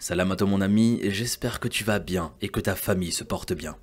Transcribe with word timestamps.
Salam 0.00 0.30
à 0.30 0.36
toi 0.36 0.46
mon 0.46 0.60
ami, 0.60 1.00
j'espère 1.02 1.58
que 1.58 1.66
tu 1.66 1.82
vas 1.82 1.98
bien 1.98 2.32
et 2.40 2.48
que 2.48 2.60
ta 2.60 2.76
famille 2.76 3.10
se 3.10 3.24
porte 3.24 3.52
bien. 3.52 3.76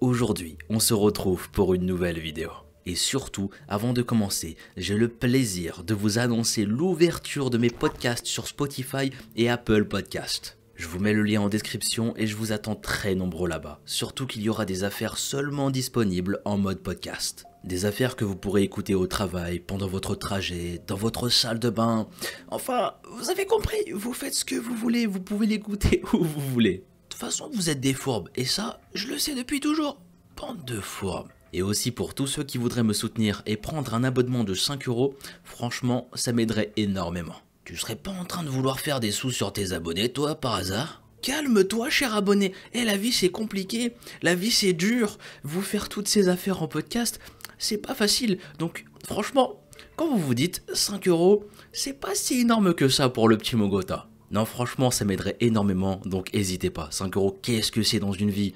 Aujourd'hui, 0.00 0.58
on 0.68 0.80
se 0.80 0.94
retrouve 0.94 1.48
pour 1.50 1.74
une 1.74 1.86
nouvelle 1.86 2.18
vidéo. 2.18 2.50
Et 2.86 2.96
surtout, 2.96 3.50
avant 3.68 3.92
de 3.92 4.02
commencer, 4.02 4.56
j'ai 4.76 4.96
le 4.96 5.06
plaisir 5.06 5.84
de 5.84 5.94
vous 5.94 6.18
annoncer 6.18 6.64
l'ouverture 6.64 7.50
de 7.50 7.58
mes 7.58 7.70
podcasts 7.70 8.26
sur 8.26 8.48
Spotify 8.48 9.12
et 9.36 9.48
Apple 9.48 9.84
Podcasts. 9.84 10.58
Je 10.74 10.88
vous 10.88 10.98
mets 10.98 11.12
le 11.12 11.22
lien 11.22 11.42
en 11.42 11.48
description 11.48 12.14
et 12.16 12.26
je 12.26 12.34
vous 12.34 12.50
attends 12.50 12.74
très 12.74 13.14
nombreux 13.14 13.48
là-bas. 13.48 13.80
Surtout 13.84 14.26
qu'il 14.26 14.42
y 14.42 14.48
aura 14.48 14.64
des 14.64 14.82
affaires 14.82 15.18
seulement 15.18 15.70
disponibles 15.70 16.40
en 16.44 16.58
mode 16.58 16.80
podcast. 16.80 17.44
Des 17.64 17.84
affaires 17.84 18.16
que 18.16 18.24
vous 18.24 18.36
pourrez 18.36 18.62
écouter 18.62 18.94
au 18.94 19.06
travail, 19.06 19.60
pendant 19.60 19.86
votre 19.86 20.14
trajet, 20.14 20.80
dans 20.86 20.96
votre 20.96 21.28
salle 21.28 21.58
de 21.58 21.68
bain. 21.68 22.08
Enfin, 22.48 22.94
vous 23.12 23.30
avez 23.30 23.44
compris, 23.44 23.78
vous 23.92 24.14
faites 24.14 24.34
ce 24.34 24.44
que 24.44 24.54
vous 24.54 24.74
voulez, 24.74 25.06
vous 25.06 25.20
pouvez 25.20 25.46
l'écouter 25.46 26.02
où 26.14 26.24
vous 26.24 26.40
voulez. 26.52 26.78
De 26.78 26.84
toute 27.10 27.20
façon, 27.20 27.50
vous 27.52 27.68
êtes 27.68 27.80
des 27.80 27.92
fourbes, 27.92 28.30
et 28.34 28.46
ça, 28.46 28.80
je 28.94 29.08
le 29.08 29.18
sais 29.18 29.34
depuis 29.34 29.60
toujours. 29.60 30.00
Bande 30.36 30.64
de 30.64 30.80
fourbes. 30.80 31.28
Et 31.52 31.62
aussi 31.62 31.90
pour 31.90 32.14
tous 32.14 32.28
ceux 32.28 32.44
qui 32.44 32.58
voudraient 32.58 32.82
me 32.82 32.92
soutenir 32.92 33.42
et 33.44 33.56
prendre 33.56 33.92
un 33.94 34.04
abonnement 34.04 34.44
de 34.44 34.54
5 34.54 34.88
euros, 34.88 35.14
franchement, 35.44 36.08
ça 36.14 36.32
m'aiderait 36.32 36.72
énormément. 36.76 37.36
Tu 37.64 37.76
serais 37.76 37.96
pas 37.96 38.12
en 38.12 38.24
train 38.24 38.42
de 38.42 38.48
vouloir 38.48 38.80
faire 38.80 39.00
des 39.00 39.10
sous 39.10 39.30
sur 39.30 39.52
tes 39.52 39.72
abonnés, 39.72 40.08
toi, 40.08 40.34
par 40.34 40.54
hasard? 40.54 41.02
Calme-toi, 41.22 41.90
cher 41.90 42.14
abonné. 42.14 42.54
Eh, 42.72 42.84
la 42.84 42.96
vie, 42.96 43.12
c'est 43.12 43.28
compliqué. 43.28 43.92
La 44.22 44.34
vie, 44.34 44.50
c'est 44.50 44.72
dur. 44.72 45.18
Vous 45.42 45.60
faire 45.60 45.90
toutes 45.90 46.08
ces 46.08 46.28
affaires 46.28 46.62
en 46.62 46.68
podcast, 46.68 47.20
c'est 47.60 47.78
pas 47.78 47.94
facile. 47.94 48.38
Donc, 48.58 48.84
franchement, 49.06 49.62
quand 49.94 50.08
vous 50.08 50.18
vous 50.18 50.34
dites 50.34 50.64
5 50.72 51.06
euros, 51.06 51.44
c'est 51.72 52.00
pas 52.00 52.16
si 52.16 52.40
énorme 52.40 52.74
que 52.74 52.88
ça 52.88 53.08
pour 53.08 53.28
le 53.28 53.36
petit 53.38 53.54
Mogota. 53.54 54.08
Non, 54.32 54.44
franchement, 54.44 54.90
ça 54.90 55.04
m'aiderait 55.04 55.36
énormément, 55.40 56.00
donc 56.04 56.32
n'hésitez 56.32 56.70
pas. 56.70 56.88
5 56.90 57.16
euros, 57.16 57.38
qu'est-ce 57.42 57.70
que 57.70 57.82
c'est 57.82 58.00
dans 58.00 58.12
une 58.12 58.30
vie? 58.30 58.54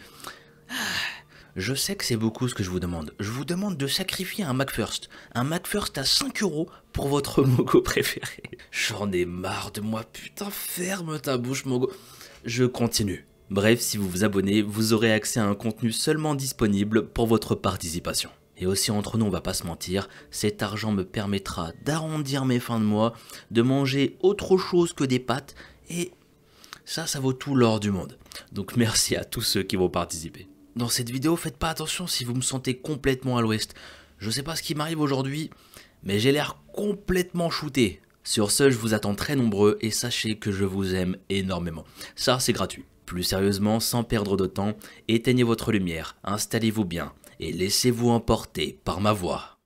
Je 1.57 1.75
sais 1.75 1.95
que 1.95 2.05
c'est 2.05 2.17
beaucoup 2.17 2.49
ce 2.49 2.55
que 2.55 2.65
je 2.65 2.71
vous 2.71 2.81
demande. 2.81 3.15
Je 3.21 3.31
vous 3.31 3.45
demande 3.45 3.77
de 3.77 3.87
sacrifier 3.87 4.43
un 4.43 4.55
MacFirst. 4.55 5.09
Un 5.35 5.45
MacFirst 5.45 5.99
à 5.99 6.05
5 6.05 6.43
euros 6.43 6.69
pour 6.93 7.07
votre 7.07 7.43
Mogo 7.45 7.81
préféré. 7.81 8.43
J'en 8.73 9.13
ai 9.13 9.25
marre 9.25 9.71
de 9.71 9.81
moi, 9.81 10.03
putain, 10.13 10.49
ferme 10.51 11.21
ta 11.21 11.37
bouche, 11.37 11.65
Mogo. 11.65 11.93
Je 12.45 12.65
continue. 12.65 13.27
Bref, 13.51 13.81
si 13.81 13.99
vous 13.99 14.09
vous 14.09 14.25
abonnez, 14.25 14.63
vous 14.63 14.95
aurez 14.95 15.13
accès 15.13 15.39
à 15.39 15.47
un 15.47 15.55
contenu 15.55 15.93
seulement 15.93 16.35
disponible 16.35 17.07
pour 17.09 17.27
votre 17.27 17.55
participation. 17.55 18.31
Et 18.57 18.67
aussi 18.67 18.91
entre 18.91 19.19
nous, 19.19 19.27
on 19.27 19.31
va 19.31 19.41
pas 19.41 19.55
se 19.55 19.67
mentir, 19.67 20.09
cet 20.31 20.63
argent 20.63 20.93
me 20.93 21.05
permettra 21.05 21.73
d'arrondir 21.85 22.45
mes 22.45 22.61
fins 22.61 22.79
de 22.79 22.85
mois, 22.85 23.15
de 23.51 23.63
manger 23.63 24.17
autre 24.21 24.57
chose 24.57 24.93
que 24.93 25.05
des 25.05 25.19
pâtes, 25.19 25.55
et 25.91 26.13
ça, 26.85 27.07
ça 27.07 27.21
vaut 27.21 27.33
tout 27.33 27.55
l'or 27.55 27.81
du 27.81 27.91
monde. 27.91 28.19
Donc 28.53 28.77
merci 28.77 29.17
à 29.17 29.25
tous 29.25 29.43
ceux 29.43 29.63
qui 29.63 29.77
vont 29.77 29.89
participer. 29.89 30.47
Dans 30.77 30.89
cette 30.89 31.11
vidéo, 31.11 31.37
faites 31.37 31.57
pas 31.57 31.71
attention 31.71 32.07
si 32.07 32.25
vous 32.25 32.35
me 32.35 32.43
sentez 32.43 32.77
complètement 32.77 33.37
à 33.37 33.43
l'ouest. 33.43 33.75
Je 34.19 34.31
sais 34.31 34.43
pas 34.43 34.57
ce 34.57 34.63
qui 34.63 34.75
m'arrive 34.75 35.01
aujourd'hui, 35.01 35.51
mais 36.03 36.19
j'ai 36.19 36.33
l'air 36.33 36.61
complètement 36.73 37.51
shooté. 37.51 38.01
Sur 38.23 38.51
ce, 38.51 38.71
je 38.71 38.79
vous 38.79 38.95
attends 38.95 39.15
très 39.15 39.37
nombreux 39.37 39.79
et 39.81 39.91
sachez 39.91 40.37
que 40.37 40.51
je 40.51 40.65
vous 40.65 40.95
aime 40.95 41.17
énormément. 41.29 41.85
Ça, 42.17 42.39
c'est 42.41 42.53
gratuit. 42.53 42.85
Plus 43.07 43.23
sérieusement, 43.23 43.81
sans 43.81 44.03
perdre 44.03 44.37
de 44.37 44.47
temps, 44.47 44.73
éteignez 45.09 45.43
votre 45.43 45.73
lumière, 45.73 46.17
installez-vous 46.25 46.87
bien 46.87 47.13
et 47.41 47.53
laissez-vous 47.53 48.11
emporter 48.11 48.81
par 48.85 49.01
ma 49.01 49.13
voix. 49.13 49.59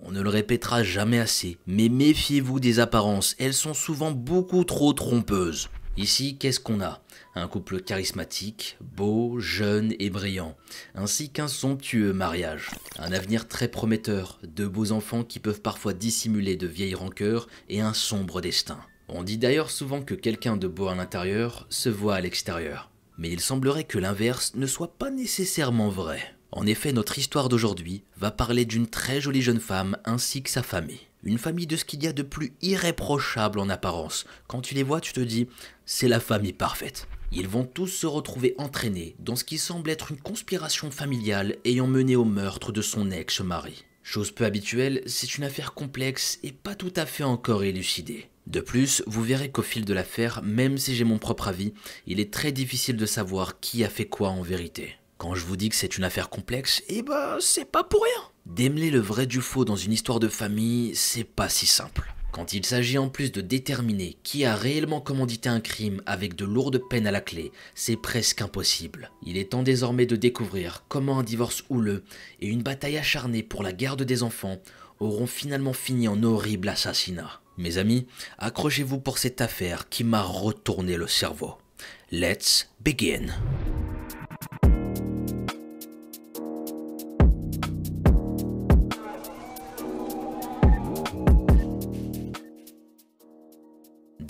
On 0.00 0.10
ne 0.10 0.20
le 0.20 0.28
répétera 0.28 0.82
jamais 0.82 1.18
assez, 1.18 1.58
mais 1.66 1.88
méfiez-vous 1.88 2.60
des 2.60 2.80
apparences, 2.80 3.34
elles 3.38 3.54
sont 3.54 3.74
souvent 3.74 4.10
beaucoup 4.10 4.64
trop 4.64 4.92
trompeuses. 4.92 5.70
Ici, 5.98 6.38
qu'est-ce 6.38 6.58
qu'on 6.58 6.80
a? 6.80 7.02
Un 7.34 7.46
couple 7.48 7.82
charismatique, 7.82 8.78
beau, 8.80 9.40
jeune 9.40 9.94
et 9.98 10.08
brillant, 10.08 10.56
ainsi 10.94 11.28
qu'un 11.28 11.48
somptueux 11.48 12.14
mariage. 12.14 12.70
Un 12.98 13.12
avenir 13.12 13.46
très 13.46 13.68
prometteur, 13.68 14.40
de 14.42 14.66
beaux 14.66 14.92
enfants 14.92 15.22
qui 15.22 15.38
peuvent 15.38 15.60
parfois 15.60 15.92
dissimuler 15.92 16.56
de 16.56 16.66
vieilles 16.66 16.94
rancœurs 16.94 17.46
et 17.68 17.82
un 17.82 17.92
sombre 17.92 18.40
destin. 18.40 18.78
On 19.08 19.22
dit 19.22 19.36
d'ailleurs 19.36 19.70
souvent 19.70 20.00
que 20.00 20.14
quelqu'un 20.14 20.56
de 20.56 20.66
beau 20.66 20.88
à 20.88 20.94
l'intérieur 20.94 21.66
se 21.68 21.90
voit 21.90 22.14
à 22.14 22.20
l'extérieur. 22.22 22.90
Mais 23.18 23.30
il 23.30 23.40
semblerait 23.40 23.84
que 23.84 23.98
l'inverse 23.98 24.54
ne 24.54 24.66
soit 24.66 24.96
pas 24.96 25.10
nécessairement 25.10 25.90
vrai. 25.90 26.22
En 26.52 26.66
effet, 26.66 26.92
notre 26.92 27.18
histoire 27.18 27.50
d'aujourd'hui 27.50 28.02
va 28.16 28.30
parler 28.30 28.64
d'une 28.64 28.86
très 28.86 29.20
jolie 29.20 29.42
jeune 29.42 29.60
femme 29.60 29.98
ainsi 30.06 30.42
que 30.42 30.50
sa 30.50 30.62
famille. 30.62 31.00
Une 31.24 31.38
famille 31.38 31.68
de 31.68 31.76
ce 31.76 31.84
qu'il 31.84 32.02
y 32.02 32.08
a 32.08 32.12
de 32.12 32.22
plus 32.22 32.52
irréprochable 32.62 33.60
en 33.60 33.68
apparence. 33.68 34.24
Quand 34.48 34.60
tu 34.60 34.74
les 34.74 34.82
vois, 34.82 35.00
tu 35.00 35.12
te 35.12 35.20
dis, 35.20 35.46
c'est 35.86 36.08
la 36.08 36.18
famille 36.18 36.52
parfaite. 36.52 37.06
Ils 37.30 37.48
vont 37.48 37.64
tous 37.64 37.86
se 37.86 38.06
retrouver 38.06 38.54
entraînés 38.58 39.14
dans 39.20 39.36
ce 39.36 39.44
qui 39.44 39.58
semble 39.58 39.90
être 39.90 40.10
une 40.10 40.20
conspiration 40.20 40.90
familiale 40.90 41.56
ayant 41.64 41.86
mené 41.86 42.16
au 42.16 42.24
meurtre 42.24 42.72
de 42.72 42.82
son 42.82 43.10
ex-mari. 43.10 43.84
Chose 44.02 44.32
peu 44.32 44.44
habituelle, 44.44 45.02
c'est 45.06 45.36
une 45.36 45.44
affaire 45.44 45.74
complexe 45.74 46.40
et 46.42 46.50
pas 46.50 46.74
tout 46.74 46.92
à 46.96 47.06
fait 47.06 47.22
encore 47.22 47.62
élucidée. 47.62 48.28
De 48.48 48.60
plus, 48.60 49.04
vous 49.06 49.22
verrez 49.22 49.50
qu'au 49.50 49.62
fil 49.62 49.84
de 49.84 49.94
l'affaire, 49.94 50.42
même 50.42 50.76
si 50.76 50.96
j'ai 50.96 51.04
mon 51.04 51.18
propre 51.18 51.46
avis, 51.46 51.72
il 52.08 52.18
est 52.18 52.32
très 52.32 52.50
difficile 52.50 52.96
de 52.96 53.06
savoir 53.06 53.60
qui 53.60 53.84
a 53.84 53.88
fait 53.88 54.06
quoi 54.06 54.30
en 54.30 54.42
vérité. 54.42 54.96
Quand 55.18 55.36
je 55.36 55.46
vous 55.46 55.56
dis 55.56 55.68
que 55.68 55.76
c'est 55.76 55.96
une 55.96 56.04
affaire 56.04 56.28
complexe, 56.28 56.82
eh 56.88 57.02
ben 57.02 57.36
c'est 57.38 57.70
pas 57.70 57.84
pour 57.84 58.02
rien. 58.02 58.31
Démêler 58.46 58.90
le 58.90 58.98
vrai 58.98 59.26
du 59.26 59.40
faux 59.40 59.64
dans 59.64 59.76
une 59.76 59.92
histoire 59.92 60.18
de 60.18 60.28
famille, 60.28 60.94
c'est 60.96 61.24
pas 61.24 61.48
si 61.48 61.66
simple. 61.66 62.12
Quand 62.32 62.54
il 62.54 62.66
s'agit 62.66 62.98
en 62.98 63.08
plus 63.08 63.30
de 63.30 63.40
déterminer 63.40 64.16
qui 64.22 64.44
a 64.44 64.56
réellement 64.56 65.00
commandité 65.00 65.48
un 65.48 65.60
crime 65.60 66.02
avec 66.06 66.34
de 66.34 66.44
lourdes 66.44 66.82
peines 66.90 67.06
à 67.06 67.12
la 67.12 67.20
clé, 67.20 67.52
c'est 67.74 67.96
presque 67.96 68.42
impossible. 68.42 69.10
Il 69.22 69.36
est 69.36 69.50
temps 69.50 69.62
désormais 69.62 70.06
de 70.06 70.16
découvrir 70.16 70.84
comment 70.88 71.20
un 71.20 71.22
divorce 71.22 71.62
houleux 71.68 72.04
et 72.40 72.48
une 72.48 72.62
bataille 72.62 72.98
acharnée 72.98 73.42
pour 73.42 73.62
la 73.62 73.72
garde 73.72 74.02
des 74.02 74.22
enfants 74.22 74.60
auront 74.98 75.26
finalement 75.26 75.74
fini 75.74 76.08
en 76.08 76.22
horrible 76.22 76.68
assassinat. 76.68 77.40
Mes 77.58 77.78
amis, 77.78 78.06
accrochez-vous 78.38 78.98
pour 78.98 79.18
cette 79.18 79.40
affaire 79.40 79.88
qui 79.88 80.02
m'a 80.02 80.22
retourné 80.22 80.96
le 80.96 81.06
cerveau. 81.06 81.58
Let's 82.10 82.70
begin. 82.80 83.26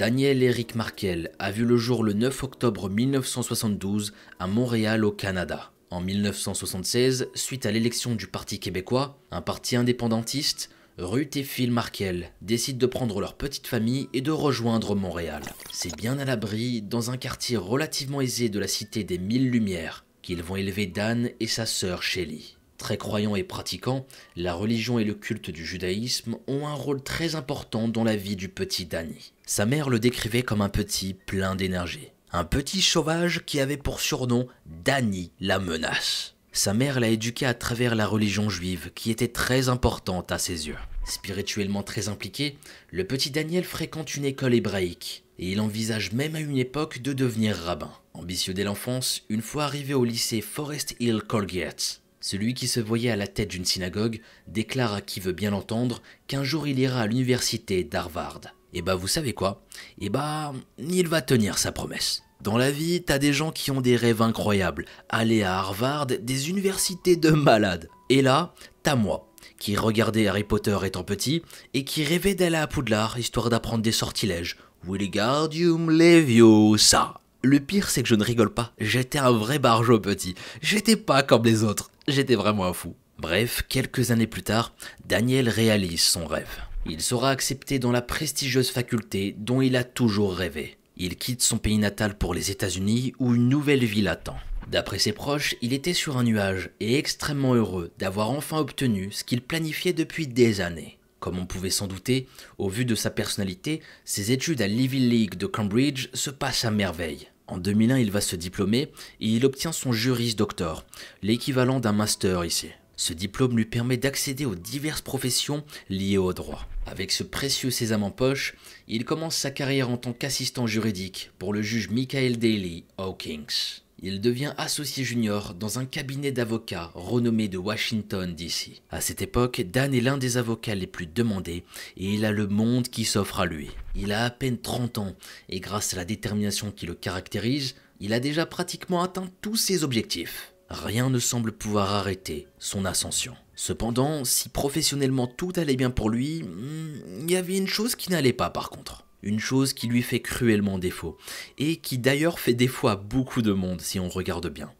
Daniel 0.03 0.43
Eric 0.43 0.75
Markel 0.75 1.31
a 1.39 1.53
vu 1.53 1.65
le 1.65 1.77
jour 1.77 2.03
le 2.03 2.13
9 2.13 2.43
octobre 2.43 2.91
1972 2.91 4.13
à 4.41 4.49
Montréal 4.49 5.05
au 5.05 5.13
Canada. 5.13 5.71
En 5.91 6.01
1976, 6.01 7.29
suite 7.37 7.67
à 7.67 7.71
l'élection 7.71 8.17
du 8.17 8.27
Parti 8.27 8.59
québécois, 8.59 9.21
un 9.31 9.43
parti 9.43 9.77
indépendantiste, 9.77 10.71
Ruth 10.99 11.37
et 11.37 11.45
Phil 11.45 11.71
Markel 11.71 12.33
décident 12.41 12.81
de 12.81 12.87
prendre 12.87 13.21
leur 13.21 13.35
petite 13.35 13.69
famille 13.69 14.09
et 14.13 14.23
de 14.23 14.33
rejoindre 14.33 14.97
Montréal. 14.97 15.45
C'est 15.73 15.95
bien 15.95 16.19
à 16.19 16.25
l'abri, 16.25 16.83
dans 16.83 17.13
un 17.13 17.17
quartier 17.17 17.57
relativement 17.57 18.21
aisé 18.21 18.49
de 18.49 18.59
la 18.59 18.67
cité 18.67 19.05
des 19.05 19.19
Mille 19.19 19.51
Lumières, 19.51 20.05
qu'ils 20.21 20.43
vont 20.43 20.57
élever 20.57 20.87
Dan 20.87 21.31
et 21.39 21.47
sa 21.47 21.65
sœur 21.65 22.03
Shelly. 22.03 22.57
Très 22.83 22.99
croyants 22.99 23.37
et 23.37 23.45
pratiquants, 23.45 24.09
la 24.35 24.55
religion 24.55 24.99
et 24.99 25.05
le 25.05 25.15
culte 25.15 25.51
du 25.51 25.65
judaïsme 25.65 26.39
ont 26.49 26.67
un 26.67 26.75
rôle 26.75 27.01
très 27.01 27.37
important 27.37 27.87
dans 27.87 28.03
la 28.03 28.17
vie 28.17 28.35
du 28.35 28.49
petit 28.49 28.87
Danny. 28.87 29.35
Sa 29.47 29.67
mère 29.67 29.89
le 29.89 30.01
décrivait 30.01 30.43
comme 30.43 30.63
un 30.63 30.69
petit 30.69 31.15
plein 31.15 31.55
d'énergie. 31.55 32.09
Un 32.33 32.43
petit 32.43 32.83
sauvage 32.83 33.45
qui 33.47 33.61
avait 33.61 33.77
pour 33.77 34.01
surnom 34.01 34.49
Danny 34.67 35.31
la 35.39 35.61
menace. 35.61 36.35
Sa 36.51 36.75
mère 36.75 36.99
l'a 36.99 37.07
éduqué 37.07 37.47
à 37.47 37.55
travers 37.55 37.95
la 37.95 38.05
religion 38.05 38.51
juive 38.51 38.91
qui 38.97 39.13
était 39.13 39.29
très 39.29 39.69
importante 39.69 40.33
à 40.33 40.39
ses 40.39 40.67
yeux. 40.67 40.79
Spirituellement 41.05 41.85
très 41.85 42.09
impliqué, 42.09 42.59
le 42.91 43.07
petit 43.07 43.31
Daniel 43.31 43.63
fréquente 43.63 44.17
une 44.17 44.25
école 44.25 44.55
hébraïque 44.55 45.23
et 45.39 45.53
il 45.53 45.61
envisage 45.61 46.11
même 46.11 46.35
à 46.35 46.41
une 46.41 46.59
époque 46.59 47.01
de 47.01 47.13
devenir 47.13 47.55
rabbin. 47.55 47.93
Ambitieux 48.13 48.55
dès 48.55 48.65
l'enfance, 48.65 49.23
une 49.29 49.41
fois 49.41 49.65
arrivé 49.65 49.95
au 49.95 50.05
lycée 50.05 50.41
Forest 50.41 50.97
Hill 50.99 51.23
Colgate, 51.23 52.02
celui 52.23 52.55
qui 52.55 52.69
se 52.69 52.81
voyait 52.81 53.11
à 53.11 53.17
la 53.17 53.27
tête 53.27 53.51
d'une 53.51 53.67
synagogue 53.67 54.23
déclare 54.47 54.95
à 54.95 55.01
qui 55.03 55.21
veut 55.21 55.33
bien 55.33 55.51
l'entendre 55.51 56.01
qu'un 56.29 56.45
jour 56.45 56.67
il 56.67 56.79
ira 56.79 57.01
à 57.01 57.07
l'université 57.07 57.85
d'Harvard. 57.85 58.41
Et 58.73 58.81
bah 58.81 58.95
vous 58.95 59.09
savez 59.09 59.35
quoi? 59.35 59.63
Et 60.01 60.09
bah 60.09 60.55
il 60.79 61.09
va 61.09 61.21
tenir 61.21 61.59
sa 61.59 61.73
promesse. 61.73 62.23
Dans 62.41 62.57
la 62.57 62.71
vie, 62.71 63.03
t'as 63.03 63.19
des 63.19 63.33
gens 63.33 63.53
qui 63.53 63.71
ont 63.71 63.81
des 63.81 63.95
rêves 63.95 64.23
incroyables. 64.23 64.87
Aller 65.09 65.43
à 65.43 65.59
Harvard, 65.59 66.07
des 66.07 66.51
universités 66.51 67.15
de 67.17 67.31
malades. 67.31 67.89
Et 68.09 68.21
là, 68.21 68.53
t'as 68.83 68.97
moi, 68.97 69.29
qui 69.59 69.77
regardais 69.77 70.27
Harry 70.27 70.43
Potter 70.43 70.77
étant 70.83 71.05
petit 71.05 71.43
et 71.73 71.85
qui 71.85 72.03
rêvait 72.03 72.35
d'aller 72.35 72.57
à 72.57 72.67
Poudlard 72.67 73.17
histoire 73.19 73.49
d'apprendre 73.49 73.83
des 73.83 73.93
sortilèges 73.93 74.57
Willigardium 74.85 75.89
Leviosa. 75.89 77.21
Le 77.45 77.61
pire, 77.61 77.89
c'est 77.91 78.03
que 78.03 78.09
je 78.09 78.17
ne 78.17 78.25
rigole 78.25 78.53
pas. 78.53 78.73
J'étais 78.79 79.19
un 79.19 79.31
vrai 79.31 79.61
barjot 79.61 80.01
petit. 80.01 80.35
J'étais 80.63 80.97
pas 80.97 81.23
comme 81.23 81.45
les 81.45 81.63
autres. 81.63 81.92
J'étais 82.09 82.35
vraiment 82.35 82.67
un 82.67 82.73
fou. 82.73 82.97
Bref, 83.19 83.63
quelques 83.69 84.11
années 84.11 84.27
plus 84.27 84.43
tard, 84.43 84.75
Daniel 85.05 85.49
réalise 85.49 86.03
son 86.03 86.27
rêve. 86.27 86.61
Il 86.85 87.01
sera 87.01 87.31
accepté 87.31 87.79
dans 87.79 87.93
la 87.93 88.03
prestigieuse 88.03 88.71
faculté 88.71 89.37
dont 89.39 89.61
il 89.61 89.77
a 89.77 89.85
toujours 89.85 90.35
rêvé. 90.35 90.79
Il 90.97 91.17
quitte 91.17 91.43
son 91.43 91.59
pays 91.59 91.79
natal 91.79 92.19
pour 92.19 92.35
les 92.35 92.51
États-Unis 92.51 93.13
où 93.21 93.35
une 93.35 93.49
nouvelle 93.49 93.85
vie 93.85 94.03
l'attend. 94.03 94.37
D'après 94.69 94.99
ses 94.99 95.13
proches, 95.13 95.55
il 95.63 95.73
était 95.73 95.95
sur 95.95 96.17
un 96.17 96.25
nuage 96.25 96.71
et 96.81 96.99
extrêmement 96.99 97.55
heureux 97.55 97.93
d'avoir 97.99 98.31
enfin 98.31 98.59
obtenu 98.59 99.13
ce 99.13 99.23
qu'il 99.23 99.43
planifiait 99.43 99.93
depuis 99.93 100.27
des 100.27 100.61
années. 100.61 100.99
Comme 101.21 101.39
on 101.39 101.47
pouvait 101.47 101.71
s'en 101.71 101.87
douter, 101.87 102.27
au 102.59 102.69
vu 102.69 102.85
de 102.85 102.97
sa 102.97 103.11
personnalité, 103.11 103.81
ses 104.05 104.33
études 104.33 104.61
à 104.61 104.67
l'Ivy 104.67 104.99
League 104.99 105.37
de 105.37 105.47
Cambridge 105.47 106.09
se 106.15 106.31
passent 106.31 106.65
à 106.65 106.73
merveille. 106.73 107.29
En 107.53 107.59
2001, 107.59 107.99
il 107.99 108.11
va 108.11 108.23
se 108.23 108.35
diplômer 108.35 108.91
et 109.21 109.27
il 109.27 109.45
obtient 109.45 109.73
son 109.73 109.93
Juris 109.93 110.35
Doctor, 110.35 110.87
l'équivalent 111.21 111.81
d'un 111.81 111.93
master 111.93 112.47
ici. 112.47 112.71
Ce 112.97 113.13
diplôme 113.13 113.59
lui 113.59 113.67
permet 113.67 113.99
d'accéder 113.99 114.47
aux 114.47 114.55
diverses 114.55 115.03
professions 115.03 115.63
liées 115.91 116.17
au 116.17 116.33
droit. 116.33 116.67
Avec 116.87 117.13
ce 117.13 117.23
précieux 117.23 117.71
sésame 117.71 118.05
en 118.05 118.11
poche, 118.11 118.55
il 118.89 119.05
commence 119.05 119.37
sa 119.37 119.51
carrière 119.51 119.91
en 119.91 119.99
tant 119.99 120.15
qu'assistant 120.15 120.67
juridique 120.67 121.31
pour 121.39 121.53
le 121.53 121.61
juge 121.61 121.91
Michael 121.91 122.39
Daly 122.39 122.85
Hawkins. 122.97 123.82
Il 124.05 124.21
devient 124.21 124.53
associé 124.57 125.05
junior 125.05 125.55
dans 125.55 125.79
un 125.79 125.85
cabinet 125.85 126.33
d'avocats 126.33 126.91
renommé 126.95 127.47
de 127.47 127.57
Washington 127.57 128.35
DC. 128.35 128.83
À 128.91 129.01
cette 129.01 129.23
époque, 129.23 129.61
Dan 129.61 129.95
est 129.95 130.01
l'un 130.01 130.19
des 130.19 130.39
avocats 130.39 130.75
les 130.75 130.89
plus 130.89 131.07
demandés 131.07 131.63
et 131.97 132.13
il 132.13 132.25
a 132.25 132.33
le 132.33 132.49
monde 132.49 132.89
qui 132.89 133.05
s'offre 133.05 133.39
à 133.39 133.47
lui. 133.47 133.71
Il 133.95 134.11
a 134.11 134.25
à 134.25 134.31
peine 134.31 134.59
30 134.59 134.99
ans 134.99 135.15
et 135.49 135.61
grâce 135.61 135.95
à 135.95 135.99
la 135.99 136.05
détermination 136.05 136.73
qui 136.73 136.85
le 136.85 136.95
caractérise, 136.95 137.77
il 138.01 138.13
a 138.13 138.19
déjà 138.19 138.45
pratiquement 138.45 139.05
atteint 139.05 139.31
tous 139.41 139.55
ses 139.55 139.85
objectifs. 139.85 140.53
Rien 140.69 141.09
ne 141.09 141.21
semble 141.21 141.53
pouvoir 141.53 141.93
arrêter 141.93 142.49
son 142.59 142.85
ascension. 142.85 143.37
Cependant, 143.55 144.25
si 144.25 144.49
professionnellement 144.49 145.29
tout 145.29 145.53
allait 145.55 145.77
bien 145.77 145.91
pour 145.91 146.11
lui, 146.11 146.43
hmm, 146.43 147.21
il 147.21 147.31
y 147.31 147.37
avait 147.37 147.57
une 147.57 147.69
chose 147.69 147.95
qui 147.95 148.11
n'allait 148.11 148.33
pas 148.33 148.51
par 148.51 148.71
contre. 148.71 149.07
Une 149.23 149.41
chose 149.41 149.73
qui 149.73 149.87
lui 149.87 150.03
fait 150.03 150.21
cruellement 150.21 150.79
défaut, 150.79 151.17
et 151.59 151.77
qui 151.77 151.99
d'ailleurs 151.99 152.39
fait 152.39 152.55
défaut 152.55 152.89
à 152.89 152.97
beaucoup 152.97 153.43
de 153.43 153.53
monde 153.53 153.81
si 153.81 154.01
on 154.01 154.09
regarde 154.09 154.49
bien. 154.49 154.73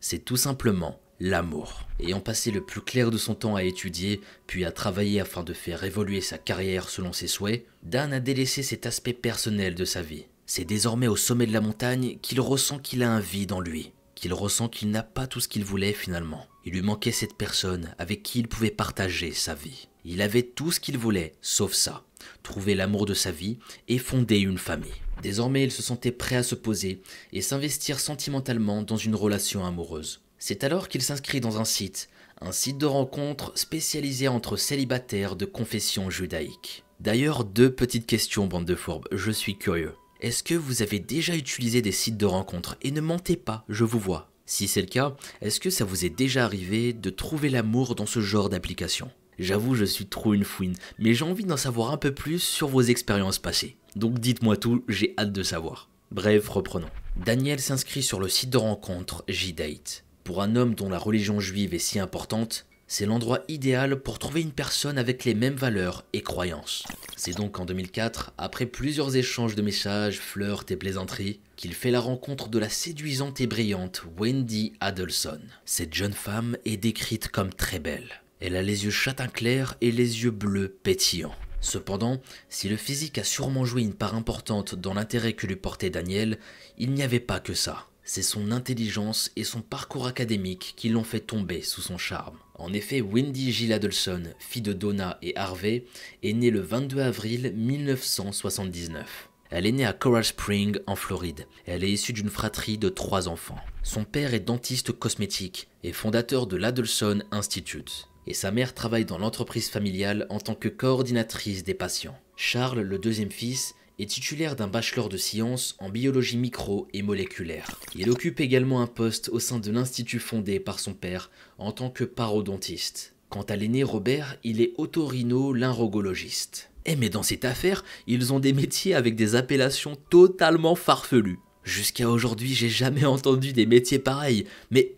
C'est 0.00 0.24
tout 0.24 0.36
simplement 0.36 1.00
l'amour. 1.20 1.86
Ayant 2.00 2.20
passé 2.20 2.50
le 2.50 2.62
plus 2.62 2.80
clair 2.80 3.10
de 3.10 3.18
son 3.18 3.34
temps 3.34 3.56
à 3.56 3.62
étudier, 3.62 4.20
puis 4.46 4.64
à 4.64 4.72
travailler 4.72 5.20
afin 5.20 5.42
de 5.42 5.52
faire 5.52 5.84
évoluer 5.84 6.20
sa 6.20 6.38
carrière 6.38 6.88
selon 6.88 7.12
ses 7.12 7.26
souhaits, 7.26 7.66
Dan 7.82 8.12
a 8.12 8.20
délaissé 8.20 8.62
cet 8.62 8.86
aspect 8.86 9.12
personnel 9.12 9.74
de 9.74 9.84
sa 9.84 10.02
vie. 10.02 10.26
C'est 10.46 10.64
désormais 10.64 11.06
au 11.06 11.16
sommet 11.16 11.46
de 11.46 11.52
la 11.52 11.60
montagne 11.60 12.18
qu'il 12.22 12.40
ressent 12.40 12.78
qu'il 12.78 13.02
a 13.02 13.12
un 13.12 13.20
vide 13.20 13.52
en 13.52 13.60
lui, 13.60 13.92
qu'il 14.14 14.32
ressent 14.32 14.68
qu'il 14.68 14.90
n'a 14.90 15.02
pas 15.02 15.26
tout 15.26 15.40
ce 15.40 15.48
qu'il 15.48 15.64
voulait 15.64 15.92
finalement. 15.92 16.46
Il 16.64 16.72
lui 16.72 16.82
manquait 16.82 17.12
cette 17.12 17.36
personne 17.36 17.94
avec 17.98 18.22
qui 18.22 18.40
il 18.40 18.48
pouvait 18.48 18.70
partager 18.70 19.32
sa 19.32 19.54
vie. 19.54 19.88
Il 20.04 20.22
avait 20.22 20.42
tout 20.42 20.72
ce 20.72 20.80
qu'il 20.80 20.98
voulait, 20.98 21.34
sauf 21.40 21.72
ça. 21.72 22.04
Trouver 22.42 22.74
l'amour 22.74 23.06
de 23.06 23.14
sa 23.14 23.30
vie 23.30 23.58
et 23.88 23.98
fonder 23.98 24.38
une 24.38 24.58
famille. 24.58 24.90
Désormais, 25.22 25.64
il 25.64 25.70
se 25.70 25.82
sentait 25.82 26.12
prêt 26.12 26.36
à 26.36 26.42
se 26.42 26.54
poser 26.54 27.02
et 27.32 27.42
s'investir 27.42 28.00
sentimentalement 28.00 28.82
dans 28.82 28.96
une 28.96 29.14
relation 29.14 29.64
amoureuse. 29.64 30.22
C'est 30.38 30.64
alors 30.64 30.88
qu'il 30.88 31.02
s'inscrit 31.02 31.40
dans 31.40 31.60
un 31.60 31.64
site, 31.64 32.08
un 32.40 32.52
site 32.52 32.78
de 32.78 32.86
rencontre 32.86 33.52
spécialisé 33.54 34.28
entre 34.28 34.56
célibataires 34.56 35.36
de 35.36 35.44
confession 35.44 36.08
judaïque. 36.08 36.84
D'ailleurs, 37.00 37.44
deux 37.44 37.72
petites 37.74 38.06
questions, 38.06 38.46
bande 38.46 38.64
de 38.64 38.74
fourbes, 38.74 39.08
je 39.12 39.30
suis 39.30 39.56
curieux. 39.56 39.94
Est-ce 40.20 40.42
que 40.42 40.54
vous 40.54 40.82
avez 40.82 40.98
déjà 40.98 41.34
utilisé 41.34 41.82
des 41.82 41.92
sites 41.92 42.16
de 42.16 42.26
rencontres 42.26 42.76
Et 42.82 42.90
ne 42.90 43.00
mentez 43.00 43.36
pas, 43.36 43.64
je 43.68 43.84
vous 43.84 43.98
vois. 43.98 44.30
Si 44.44 44.68
c'est 44.68 44.80
le 44.80 44.86
cas, 44.86 45.14
est-ce 45.40 45.60
que 45.60 45.70
ça 45.70 45.84
vous 45.84 46.04
est 46.04 46.10
déjà 46.10 46.44
arrivé 46.44 46.92
de 46.92 47.10
trouver 47.10 47.50
l'amour 47.50 47.94
dans 47.94 48.06
ce 48.06 48.20
genre 48.20 48.48
d'application? 48.48 49.10
J'avoue, 49.40 49.74
je 49.74 49.86
suis 49.86 50.04
trop 50.04 50.34
une 50.34 50.44
fouine, 50.44 50.76
mais 50.98 51.14
j'ai 51.14 51.24
envie 51.24 51.44
d'en 51.44 51.56
savoir 51.56 51.92
un 51.92 51.96
peu 51.96 52.12
plus 52.12 52.40
sur 52.40 52.68
vos 52.68 52.82
expériences 52.82 53.38
passées. 53.38 53.74
Donc 53.96 54.18
dites-moi 54.18 54.58
tout, 54.58 54.84
j'ai 54.86 55.14
hâte 55.16 55.32
de 55.32 55.42
savoir. 55.42 55.88
Bref, 56.10 56.46
reprenons. 56.46 56.90
Daniel 57.16 57.58
s'inscrit 57.58 58.02
sur 58.02 58.20
le 58.20 58.28
site 58.28 58.50
de 58.50 58.58
rencontre 58.58 59.24
J-Date. 59.28 60.04
Pour 60.24 60.42
un 60.42 60.56
homme 60.56 60.74
dont 60.74 60.90
la 60.90 60.98
religion 60.98 61.40
juive 61.40 61.72
est 61.72 61.78
si 61.78 61.98
importante, 61.98 62.66
c'est 62.86 63.06
l'endroit 63.06 63.40
idéal 63.48 64.02
pour 64.02 64.18
trouver 64.18 64.42
une 64.42 64.52
personne 64.52 64.98
avec 64.98 65.24
les 65.24 65.34
mêmes 65.34 65.54
valeurs 65.54 66.04
et 66.12 66.20
croyances. 66.20 66.84
C'est 67.16 67.36
donc 67.36 67.58
en 67.58 67.64
2004, 67.64 68.32
après 68.36 68.66
plusieurs 68.66 69.16
échanges 69.16 69.54
de 69.54 69.62
messages, 69.62 70.18
flirts 70.18 70.66
et 70.68 70.76
plaisanteries, 70.76 71.40
qu'il 71.56 71.72
fait 71.72 71.90
la 71.90 72.00
rencontre 72.00 72.50
de 72.50 72.58
la 72.58 72.68
séduisante 72.68 73.40
et 73.40 73.46
brillante 73.46 74.02
Wendy 74.18 74.74
Adelson. 74.80 75.40
Cette 75.64 75.94
jeune 75.94 76.12
femme 76.12 76.58
est 76.66 76.76
décrite 76.76 77.28
comme 77.28 77.54
très 77.54 77.78
belle. 77.78 78.20
Elle 78.40 78.56
a 78.56 78.62
les 78.62 78.84
yeux 78.84 78.90
châtain 78.90 79.28
clair 79.28 79.76
et 79.80 79.90
les 79.90 80.22
yeux 80.24 80.30
bleus 80.30 80.68
pétillants. 80.82 81.34
Cependant, 81.60 82.20
si 82.48 82.68
le 82.68 82.76
physique 82.76 83.18
a 83.18 83.24
sûrement 83.24 83.64
joué 83.64 83.82
une 83.82 83.94
part 83.94 84.14
importante 84.14 84.74
dans 84.74 84.94
l'intérêt 84.94 85.34
que 85.34 85.46
lui 85.46 85.56
portait 85.56 85.90
Daniel, 85.90 86.38
il 86.78 86.92
n'y 86.92 87.02
avait 87.02 87.20
pas 87.20 87.40
que 87.40 87.54
ça 87.54 87.90
c'est 88.10 88.22
son 88.22 88.50
intelligence 88.50 89.30
et 89.36 89.44
son 89.44 89.62
parcours 89.62 90.08
académique 90.08 90.74
qui 90.76 90.88
l'ont 90.88 91.04
fait 91.04 91.20
tomber 91.20 91.62
sous 91.62 91.80
son 91.80 91.96
charme. 91.96 92.36
En 92.54 92.72
effet, 92.72 93.00
Wendy 93.00 93.52
Gill 93.52 93.72
Adelson, 93.72 94.24
fille 94.40 94.62
de 94.62 94.72
Donna 94.72 95.16
et 95.22 95.36
Harvey, 95.36 95.84
est 96.24 96.32
née 96.32 96.50
le 96.50 96.58
22 96.58 96.98
avril 96.98 97.52
1979. 97.54 99.28
Elle 99.50 99.64
est 99.64 99.70
née 99.70 99.86
à 99.86 99.92
Coral 99.92 100.24
Spring, 100.24 100.78
en 100.88 100.96
Floride. 100.96 101.46
Elle 101.66 101.84
est 101.84 101.90
issue 101.92 102.12
d'une 102.12 102.30
fratrie 102.30 102.78
de 102.78 102.88
trois 102.88 103.28
enfants. 103.28 103.60
Son 103.84 104.02
père 104.02 104.34
est 104.34 104.40
dentiste 104.40 104.90
cosmétique 104.90 105.68
et 105.84 105.92
fondateur 105.92 106.48
de 106.48 106.56
l'Adelson 106.56 107.22
Institute. 107.30 108.08
Et 108.30 108.32
sa 108.32 108.52
mère 108.52 108.74
travaille 108.74 109.04
dans 109.04 109.18
l'entreprise 109.18 109.70
familiale 109.70 110.28
en 110.30 110.38
tant 110.38 110.54
que 110.54 110.68
coordinatrice 110.68 111.64
des 111.64 111.74
patients. 111.74 112.16
Charles, 112.36 112.78
le 112.78 112.96
deuxième 112.96 113.32
fils, 113.32 113.74
est 113.98 114.08
titulaire 114.08 114.54
d'un 114.54 114.68
bachelor 114.68 115.08
de 115.08 115.16
sciences 115.16 115.74
en 115.80 115.88
biologie 115.88 116.36
micro 116.36 116.86
et 116.94 117.02
moléculaire. 117.02 117.66
Il 117.96 118.08
occupe 118.08 118.38
également 118.38 118.82
un 118.82 118.86
poste 118.86 119.30
au 119.30 119.40
sein 119.40 119.58
de 119.58 119.72
l'institut 119.72 120.20
fondé 120.20 120.60
par 120.60 120.78
son 120.78 120.94
père 120.94 121.32
en 121.58 121.72
tant 121.72 121.90
que 121.90 122.04
parodontiste. 122.04 123.14
Quant 123.30 123.42
à 123.42 123.56
l'aîné 123.56 123.82
Robert, 123.82 124.36
il 124.44 124.60
est 124.60 124.74
otorino-laryngologiste. 124.78 126.70
Eh 126.86 126.94
mais 126.94 127.08
dans 127.08 127.24
cette 127.24 127.44
affaire, 127.44 127.84
ils 128.06 128.32
ont 128.32 128.38
des 128.38 128.52
métiers 128.52 128.94
avec 128.94 129.16
des 129.16 129.34
appellations 129.34 129.96
totalement 130.08 130.76
farfelues. 130.76 131.40
Jusqu'à 131.64 132.08
aujourd'hui, 132.08 132.54
j'ai 132.54 132.68
jamais 132.68 133.06
entendu 133.06 133.52
des 133.52 133.66
métiers 133.66 133.98
pareils, 133.98 134.46
mais 134.70 134.94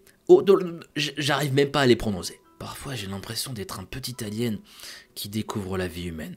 j'arrive 0.96 1.54
même 1.54 1.70
pas 1.70 1.80
à 1.80 1.86
les 1.86 1.96
prononcer. 1.96 2.41
Parfois, 2.62 2.94
j'ai 2.94 3.08
l'impression 3.08 3.52
d'être 3.52 3.80
un 3.80 3.84
petit 3.84 4.22
alien 4.22 4.56
qui 5.16 5.28
découvre 5.28 5.76
la 5.76 5.88
vie 5.88 6.04
humaine. 6.04 6.36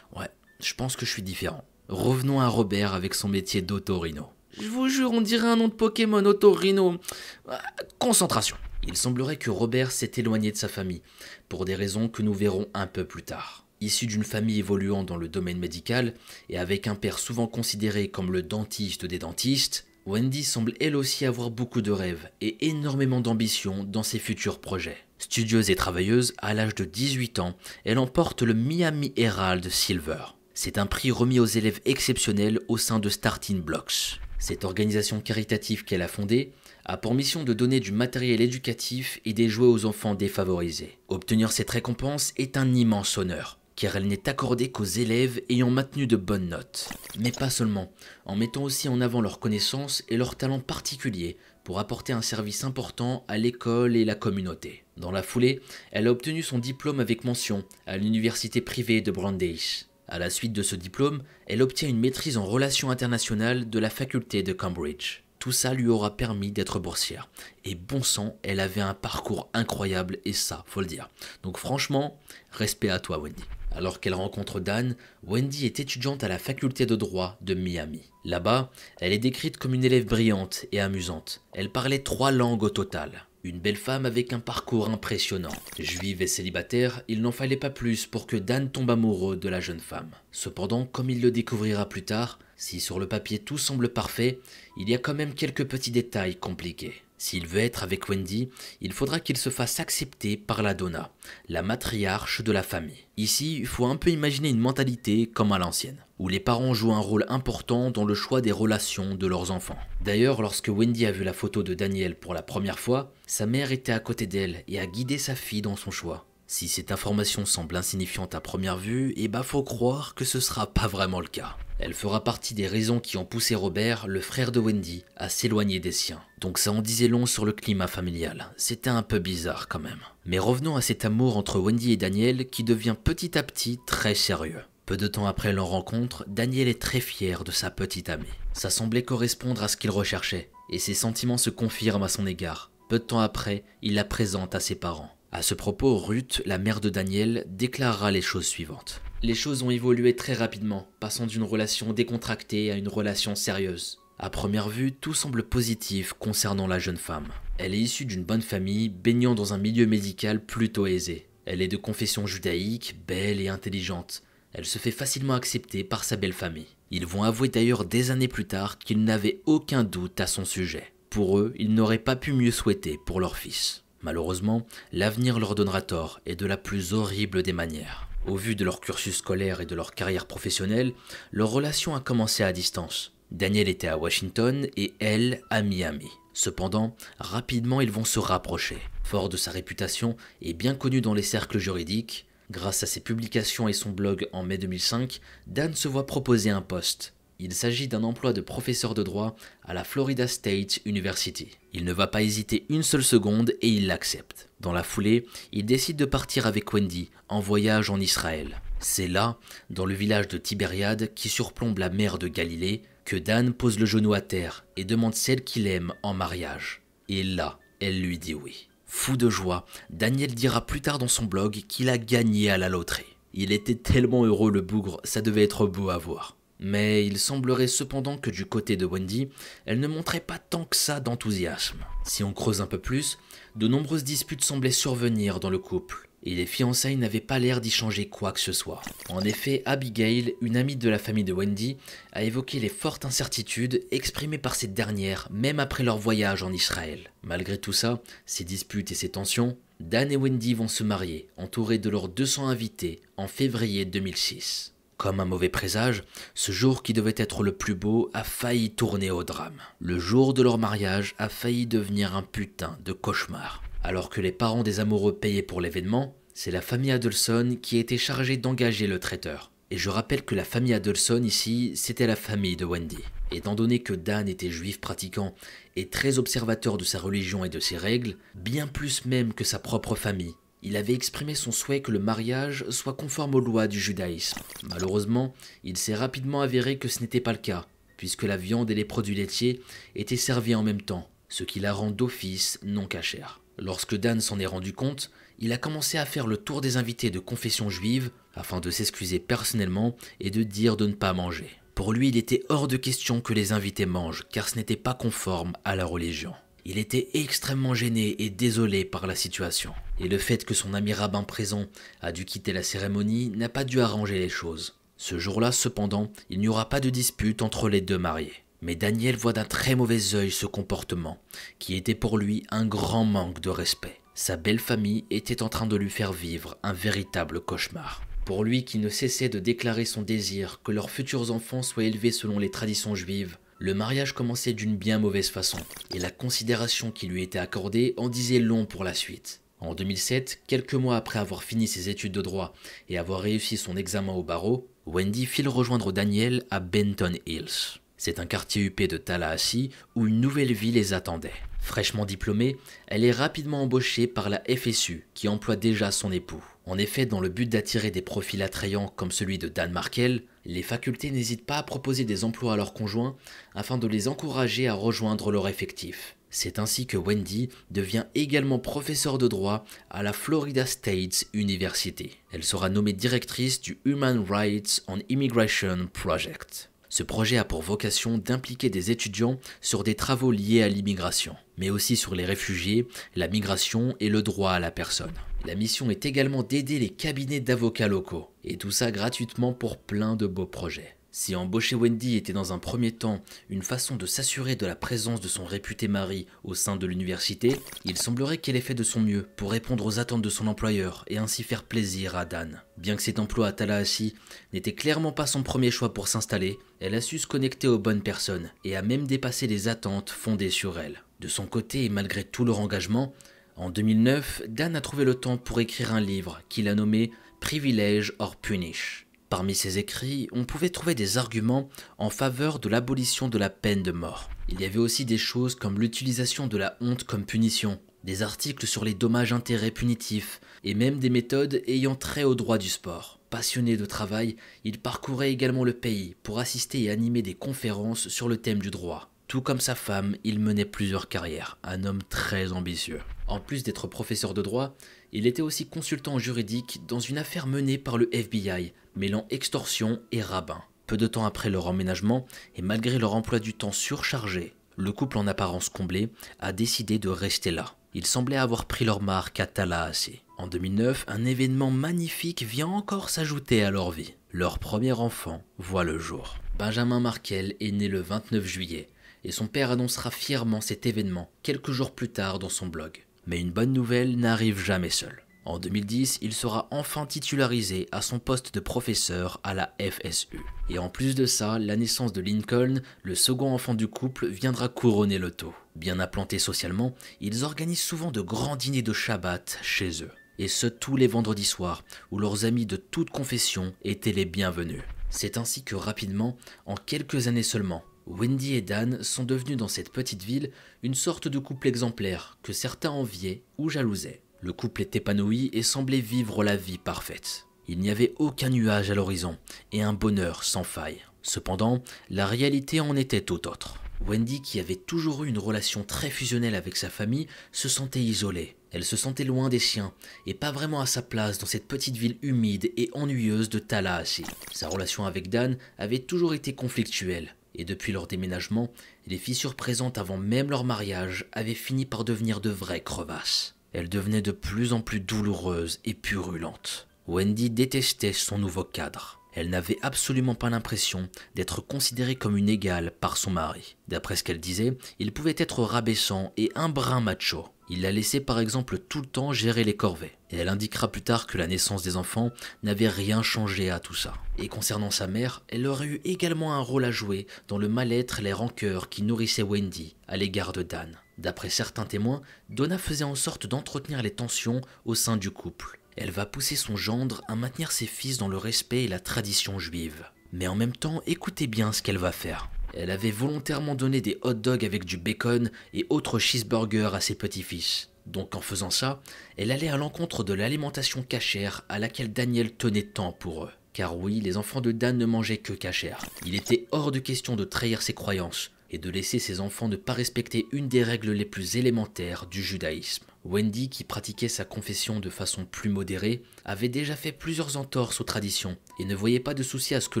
Ouais, 0.14 0.28
je 0.60 0.74
pense 0.74 0.94
que 0.94 1.04
je 1.04 1.10
suis 1.10 1.22
différent. 1.22 1.64
Revenons 1.88 2.40
à 2.40 2.46
Robert 2.46 2.94
avec 2.94 3.14
son 3.14 3.26
métier 3.26 3.62
d'Otorino. 3.62 4.28
Je 4.60 4.68
vous 4.68 4.88
jure, 4.88 5.10
on 5.10 5.20
dirait 5.20 5.48
un 5.48 5.56
nom 5.56 5.66
de 5.66 5.72
Pokémon, 5.72 6.24
Otorino. 6.24 7.00
Euh, 7.48 7.56
concentration. 7.98 8.56
Il 8.86 8.96
semblerait 8.96 9.38
que 9.38 9.50
Robert 9.50 9.90
s'est 9.90 10.12
éloigné 10.18 10.52
de 10.52 10.56
sa 10.56 10.68
famille, 10.68 11.02
pour 11.48 11.64
des 11.64 11.74
raisons 11.74 12.08
que 12.08 12.22
nous 12.22 12.32
verrons 12.32 12.68
un 12.74 12.86
peu 12.86 13.04
plus 13.04 13.24
tard. 13.24 13.66
Issu 13.80 14.06
d'une 14.06 14.22
famille 14.22 14.60
évoluant 14.60 15.02
dans 15.02 15.16
le 15.16 15.28
domaine 15.28 15.58
médical, 15.58 16.14
et 16.48 16.58
avec 16.58 16.86
un 16.86 16.94
père 16.94 17.18
souvent 17.18 17.48
considéré 17.48 18.06
comme 18.06 18.30
le 18.30 18.44
dentiste 18.44 19.04
des 19.04 19.18
dentistes, 19.18 19.84
Wendy 20.06 20.44
semble 20.44 20.74
elle 20.80 20.94
aussi 20.94 21.26
avoir 21.26 21.50
beaucoup 21.50 21.82
de 21.82 21.90
rêves 21.90 22.28
et 22.40 22.68
énormément 22.68 23.20
d'ambition 23.20 23.82
dans 23.82 24.04
ses 24.04 24.20
futurs 24.20 24.60
projets. 24.60 24.98
Studieuse 25.22 25.70
et 25.70 25.76
travailleuse, 25.76 26.34
à 26.38 26.52
l'âge 26.52 26.74
de 26.74 26.84
18 26.84 27.38
ans, 27.38 27.56
elle 27.84 27.98
emporte 27.98 28.42
le 28.42 28.54
Miami 28.54 29.12
Herald 29.16 29.70
Silver. 29.70 30.34
C'est 30.52 30.78
un 30.78 30.86
prix 30.86 31.12
remis 31.12 31.38
aux 31.38 31.46
élèves 31.46 31.80
exceptionnels 31.84 32.58
au 32.66 32.76
sein 32.76 32.98
de 32.98 33.08
Starting 33.08 33.62
Blocks. 33.62 34.18
Cette 34.40 34.64
organisation 34.64 35.20
caritative 35.20 35.84
qu'elle 35.84 36.02
a 36.02 36.08
fondée 36.08 36.50
a 36.84 36.96
pour 36.96 37.14
mission 37.14 37.44
de 37.44 37.52
donner 37.52 37.78
du 37.78 37.92
matériel 37.92 38.40
éducatif 38.40 39.20
et 39.24 39.32
des 39.32 39.48
jouets 39.48 39.68
aux 39.68 39.84
enfants 39.84 40.16
défavorisés. 40.16 40.98
Obtenir 41.06 41.52
cette 41.52 41.70
récompense 41.70 42.32
est 42.36 42.56
un 42.56 42.74
immense 42.74 43.16
honneur, 43.16 43.60
car 43.76 43.94
elle 43.94 44.08
n'est 44.08 44.28
accordée 44.28 44.72
qu'aux 44.72 44.82
élèves 44.82 45.40
ayant 45.48 45.70
maintenu 45.70 46.08
de 46.08 46.16
bonnes 46.16 46.48
notes. 46.48 46.88
Mais 47.20 47.30
pas 47.30 47.48
seulement, 47.48 47.92
en 48.26 48.34
mettant 48.34 48.64
aussi 48.64 48.88
en 48.88 49.00
avant 49.00 49.20
leurs 49.20 49.38
connaissances 49.38 50.02
et 50.08 50.16
leurs 50.16 50.34
talents 50.34 50.58
particuliers 50.58 51.36
pour 51.64 51.78
apporter 51.78 52.12
un 52.12 52.22
service 52.22 52.64
important 52.64 53.24
à 53.28 53.38
l'école 53.38 53.96
et 53.96 54.04
la 54.04 54.14
communauté. 54.14 54.84
Dans 54.96 55.10
la 55.10 55.22
foulée, 55.22 55.60
elle 55.90 56.06
a 56.06 56.10
obtenu 56.10 56.42
son 56.42 56.58
diplôme 56.58 57.00
avec 57.00 57.24
mention 57.24 57.64
à 57.86 57.96
l'université 57.96 58.60
privée 58.60 59.00
de 59.00 59.10
Brandeis. 59.10 59.86
À 60.08 60.18
la 60.18 60.30
suite 60.30 60.52
de 60.52 60.62
ce 60.62 60.76
diplôme, 60.76 61.22
elle 61.46 61.62
obtient 61.62 61.88
une 61.88 62.00
maîtrise 62.00 62.36
en 62.36 62.44
relations 62.44 62.90
internationales 62.90 63.70
de 63.70 63.78
la 63.78 63.90
faculté 63.90 64.42
de 64.42 64.52
Cambridge. 64.52 65.22
Tout 65.38 65.52
ça 65.52 65.74
lui 65.74 65.88
aura 65.88 66.16
permis 66.16 66.52
d'être 66.52 66.78
boursière. 66.78 67.28
Et 67.64 67.74
bon 67.74 68.02
sang, 68.02 68.36
elle 68.42 68.60
avait 68.60 68.80
un 68.80 68.94
parcours 68.94 69.48
incroyable 69.54 70.18
et 70.24 70.32
ça, 70.32 70.64
faut 70.66 70.80
le 70.80 70.86
dire. 70.86 71.08
Donc 71.42 71.56
franchement, 71.56 72.20
respect 72.52 72.90
à 72.90 73.00
toi 73.00 73.18
Wendy. 73.18 73.42
Alors 73.74 74.00
qu'elle 74.00 74.14
rencontre 74.14 74.60
Dan, 74.60 74.96
Wendy 75.26 75.66
est 75.66 75.80
étudiante 75.80 76.24
à 76.24 76.28
la 76.28 76.38
faculté 76.38 76.86
de 76.86 76.94
droit 76.94 77.38
de 77.40 77.54
Miami. 77.54 78.10
Là-bas, 78.24 78.70
elle 79.00 79.12
est 79.12 79.18
décrite 79.18 79.56
comme 79.56 79.74
une 79.74 79.84
élève 79.84 80.06
brillante 80.06 80.66
et 80.72 80.80
amusante. 80.80 81.42
Elle 81.52 81.70
parlait 81.70 82.00
trois 82.00 82.30
langues 82.30 82.62
au 82.62 82.70
total. 82.70 83.26
Une 83.44 83.58
belle 83.58 83.76
femme 83.76 84.06
avec 84.06 84.32
un 84.32 84.38
parcours 84.38 84.88
impressionnant. 84.88 85.52
Juive 85.78 86.22
et 86.22 86.28
célibataire, 86.28 87.02
il 87.08 87.22
n'en 87.22 87.32
fallait 87.32 87.56
pas 87.56 87.70
plus 87.70 88.06
pour 88.06 88.28
que 88.28 88.36
Dan 88.36 88.70
tombe 88.70 88.90
amoureux 88.90 89.36
de 89.36 89.48
la 89.48 89.60
jeune 89.60 89.80
femme. 89.80 90.10
Cependant, 90.30 90.86
comme 90.86 91.10
il 91.10 91.20
le 91.20 91.32
découvrira 91.32 91.88
plus 91.88 92.04
tard, 92.04 92.38
si 92.56 92.78
sur 92.78 93.00
le 93.00 93.08
papier 93.08 93.40
tout 93.40 93.58
semble 93.58 93.88
parfait, 93.88 94.38
il 94.76 94.88
y 94.88 94.94
a 94.94 94.98
quand 94.98 95.14
même 95.14 95.34
quelques 95.34 95.64
petits 95.64 95.90
détails 95.90 96.36
compliqués. 96.36 97.02
S'il 97.24 97.46
veut 97.46 97.60
être 97.60 97.84
avec 97.84 98.08
Wendy, 98.08 98.48
il 98.80 98.92
faudra 98.92 99.20
qu'il 99.20 99.36
se 99.36 99.48
fasse 99.48 99.78
accepter 99.78 100.36
par 100.36 100.60
la 100.60 100.74
Donna, 100.74 101.12
la 101.48 101.62
matriarche 101.62 102.42
de 102.42 102.50
la 102.50 102.64
famille. 102.64 103.06
Ici, 103.16 103.58
il 103.58 103.66
faut 103.66 103.86
un 103.86 103.94
peu 103.94 104.10
imaginer 104.10 104.48
une 104.48 104.58
mentalité 104.58 105.28
comme 105.28 105.52
à 105.52 105.58
l'ancienne, 105.60 106.04
où 106.18 106.26
les 106.26 106.40
parents 106.40 106.74
jouent 106.74 106.92
un 106.92 106.98
rôle 106.98 107.24
important 107.28 107.92
dans 107.92 108.04
le 108.04 108.14
choix 108.14 108.40
des 108.40 108.50
relations 108.50 109.14
de 109.14 109.26
leurs 109.28 109.52
enfants. 109.52 109.78
D'ailleurs, 110.00 110.42
lorsque 110.42 110.66
Wendy 110.66 111.06
a 111.06 111.12
vu 111.12 111.22
la 111.22 111.32
photo 111.32 111.62
de 111.62 111.74
Daniel 111.74 112.16
pour 112.16 112.34
la 112.34 112.42
première 112.42 112.80
fois, 112.80 113.14
sa 113.28 113.46
mère 113.46 113.70
était 113.70 113.92
à 113.92 114.00
côté 114.00 114.26
d'elle 114.26 114.64
et 114.66 114.80
a 114.80 114.86
guidé 114.86 115.16
sa 115.16 115.36
fille 115.36 115.62
dans 115.62 115.76
son 115.76 115.92
choix. 115.92 116.26
Si 116.54 116.68
cette 116.68 116.92
information 116.92 117.46
semble 117.46 117.76
insignifiante 117.76 118.34
à 118.34 118.40
première 118.42 118.76
vue, 118.76 119.14
eh 119.16 119.26
bah 119.26 119.42
faut 119.42 119.62
croire 119.62 120.14
que 120.14 120.26
ce 120.26 120.38
sera 120.38 120.66
pas 120.66 120.86
vraiment 120.86 121.20
le 121.20 121.26
cas. 121.26 121.56
Elle 121.78 121.94
fera 121.94 122.22
partie 122.22 122.52
des 122.52 122.66
raisons 122.66 123.00
qui 123.00 123.16
ont 123.16 123.24
poussé 123.24 123.54
Robert, 123.54 124.06
le 124.06 124.20
frère 124.20 124.52
de 124.52 124.60
Wendy, 124.60 125.02
à 125.16 125.30
s'éloigner 125.30 125.80
des 125.80 125.92
siens. 125.92 126.20
Donc 126.42 126.58
ça 126.58 126.70
en 126.70 126.82
disait 126.82 127.08
long 127.08 127.24
sur 127.24 127.46
le 127.46 127.52
climat 127.52 127.86
familial. 127.86 128.52
C'était 128.58 128.90
un 128.90 129.02
peu 129.02 129.18
bizarre 129.18 129.66
quand 129.66 129.78
même. 129.78 130.02
Mais 130.26 130.38
revenons 130.38 130.76
à 130.76 130.82
cet 130.82 131.06
amour 131.06 131.38
entre 131.38 131.58
Wendy 131.58 131.92
et 131.92 131.96
Daniel 131.96 132.46
qui 132.50 132.64
devient 132.64 132.96
petit 133.02 133.38
à 133.38 133.42
petit 133.42 133.80
très 133.86 134.14
sérieux. 134.14 134.60
Peu 134.84 134.98
de 134.98 135.06
temps 135.06 135.26
après 135.26 135.54
leur 135.54 135.68
rencontre, 135.68 136.22
Daniel 136.28 136.68
est 136.68 136.82
très 136.82 137.00
fier 137.00 137.44
de 137.44 137.50
sa 137.50 137.70
petite 137.70 138.10
amie. 138.10 138.26
Ça 138.52 138.68
semblait 138.68 139.04
correspondre 139.04 139.62
à 139.62 139.68
ce 139.68 139.78
qu'il 139.78 139.90
recherchait, 139.90 140.50
et 140.68 140.78
ses 140.78 140.92
sentiments 140.92 141.38
se 141.38 141.48
confirment 141.48 142.02
à 142.02 142.08
son 142.08 142.26
égard. 142.26 142.70
Peu 142.90 142.98
de 142.98 143.04
temps 143.04 143.20
après, 143.20 143.64
il 143.80 143.94
la 143.94 144.04
présente 144.04 144.54
à 144.54 144.60
ses 144.60 144.74
parents. 144.74 145.16
À 145.32 145.42
ce 145.42 145.54
propos, 145.54 145.96
Ruth, 145.96 146.42
la 146.46 146.58
mère 146.58 146.80
de 146.80 146.90
Daniel, 146.90 147.44
déclarera 147.48 148.10
les 148.10 148.22
choses 148.22 148.46
suivantes 148.46 149.02
les 149.22 149.34
choses 149.34 149.62
ont 149.62 149.70
évolué 149.70 150.16
très 150.16 150.34
rapidement, 150.34 150.88
passant 150.98 151.26
d'une 151.26 151.44
relation 151.44 151.92
décontractée 151.92 152.72
à 152.72 152.76
une 152.76 152.88
relation 152.88 153.34
sérieuse. 153.34 153.98
À 154.18 154.30
première 154.30 154.68
vue, 154.68 154.92
tout 154.92 155.14
semble 155.14 155.44
positif 155.44 156.12
concernant 156.12 156.66
la 156.66 156.78
jeune 156.78 156.96
femme. 156.96 157.28
Elle 157.58 157.74
est 157.74 157.78
issue 157.78 158.04
d'une 158.04 158.24
bonne 158.24 158.42
famille, 158.42 158.88
baignant 158.88 159.34
dans 159.34 159.54
un 159.54 159.58
milieu 159.58 159.86
médical 159.86 160.44
plutôt 160.44 160.86
aisé. 160.86 161.28
Elle 161.44 161.62
est 161.62 161.68
de 161.68 161.76
confession 161.76 162.26
judaïque, 162.26 162.96
belle 163.06 163.40
et 163.40 163.48
intelligente. 163.48 164.22
Elle 164.52 164.64
se 164.64 164.78
fait 164.78 164.90
facilement 164.90 165.34
accepter 165.34 165.82
par 165.84 166.04
sa 166.04 166.16
belle 166.16 166.32
famille. 166.32 166.76
Ils 166.90 167.06
vont 167.06 167.22
avouer 167.22 167.48
d'ailleurs 167.48 167.84
des 167.84 168.10
années 168.10 168.28
plus 168.28 168.44
tard 168.44 168.78
qu'ils 168.78 169.02
n'avaient 169.02 169.40
aucun 169.46 169.82
doute 169.82 170.20
à 170.20 170.26
son 170.26 170.44
sujet. 170.44 170.92
Pour 171.10 171.38
eux, 171.38 171.54
ils 171.56 171.74
n'auraient 171.74 171.98
pas 171.98 172.16
pu 172.16 172.32
mieux 172.32 172.50
souhaiter 172.50 172.98
pour 173.06 173.20
leur 173.20 173.36
fils. 173.36 173.81
Malheureusement, 174.02 174.66
l'avenir 174.92 175.38
leur 175.38 175.54
donnera 175.54 175.82
tort 175.82 176.20
et 176.26 176.34
de 176.34 176.46
la 176.46 176.56
plus 176.56 176.92
horrible 176.92 177.42
des 177.42 177.52
manières. 177.52 178.08
Au 178.26 178.36
vu 178.36 178.54
de 178.54 178.64
leur 178.64 178.80
cursus 178.80 179.16
scolaire 179.16 179.60
et 179.60 179.66
de 179.66 179.74
leur 179.74 179.94
carrière 179.94 180.26
professionnelle, 180.26 180.92
leur 181.32 181.50
relation 181.50 181.94
a 181.94 182.00
commencé 182.00 182.42
à 182.42 182.52
distance. 182.52 183.12
Daniel 183.30 183.68
était 183.68 183.88
à 183.88 183.98
Washington 183.98 184.68
et 184.76 184.94
elle 185.00 185.40
à 185.50 185.62
Miami. 185.62 186.10
Cependant, 186.34 186.94
rapidement 187.18 187.80
ils 187.80 187.90
vont 187.90 188.04
se 188.04 188.18
rapprocher. 188.18 188.78
Fort 189.02 189.28
de 189.28 189.36
sa 189.36 189.50
réputation 189.50 190.16
et 190.40 190.52
bien 190.52 190.74
connu 190.74 191.00
dans 191.00 191.14
les 191.14 191.22
cercles 191.22 191.58
juridiques, 191.58 192.26
grâce 192.50 192.82
à 192.82 192.86
ses 192.86 193.00
publications 193.00 193.68
et 193.68 193.72
son 193.72 193.90
blog 193.90 194.28
en 194.32 194.42
mai 194.42 194.58
2005, 194.58 195.20
Dan 195.46 195.74
se 195.74 195.88
voit 195.88 196.06
proposer 196.06 196.50
un 196.50 196.62
poste. 196.62 197.14
Il 197.44 197.54
s'agit 197.54 197.88
d'un 197.88 198.04
emploi 198.04 198.32
de 198.32 198.40
professeur 198.40 198.94
de 198.94 199.02
droit 199.02 199.34
à 199.64 199.74
la 199.74 199.82
Florida 199.82 200.28
State 200.28 200.78
University. 200.84 201.48
Il 201.72 201.84
ne 201.84 201.92
va 201.92 202.06
pas 202.06 202.22
hésiter 202.22 202.64
une 202.68 202.84
seule 202.84 203.02
seconde 203.02 203.52
et 203.60 203.68
il 203.68 203.88
l'accepte. 203.88 204.48
Dans 204.60 204.70
la 204.72 204.84
foulée, 204.84 205.26
il 205.50 205.66
décide 205.66 205.96
de 205.96 206.04
partir 206.04 206.46
avec 206.46 206.72
Wendy 206.72 207.10
en 207.28 207.40
voyage 207.40 207.90
en 207.90 207.98
Israël. 207.98 208.60
C'est 208.78 209.08
là, 209.08 209.38
dans 209.70 209.86
le 209.86 209.94
village 209.94 210.28
de 210.28 210.38
Tibériade 210.38 211.12
qui 211.16 211.28
surplombe 211.28 211.78
la 211.78 211.90
mer 211.90 212.16
de 212.16 212.28
Galilée, 212.28 212.82
que 213.04 213.16
Dan 213.16 213.52
pose 213.52 213.80
le 213.80 213.86
genou 213.86 214.14
à 214.14 214.20
terre 214.20 214.64
et 214.76 214.84
demande 214.84 215.16
celle 215.16 215.42
qu'il 215.42 215.66
aime 215.66 215.94
en 216.04 216.14
mariage. 216.14 216.80
Et 217.08 217.24
là, 217.24 217.58
elle 217.80 218.00
lui 218.00 218.20
dit 218.20 218.34
oui. 218.34 218.68
Fou 218.86 219.16
de 219.16 219.28
joie, 219.28 219.66
Daniel 219.90 220.32
dira 220.32 220.64
plus 220.64 220.80
tard 220.80 221.00
dans 221.00 221.08
son 221.08 221.24
blog 221.24 221.64
qu'il 221.66 221.88
a 221.88 221.98
gagné 221.98 222.52
à 222.52 222.56
la 222.58 222.68
loterie. 222.68 223.16
Il 223.34 223.50
était 223.50 223.74
tellement 223.74 224.24
heureux 224.24 224.52
le 224.52 224.60
bougre, 224.60 225.00
ça 225.02 225.22
devait 225.22 225.42
être 225.42 225.66
beau 225.66 225.90
à 225.90 225.98
voir. 225.98 226.36
Mais 226.62 227.04
il 227.04 227.18
semblerait 227.18 227.66
cependant 227.66 228.16
que 228.16 228.30
du 228.30 228.46
côté 228.46 228.76
de 228.76 228.86
Wendy, 228.86 229.28
elle 229.66 229.80
ne 229.80 229.88
montrait 229.88 230.20
pas 230.20 230.38
tant 230.38 230.64
que 230.64 230.76
ça 230.76 231.00
d'enthousiasme. 231.00 231.84
Si 232.04 232.22
on 232.22 232.32
creuse 232.32 232.60
un 232.60 232.66
peu 232.66 232.78
plus, 232.78 233.18
de 233.56 233.66
nombreuses 233.68 234.04
disputes 234.04 234.44
semblaient 234.44 234.70
survenir 234.70 235.40
dans 235.40 235.50
le 235.50 235.58
couple, 235.58 236.08
et 236.24 236.34
les 236.34 236.46
fiançailles 236.46 236.96
n'avaient 236.96 237.20
pas 237.20 237.38
l'air 237.38 237.60
d'y 237.60 237.70
changer 237.70 238.08
quoi 238.08 238.32
que 238.32 238.40
ce 238.40 238.52
soit. 238.52 238.80
En 239.08 239.20
effet, 239.22 239.62
Abigail, 239.64 240.36
une 240.40 240.56
amie 240.56 240.76
de 240.76 240.88
la 240.88 240.98
famille 240.98 241.24
de 241.24 241.32
Wendy, 241.32 241.76
a 242.12 242.22
évoqué 242.22 242.60
les 242.60 242.68
fortes 242.68 243.04
incertitudes 243.04 243.84
exprimées 243.90 244.38
par 244.38 244.54
cette 244.54 244.74
dernière 244.74 245.28
même 245.32 245.58
après 245.58 245.82
leur 245.82 245.98
voyage 245.98 246.42
en 246.42 246.52
Israël. 246.52 247.10
Malgré 247.22 247.58
tout 247.58 247.72
ça, 247.72 248.00
ces 248.24 248.44
disputes 248.44 248.92
et 248.92 248.94
ces 248.96 249.08
tensions, 249.08 249.56
Dan 249.80 250.12
et 250.12 250.16
Wendy 250.16 250.54
vont 250.54 250.68
se 250.68 250.84
marier, 250.84 251.26
entourés 251.36 251.78
de 251.78 251.90
leurs 251.90 252.08
200 252.08 252.46
invités, 252.46 253.00
en 253.16 253.26
février 253.26 253.84
2006. 253.84 254.71
Comme 255.02 255.18
un 255.18 255.24
mauvais 255.24 255.48
présage, 255.48 256.04
ce 256.32 256.52
jour 256.52 256.84
qui 256.84 256.92
devait 256.92 257.16
être 257.16 257.42
le 257.42 257.50
plus 257.50 257.74
beau 257.74 258.08
a 258.14 258.22
failli 258.22 258.70
tourner 258.70 259.10
au 259.10 259.24
drame. 259.24 259.60
Le 259.80 259.98
jour 259.98 260.32
de 260.32 260.44
leur 260.44 260.58
mariage 260.58 261.16
a 261.18 261.28
failli 261.28 261.66
devenir 261.66 262.14
un 262.14 262.22
putain 262.22 262.78
de 262.84 262.92
cauchemar. 262.92 263.64
Alors 263.82 264.10
que 264.10 264.20
les 264.20 264.30
parents 264.30 264.62
des 264.62 264.78
amoureux 264.78 265.16
payaient 265.16 265.42
pour 265.42 265.60
l'événement, 265.60 266.14
c'est 266.34 266.52
la 266.52 266.60
famille 266.60 266.92
Adelson 266.92 267.58
qui 267.60 267.78
était 267.78 267.98
chargée 267.98 268.36
d'engager 268.36 268.86
le 268.86 269.00
traiteur. 269.00 269.50
Et 269.72 269.76
je 269.76 269.90
rappelle 269.90 270.22
que 270.22 270.36
la 270.36 270.44
famille 270.44 270.72
Adelson 270.72 271.24
ici, 271.24 271.72
c'était 271.74 272.06
la 272.06 272.14
famille 272.14 272.56
de 272.56 272.64
Wendy. 272.64 273.02
Étant 273.32 273.56
donné 273.56 273.80
que 273.80 273.94
Dan 273.94 274.28
était 274.28 274.50
juif 274.50 274.80
pratiquant 274.80 275.34
et 275.74 275.88
très 275.88 276.20
observateur 276.20 276.78
de 276.78 276.84
sa 276.84 277.00
religion 277.00 277.44
et 277.44 277.48
de 277.48 277.58
ses 277.58 277.76
règles, 277.76 278.18
bien 278.36 278.68
plus 278.68 279.04
même 279.04 279.34
que 279.34 279.42
sa 279.42 279.58
propre 279.58 279.96
famille, 279.96 280.34
il 280.62 280.76
avait 280.76 280.94
exprimé 280.94 281.34
son 281.34 281.52
souhait 281.52 281.82
que 281.82 281.90
le 281.90 281.98
mariage 281.98 282.64
soit 282.70 282.94
conforme 282.94 283.34
aux 283.34 283.40
lois 283.40 283.68
du 283.68 283.80
judaïsme. 283.80 284.40
Malheureusement, 284.70 285.34
il 285.64 285.76
s'est 285.76 285.94
rapidement 285.94 286.40
avéré 286.40 286.78
que 286.78 286.88
ce 286.88 287.00
n'était 287.00 287.20
pas 287.20 287.32
le 287.32 287.38
cas, 287.38 287.66
puisque 287.96 288.22
la 288.22 288.36
viande 288.36 288.70
et 288.70 288.74
les 288.74 288.84
produits 288.84 289.14
laitiers 289.14 289.60
étaient 289.94 290.16
servis 290.16 290.54
en 290.54 290.62
même 290.62 290.82
temps, 290.82 291.08
ce 291.28 291.44
qui 291.44 291.60
la 291.60 291.72
rend 291.72 291.90
d'office 291.90 292.58
non 292.62 292.86
cachère. 292.86 293.40
Lorsque 293.58 293.96
Dan 293.96 294.20
s'en 294.20 294.38
est 294.38 294.46
rendu 294.46 294.72
compte, 294.72 295.10
il 295.38 295.52
a 295.52 295.58
commencé 295.58 295.98
à 295.98 296.06
faire 296.06 296.26
le 296.26 296.36
tour 296.36 296.60
des 296.60 296.76
invités 296.76 297.10
de 297.10 297.18
confession 297.18 297.68
juive 297.68 298.10
afin 298.34 298.60
de 298.60 298.70
s'excuser 298.70 299.18
personnellement 299.18 299.96
et 300.20 300.30
de 300.30 300.42
dire 300.42 300.76
de 300.76 300.86
ne 300.86 300.94
pas 300.94 301.12
manger. 301.12 301.50
Pour 301.74 301.92
lui, 301.92 302.08
il 302.08 302.16
était 302.16 302.44
hors 302.48 302.68
de 302.68 302.76
question 302.76 303.20
que 303.20 303.32
les 303.32 303.52
invités 303.52 303.86
mangent, 303.86 304.26
car 304.30 304.48
ce 304.48 304.56
n'était 304.56 304.76
pas 304.76 304.94
conforme 304.94 305.52
à 305.64 305.74
la 305.74 305.84
religion. 305.84 306.34
Il 306.64 306.78
était 306.78 307.08
extrêmement 307.14 307.74
gêné 307.74 308.22
et 308.22 308.30
désolé 308.30 308.84
par 308.84 309.06
la 309.06 309.16
situation. 309.16 309.72
Et 309.98 310.08
le 310.08 310.18
fait 310.18 310.44
que 310.44 310.54
son 310.54 310.74
ami 310.74 310.92
rabbin 310.92 311.24
présent 311.24 311.66
a 312.00 312.12
dû 312.12 312.24
quitter 312.24 312.52
la 312.52 312.62
cérémonie 312.62 313.30
n'a 313.30 313.48
pas 313.48 313.64
dû 313.64 313.80
arranger 313.80 314.18
les 314.20 314.28
choses. 314.28 314.78
Ce 314.96 315.18
jour-là, 315.18 315.50
cependant, 315.50 316.12
il 316.30 316.38
n'y 316.38 316.46
aura 316.46 316.68
pas 316.68 316.78
de 316.78 316.88
dispute 316.88 317.42
entre 317.42 317.68
les 317.68 317.80
deux 317.80 317.98
mariés. 317.98 318.44
Mais 318.60 318.76
Daniel 318.76 319.16
voit 319.16 319.32
d'un 319.32 319.44
très 319.44 319.74
mauvais 319.74 320.14
œil 320.14 320.30
ce 320.30 320.46
comportement, 320.46 321.18
qui 321.58 321.74
était 321.74 321.96
pour 321.96 322.16
lui 322.16 322.44
un 322.50 322.64
grand 322.64 323.04
manque 323.04 323.40
de 323.40 323.50
respect. 323.50 323.98
Sa 324.14 324.36
belle 324.36 324.60
famille 324.60 325.04
était 325.10 325.42
en 325.42 325.48
train 325.48 325.66
de 325.66 325.74
lui 325.74 325.90
faire 325.90 326.12
vivre 326.12 326.56
un 326.62 326.72
véritable 326.72 327.40
cauchemar. 327.40 328.02
Pour 328.24 328.44
lui 328.44 328.64
qui 328.64 328.78
ne 328.78 328.88
cessait 328.88 329.28
de 329.28 329.40
déclarer 329.40 329.84
son 329.84 330.02
désir 330.02 330.60
que 330.62 330.70
leurs 330.70 330.90
futurs 330.90 331.32
enfants 331.32 331.62
soient 331.62 331.82
élevés 331.82 332.12
selon 332.12 332.38
les 332.38 332.52
traditions 332.52 332.94
juives, 332.94 333.36
le 333.62 333.74
mariage 333.74 334.12
commençait 334.12 334.54
d'une 334.54 334.76
bien 334.76 334.98
mauvaise 334.98 335.28
façon, 335.28 335.58
et 335.94 336.00
la 336.00 336.10
considération 336.10 336.90
qui 336.90 337.06
lui 337.06 337.22
était 337.22 337.38
accordée 337.38 337.94
en 337.96 338.08
disait 338.08 338.40
long 338.40 338.66
pour 338.66 338.82
la 338.82 338.92
suite. 338.92 339.40
En 339.60 339.76
2007, 339.76 340.40
quelques 340.48 340.74
mois 340.74 340.96
après 340.96 341.20
avoir 341.20 341.44
fini 341.44 341.68
ses 341.68 341.88
études 341.88 342.10
de 342.10 342.22
droit 342.22 342.54
et 342.88 342.98
avoir 342.98 343.20
réussi 343.20 343.56
son 343.56 343.76
examen 343.76 344.14
au 344.14 344.24
barreau, 344.24 344.66
Wendy 344.86 345.26
file 345.26 345.48
rejoindre 345.48 345.92
Daniel 345.92 346.42
à 346.50 346.58
Benton 346.58 347.12
Hills. 347.24 347.78
C'est 347.96 348.18
un 348.18 348.26
quartier 348.26 348.64
huppé 348.64 348.88
de 348.88 348.96
Tallahassee 348.96 349.70
où 349.94 350.08
une 350.08 350.20
nouvelle 350.20 350.52
vie 350.52 350.72
les 350.72 350.92
attendait. 350.92 351.30
Fraîchement 351.60 352.04
diplômée, 352.04 352.56
elle 352.88 353.04
est 353.04 353.12
rapidement 353.12 353.62
embauchée 353.62 354.08
par 354.08 354.28
la 354.28 354.42
FSU 354.52 355.06
qui 355.14 355.28
emploie 355.28 355.54
déjà 355.54 355.92
son 355.92 356.10
époux. 356.10 356.42
En 356.64 356.78
effet, 356.78 357.06
dans 357.06 357.20
le 357.20 357.28
but 357.28 357.48
d'attirer 357.48 357.90
des 357.90 358.02
profils 358.02 358.42
attrayants 358.42 358.92
comme 358.94 359.10
celui 359.10 359.38
de 359.38 359.48
Dan 359.48 359.72
Markel, 359.72 360.22
les 360.44 360.62
facultés 360.62 361.10
n'hésitent 361.10 361.46
pas 361.46 361.58
à 361.58 361.62
proposer 361.62 362.04
des 362.04 362.24
emplois 362.24 362.54
à 362.54 362.56
leurs 362.56 362.74
conjoints 362.74 363.16
afin 363.54 363.78
de 363.78 363.86
les 363.86 364.06
encourager 364.06 364.68
à 364.68 364.74
rejoindre 364.74 365.32
leur 365.32 365.48
effectif. 365.48 366.16
C'est 366.30 366.58
ainsi 366.58 366.86
que 366.86 366.96
Wendy 366.96 367.50
devient 367.70 368.04
également 368.14 368.58
professeure 368.58 369.18
de 369.18 369.28
droit 369.28 369.64
à 369.90 370.02
la 370.02 370.14
Florida 370.14 370.64
State 370.64 371.26
University. 371.34 372.16
Elle 372.32 372.42
sera 372.42 372.70
nommée 372.70 372.94
directrice 372.94 373.60
du 373.60 373.78
Human 373.84 374.24
Rights 374.26 374.82
on 374.88 374.98
Immigration 375.10 375.88
Project. 375.92 376.70
Ce 376.88 377.02
projet 377.02 377.38
a 377.38 377.44
pour 377.44 377.62
vocation 377.62 378.18
d'impliquer 378.18 378.70
des 378.70 378.90
étudiants 378.90 379.38
sur 379.60 379.82
des 379.82 379.94
travaux 379.94 380.30
liés 380.30 380.62
à 380.62 380.68
l'immigration, 380.68 381.36
mais 381.58 381.70
aussi 381.70 381.96
sur 381.96 382.14
les 382.14 382.24
réfugiés, 382.24 382.86
la 383.16 383.28
migration 383.28 383.94
et 384.00 384.08
le 384.08 384.22
droit 384.22 384.52
à 384.52 384.60
la 384.60 384.70
personne. 384.70 385.12
La 385.44 385.56
mission 385.56 385.90
est 385.90 386.06
également 386.06 386.44
d'aider 386.44 386.78
les 386.78 386.90
cabinets 386.90 387.40
d'avocats 387.40 387.88
locaux, 387.88 388.30
et 388.44 388.56
tout 388.56 388.70
ça 388.70 388.92
gratuitement 388.92 389.52
pour 389.52 389.76
plein 389.76 390.14
de 390.14 390.28
beaux 390.28 390.46
projets. 390.46 390.96
Si 391.14 391.34
embaucher 391.34 391.74
Wendy 391.74 392.16
était 392.16 392.32
dans 392.32 392.54
un 392.54 392.58
premier 392.58 392.92
temps 392.92 393.20
une 393.50 393.62
façon 393.62 393.96
de 393.96 394.06
s'assurer 394.06 394.56
de 394.56 394.64
la 394.64 394.76
présence 394.76 395.20
de 395.20 395.28
son 395.28 395.44
réputé 395.44 395.88
mari 395.88 396.26
au 396.42 396.54
sein 396.54 396.76
de 396.76 396.86
l'université, 396.86 397.56
il 397.84 397.98
semblerait 397.98 398.38
qu'elle 398.38 398.56
ait 398.56 398.62
fait 398.62 398.72
de 398.74 398.84
son 398.84 399.00
mieux 399.00 399.26
pour 399.36 399.50
répondre 399.50 399.84
aux 399.84 399.98
attentes 399.98 400.22
de 400.22 400.30
son 400.30 400.46
employeur 400.46 401.04
et 401.08 401.18
ainsi 401.18 401.42
faire 401.42 401.64
plaisir 401.64 402.16
à 402.16 402.24
Dan. 402.24 402.62
Bien 402.78 402.96
que 402.96 403.02
cet 403.02 403.18
emploi 403.18 403.48
à 403.48 403.52
Tallahassee 403.52 404.14
n'était 404.54 404.74
clairement 404.74 405.12
pas 405.12 405.26
son 405.26 405.42
premier 405.42 405.70
choix 405.70 405.92
pour 405.92 406.08
s'installer, 406.08 406.58
elle 406.80 406.94
a 406.94 407.00
su 407.02 407.18
se 407.18 407.26
connecter 407.26 407.68
aux 407.68 407.78
bonnes 407.78 408.02
personnes 408.02 408.50
et 408.64 408.74
a 408.74 408.80
même 408.82 409.06
dépassé 409.06 409.46
les 409.48 409.68
attentes 409.68 410.10
fondées 410.10 410.50
sur 410.50 410.78
elle. 410.78 411.02
De 411.20 411.28
son 411.28 411.46
côté 411.46 411.84
et 411.84 411.88
malgré 411.90 412.24
tout 412.24 412.46
leur 412.46 412.58
engagement, 412.58 413.12
en 413.56 413.70
2009, 413.70 414.42
Dan 414.48 414.76
a 414.76 414.80
trouvé 414.80 415.04
le 415.04 415.14
temps 415.14 415.36
pour 415.36 415.60
écrire 415.60 415.94
un 415.94 416.00
livre 416.00 416.40
qu'il 416.48 416.68
a 416.68 416.74
nommé 416.74 417.10
Privilege 417.40 418.14
or 418.18 418.36
Punish. 418.36 419.06
Parmi 419.28 419.54
ses 419.54 419.78
écrits, 419.78 420.28
on 420.32 420.44
pouvait 420.44 420.70
trouver 420.70 420.94
des 420.94 421.18
arguments 421.18 421.68
en 421.98 422.10
faveur 422.10 422.58
de 422.58 422.68
l'abolition 422.68 423.28
de 423.28 423.38
la 423.38 423.50
peine 423.50 423.82
de 423.82 423.92
mort. 423.92 424.30
Il 424.48 424.60
y 424.60 424.64
avait 424.64 424.78
aussi 424.78 425.04
des 425.04 425.18
choses 425.18 425.54
comme 425.54 425.80
l'utilisation 425.80 426.46
de 426.46 426.56
la 426.56 426.76
honte 426.80 427.04
comme 427.04 427.24
punition, 427.24 427.80
des 428.04 428.22
articles 428.22 428.66
sur 428.66 428.84
les 428.84 428.94
dommages 428.94 429.32
intérêts 429.32 429.70
punitifs, 429.70 430.40
et 430.64 430.74
même 430.74 430.98
des 430.98 431.10
méthodes 431.10 431.62
ayant 431.66 431.94
trait 431.94 432.24
au 432.24 432.34
droit 432.34 432.58
du 432.58 432.68
sport. 432.68 433.20
Passionné 433.30 433.76
de 433.76 433.86
travail, 433.86 434.36
il 434.64 434.78
parcourait 434.78 435.32
également 435.32 435.64
le 435.64 435.72
pays 435.72 436.14
pour 436.22 436.38
assister 436.38 436.82
et 436.82 436.90
animer 436.90 437.22
des 437.22 437.34
conférences 437.34 438.08
sur 438.08 438.28
le 438.28 438.36
thème 438.36 438.58
du 438.58 438.70
droit. 438.70 439.10
Tout 439.28 439.40
comme 439.40 439.60
sa 439.60 439.74
femme, 439.74 440.16
il 440.24 440.38
menait 440.40 440.66
plusieurs 440.66 441.08
carrières, 441.08 441.56
un 441.62 441.84
homme 441.84 442.02
très 442.10 442.52
ambitieux. 442.52 443.00
En 443.26 443.40
plus 443.40 443.62
d'être 443.62 443.86
professeur 443.86 444.34
de 444.34 444.42
droit, 444.42 444.74
il 445.12 445.26
était 445.26 445.42
aussi 445.42 445.66
consultant 445.66 446.18
juridique 446.18 446.80
dans 446.86 447.00
une 447.00 447.18
affaire 447.18 447.46
menée 447.46 447.78
par 447.78 447.98
le 447.98 448.14
FBI, 448.14 448.72
mêlant 448.96 449.26
extorsion 449.30 450.00
et 450.12 450.22
rabbin. 450.22 450.62
Peu 450.86 450.96
de 450.96 451.06
temps 451.06 451.24
après 451.24 451.50
leur 451.50 451.66
emménagement, 451.66 452.26
et 452.56 452.62
malgré 452.62 452.98
leur 452.98 453.14
emploi 453.14 453.38
du 453.38 453.54
temps 453.54 453.72
surchargé, 453.72 454.54
le 454.76 454.92
couple 454.92 455.18
en 455.18 455.26
apparence 455.26 455.68
comblé 455.68 456.10
a 456.40 456.52
décidé 456.52 456.98
de 456.98 457.08
rester 457.08 457.50
là. 457.50 457.74
Ils 457.94 458.06
semblaient 458.06 458.36
avoir 458.36 458.64
pris 458.64 458.84
leur 458.84 459.02
marque 459.02 459.38
à 459.40 459.46
Tallahassee. 459.46 460.22
En 460.38 460.46
2009, 460.46 461.04
un 461.08 461.24
événement 461.24 461.70
magnifique 461.70 462.42
vient 462.42 462.66
encore 462.66 463.10
s'ajouter 463.10 463.62
à 463.62 463.70
leur 463.70 463.90
vie. 463.90 464.14
Leur 464.30 464.58
premier 464.58 464.92
enfant 464.92 465.42
voit 465.58 465.84
le 465.84 465.98
jour. 465.98 466.36
Benjamin 466.58 467.00
Markel 467.00 467.54
est 467.60 467.70
né 467.70 467.88
le 467.88 468.00
29 468.00 468.44
juillet 468.44 468.88
et 469.24 469.30
son 469.30 469.46
père 469.46 469.70
annoncera 469.70 470.10
fièrement 470.10 470.60
cet 470.60 470.86
événement 470.86 471.30
quelques 471.42 471.70
jours 471.70 471.92
plus 471.92 472.08
tard 472.08 472.38
dans 472.38 472.48
son 472.48 472.66
blog. 472.66 473.04
Mais 473.26 473.40
une 473.40 473.52
bonne 473.52 473.72
nouvelle 473.72 474.18
n'arrive 474.18 474.58
jamais 474.58 474.90
seule. 474.90 475.22
En 475.44 475.58
2010, 475.58 476.18
il 476.22 476.32
sera 476.32 476.68
enfin 476.70 477.04
titularisé 477.04 477.88
à 477.90 478.00
son 478.00 478.20
poste 478.20 478.54
de 478.54 478.60
professeur 478.60 479.40
à 479.42 479.54
la 479.54 479.74
FSU. 479.80 480.40
Et 480.68 480.78
en 480.78 480.88
plus 480.88 481.16
de 481.16 481.26
ça, 481.26 481.58
la 481.58 481.76
naissance 481.76 482.12
de 482.12 482.20
Lincoln, 482.20 482.80
le 483.02 483.14
second 483.16 483.52
enfant 483.52 483.74
du 483.74 483.88
couple, 483.88 484.28
viendra 484.28 484.68
couronner 484.68 485.18
le 485.18 485.32
tout. 485.32 485.54
Bien 485.74 485.98
implantés 485.98 486.38
socialement, 486.38 486.94
ils 487.20 487.44
organisent 487.44 487.80
souvent 487.80 488.12
de 488.12 488.20
grands 488.20 488.56
dîners 488.56 488.82
de 488.82 488.92
Shabbat 488.92 489.58
chez 489.62 490.04
eux. 490.04 490.12
Et 490.38 490.48
ce 490.48 490.66
tous 490.66 490.96
les 490.96 491.08
vendredis 491.08 491.44
soirs, 491.44 491.84
où 492.12 492.18
leurs 492.18 492.44
amis 492.44 492.66
de 492.66 492.76
toute 492.76 493.10
confession 493.10 493.74
étaient 493.82 494.12
les 494.12 494.24
bienvenus. 494.24 494.82
C'est 495.10 495.36
ainsi 495.36 495.62
que 495.62 495.74
rapidement, 495.74 496.36
en 496.66 496.74
quelques 496.74 497.26
années 497.26 497.42
seulement, 497.42 497.84
Wendy 498.06 498.54
et 498.54 498.62
Dan 498.62 499.02
sont 499.02 499.24
devenus 499.24 499.56
dans 499.56 499.68
cette 499.68 499.92
petite 499.92 500.22
ville 500.22 500.50
une 500.82 500.94
sorte 500.94 501.28
de 501.28 501.38
couple 501.38 501.68
exemplaire 501.68 502.36
que 502.42 502.52
certains 502.52 502.90
enviaient 502.90 503.42
ou 503.58 503.68
jalousaient. 503.68 504.22
Le 504.40 504.52
couple 504.52 504.82
est 504.82 504.96
épanoui 504.96 505.50
et 505.52 505.62
semblait 505.62 506.00
vivre 506.00 506.42
la 506.42 506.56
vie 506.56 506.78
parfaite. 506.78 507.46
Il 507.68 507.78
n'y 507.78 507.90
avait 507.90 508.12
aucun 508.18 508.50
nuage 508.50 508.90
à 508.90 508.94
l'horizon 508.94 509.38
et 509.70 509.82
un 509.82 509.92
bonheur 509.92 510.42
sans 510.42 510.64
faille. 510.64 511.04
Cependant, 511.22 511.82
la 512.10 512.26
réalité 512.26 512.80
en 512.80 512.96
était 512.96 513.20
tout 513.20 513.46
autre. 513.46 513.76
Wendy, 514.04 514.42
qui 514.42 514.58
avait 514.58 514.74
toujours 514.74 515.22
eu 515.22 515.28
une 515.28 515.38
relation 515.38 515.84
très 515.84 516.10
fusionnelle 516.10 516.56
avec 516.56 516.76
sa 516.76 516.90
famille, 516.90 517.28
se 517.52 517.68
sentait 517.68 518.00
isolée. 518.00 518.56
Elle 518.72 518.84
se 518.84 518.96
sentait 518.96 519.22
loin 519.22 519.48
des 519.48 519.60
siens 519.60 519.92
et 520.26 520.34
pas 520.34 520.50
vraiment 520.50 520.80
à 520.80 520.86
sa 520.86 521.02
place 521.02 521.38
dans 521.38 521.46
cette 521.46 521.68
petite 521.68 521.96
ville 521.96 522.18
humide 522.22 522.72
et 522.76 522.90
ennuyeuse 522.94 523.48
de 523.48 523.60
Tallahassee. 523.60 524.24
Sa 524.52 524.68
relation 524.68 525.04
avec 525.04 525.30
Dan 525.30 525.56
avait 525.78 526.00
toujours 526.00 526.34
été 526.34 526.52
conflictuelle 526.52 527.36
et 527.54 527.64
depuis 527.64 527.92
leur 527.92 528.06
déménagement, 528.06 528.72
les 529.06 529.18
fissures 529.18 529.54
présentes 529.54 529.98
avant 529.98 530.16
même 530.16 530.50
leur 530.50 530.64
mariage 530.64 531.26
avaient 531.32 531.54
fini 531.54 531.86
par 531.86 532.04
devenir 532.04 532.40
de 532.40 532.50
vraies 532.50 532.82
crevasses. 532.82 533.54
Elles 533.72 533.88
devenaient 533.88 534.22
de 534.22 534.32
plus 534.32 534.72
en 534.72 534.80
plus 534.80 535.00
douloureuses 535.00 535.80
et 535.84 535.94
purulentes. 535.94 536.88
Wendy 537.06 537.50
détestait 537.50 538.12
son 538.12 538.38
nouveau 538.38 538.64
cadre. 538.64 539.21
Elle 539.34 539.50
n'avait 539.50 539.78
absolument 539.82 540.34
pas 540.34 540.50
l'impression 540.50 541.08
d'être 541.34 541.60
considérée 541.60 542.16
comme 542.16 542.36
une 542.36 542.48
égale 542.48 542.92
par 543.00 543.16
son 543.16 543.30
mari. 543.30 543.76
D'après 543.88 544.16
ce 544.16 544.24
qu'elle 544.24 544.40
disait, 544.40 544.76
il 544.98 545.12
pouvait 545.12 545.34
être 545.38 545.62
rabaissant 545.62 546.32
et 546.36 546.50
un 546.54 546.68
brin 546.68 547.00
macho. 547.00 547.48
Il 547.70 547.80
la 547.80 547.92
laissait 547.92 548.20
par 548.20 548.38
exemple 548.38 548.78
tout 548.78 549.00
le 549.00 549.06
temps 549.06 549.32
gérer 549.32 549.64
les 549.64 549.76
corvées. 549.76 550.12
Elle 550.30 550.48
indiquera 550.48 550.92
plus 550.92 551.00
tard 551.00 551.26
que 551.26 551.38
la 551.38 551.46
naissance 551.46 551.82
des 551.82 551.96
enfants 551.96 552.30
n'avait 552.62 552.88
rien 552.88 553.22
changé 553.22 553.70
à 553.70 553.80
tout 553.80 553.94
ça. 553.94 554.12
Et 554.36 554.48
concernant 554.48 554.90
sa 554.90 555.06
mère, 555.06 555.42
elle 555.48 555.66
aurait 555.66 555.86
eu 555.86 556.00
également 556.04 556.54
un 556.54 556.60
rôle 556.60 556.84
à 556.84 556.90
jouer 556.90 557.26
dans 557.48 557.58
le 557.58 557.68
mal-être 557.68 558.20
et 558.20 558.22
les 558.22 558.32
rancœurs 558.32 558.90
qui 558.90 559.02
nourrissaient 559.02 559.42
Wendy 559.42 559.96
à 560.08 560.18
l'égard 560.18 560.52
de 560.52 560.62
Dan. 560.62 560.98
D'après 561.16 561.50
certains 561.50 561.84
témoins, 561.86 562.20
Donna 562.50 562.78
faisait 562.78 563.04
en 563.04 563.14
sorte 563.14 563.46
d'entretenir 563.46 564.02
les 564.02 564.10
tensions 564.10 564.60
au 564.84 564.94
sein 564.94 565.16
du 565.16 565.30
couple. 565.30 565.78
Elle 565.96 566.10
va 566.10 566.26
pousser 566.26 566.56
son 566.56 566.76
gendre 566.76 567.22
à 567.28 567.36
maintenir 567.36 567.70
ses 567.72 567.86
fils 567.86 568.18
dans 568.18 568.28
le 568.28 568.36
respect 568.36 568.84
et 568.84 568.88
la 568.88 569.00
tradition 569.00 569.58
juive. 569.58 570.04
Mais 570.32 570.46
en 570.46 570.54
même 570.54 570.74
temps, 570.74 571.02
écoutez 571.06 571.46
bien 571.46 571.72
ce 571.72 571.82
qu'elle 571.82 571.98
va 571.98 572.12
faire. 572.12 572.48
Elle 572.74 572.90
avait 572.90 573.10
volontairement 573.10 573.74
donné 573.74 574.00
des 574.00 574.18
hot 574.22 574.34
dogs 574.34 574.64
avec 574.64 574.84
du 574.84 574.96
bacon 574.96 575.50
et 575.74 575.86
autres 575.90 576.18
cheeseburgers 576.18 576.94
à 576.94 577.00
ses 577.00 577.14
petits-fils. 577.14 577.90
Donc 578.06 578.34
en 578.34 578.40
faisant 578.40 578.70
ça, 578.70 579.02
elle 579.36 579.50
allait 579.50 579.68
à 579.68 579.76
l'encontre 579.76 580.24
de 580.24 580.32
l'alimentation 580.32 581.02
cachère 581.02 581.64
à 581.68 581.78
laquelle 581.78 582.12
Daniel 582.12 582.52
tenait 582.52 582.82
tant 582.82 583.12
pour 583.12 583.44
eux. 583.44 583.50
Car 583.74 583.96
oui, 583.96 584.20
les 584.20 584.36
enfants 584.36 584.60
de 584.60 584.72
Dan 584.72 584.98
ne 584.98 585.06
mangeaient 585.06 585.38
que 585.38 585.52
cachère. 585.52 586.04
Il 586.26 586.34
était 586.34 586.66
hors 586.72 586.92
de 586.92 586.98
question 586.98 587.36
de 587.36 587.44
trahir 587.44 587.82
ses 587.82 587.94
croyances 587.94 588.50
et 588.72 588.78
de 588.78 588.90
laisser 588.90 589.18
ses 589.18 589.40
enfants 589.40 589.68
ne 589.68 589.76
pas 589.76 589.92
respecter 589.92 590.46
une 590.50 590.68
des 590.68 590.82
règles 590.82 591.12
les 591.12 591.24
plus 591.24 591.56
élémentaires 591.56 592.26
du 592.26 592.42
judaïsme. 592.42 593.04
Wendy, 593.24 593.68
qui 593.68 593.84
pratiquait 593.84 594.28
sa 594.28 594.44
confession 594.44 594.98
de 594.98 595.10
façon 595.10 595.44
plus 595.44 595.70
modérée, 595.70 596.22
avait 596.44 596.68
déjà 596.68 596.96
fait 596.96 597.12
plusieurs 597.12 597.56
entorses 597.56 598.00
aux 598.00 598.04
traditions 598.04 598.56
et 598.80 598.84
ne 598.84 598.96
voyait 598.96 599.20
pas 599.20 599.34
de 599.34 599.42
souci 599.42 599.74
à 599.74 599.80
ce 599.80 599.88
que 599.88 600.00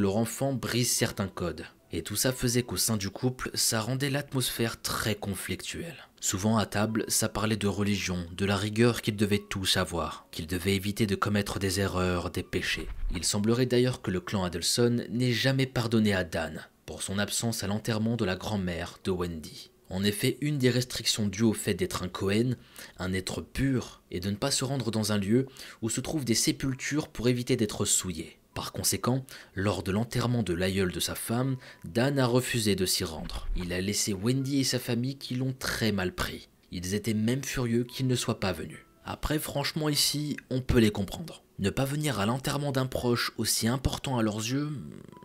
leur 0.00 0.16
enfant 0.16 0.52
brise 0.52 0.90
certains 0.90 1.28
codes. 1.28 1.66
Et 1.92 2.02
tout 2.02 2.16
ça 2.16 2.32
faisait 2.32 2.62
qu'au 2.62 2.78
sein 2.78 2.96
du 2.96 3.10
couple, 3.10 3.50
ça 3.52 3.80
rendait 3.80 4.08
l'atmosphère 4.08 4.80
très 4.80 5.14
conflictuelle. 5.14 6.08
Souvent 6.20 6.56
à 6.56 6.64
table, 6.64 7.04
ça 7.08 7.28
parlait 7.28 7.56
de 7.56 7.66
religion, 7.66 8.26
de 8.34 8.46
la 8.46 8.56
rigueur 8.56 9.02
qu'ils 9.02 9.16
devaient 9.16 9.42
tous 9.50 9.66
savoir, 9.66 10.26
qu'ils 10.30 10.46
devaient 10.46 10.74
éviter 10.74 11.06
de 11.06 11.16
commettre 11.16 11.58
des 11.58 11.80
erreurs, 11.80 12.30
des 12.30 12.42
péchés. 12.42 12.88
Il 13.14 13.24
semblerait 13.24 13.66
d'ailleurs 13.66 14.00
que 14.00 14.10
le 14.10 14.20
clan 14.20 14.44
Adelson 14.44 15.04
n'ait 15.10 15.32
jamais 15.32 15.66
pardonné 15.66 16.14
à 16.14 16.24
Dan 16.24 16.66
pour 16.86 17.02
son 17.02 17.18
absence 17.18 17.62
à 17.62 17.66
l'enterrement 17.66 18.16
de 18.16 18.24
la 18.24 18.36
grand-mère 18.36 18.98
de 19.04 19.10
Wendy. 19.10 19.70
En 19.90 20.04
effet, 20.04 20.38
une 20.40 20.56
des 20.58 20.70
restrictions 20.70 21.26
dues 21.26 21.42
au 21.42 21.52
fait 21.52 21.74
d'être 21.74 22.02
un 22.02 22.08
Cohen, 22.08 22.54
un 22.98 23.12
être 23.12 23.42
pur, 23.42 24.02
est 24.10 24.20
de 24.20 24.30
ne 24.30 24.36
pas 24.36 24.50
se 24.50 24.64
rendre 24.64 24.90
dans 24.90 25.12
un 25.12 25.18
lieu 25.18 25.46
où 25.82 25.90
se 25.90 26.00
trouvent 26.00 26.24
des 26.24 26.34
sépultures 26.34 27.08
pour 27.08 27.28
éviter 27.28 27.56
d'être 27.56 27.84
souillé. 27.84 28.38
Par 28.54 28.72
conséquent, 28.72 29.24
lors 29.54 29.82
de 29.82 29.92
l'enterrement 29.92 30.42
de 30.42 30.54
l'aïeul 30.54 30.92
de 30.92 31.00
sa 31.00 31.14
femme, 31.14 31.56
Dan 31.84 32.18
a 32.18 32.26
refusé 32.26 32.74
de 32.74 32.86
s'y 32.86 33.04
rendre. 33.04 33.48
Il 33.56 33.72
a 33.72 33.80
laissé 33.80 34.12
Wendy 34.12 34.60
et 34.60 34.64
sa 34.64 34.78
famille 34.78 35.16
qui 35.16 35.34
l'ont 35.34 35.54
très 35.58 35.92
mal 35.92 36.14
pris. 36.14 36.48
Ils 36.70 36.94
étaient 36.94 37.14
même 37.14 37.44
furieux 37.44 37.84
qu'il 37.84 38.06
ne 38.06 38.16
soit 38.16 38.40
pas 38.40 38.52
venu. 38.52 38.86
Après, 39.04 39.38
franchement, 39.38 39.88
ici, 39.88 40.36
on 40.50 40.60
peut 40.60 40.78
les 40.78 40.90
comprendre. 40.90 41.42
Ne 41.58 41.70
pas 41.70 41.84
venir 41.84 42.18
à 42.18 42.26
l'enterrement 42.26 42.72
d'un 42.72 42.86
proche 42.86 43.32
aussi 43.36 43.68
important 43.68 44.16
à 44.16 44.22
leurs 44.22 44.38
yeux, 44.38 44.70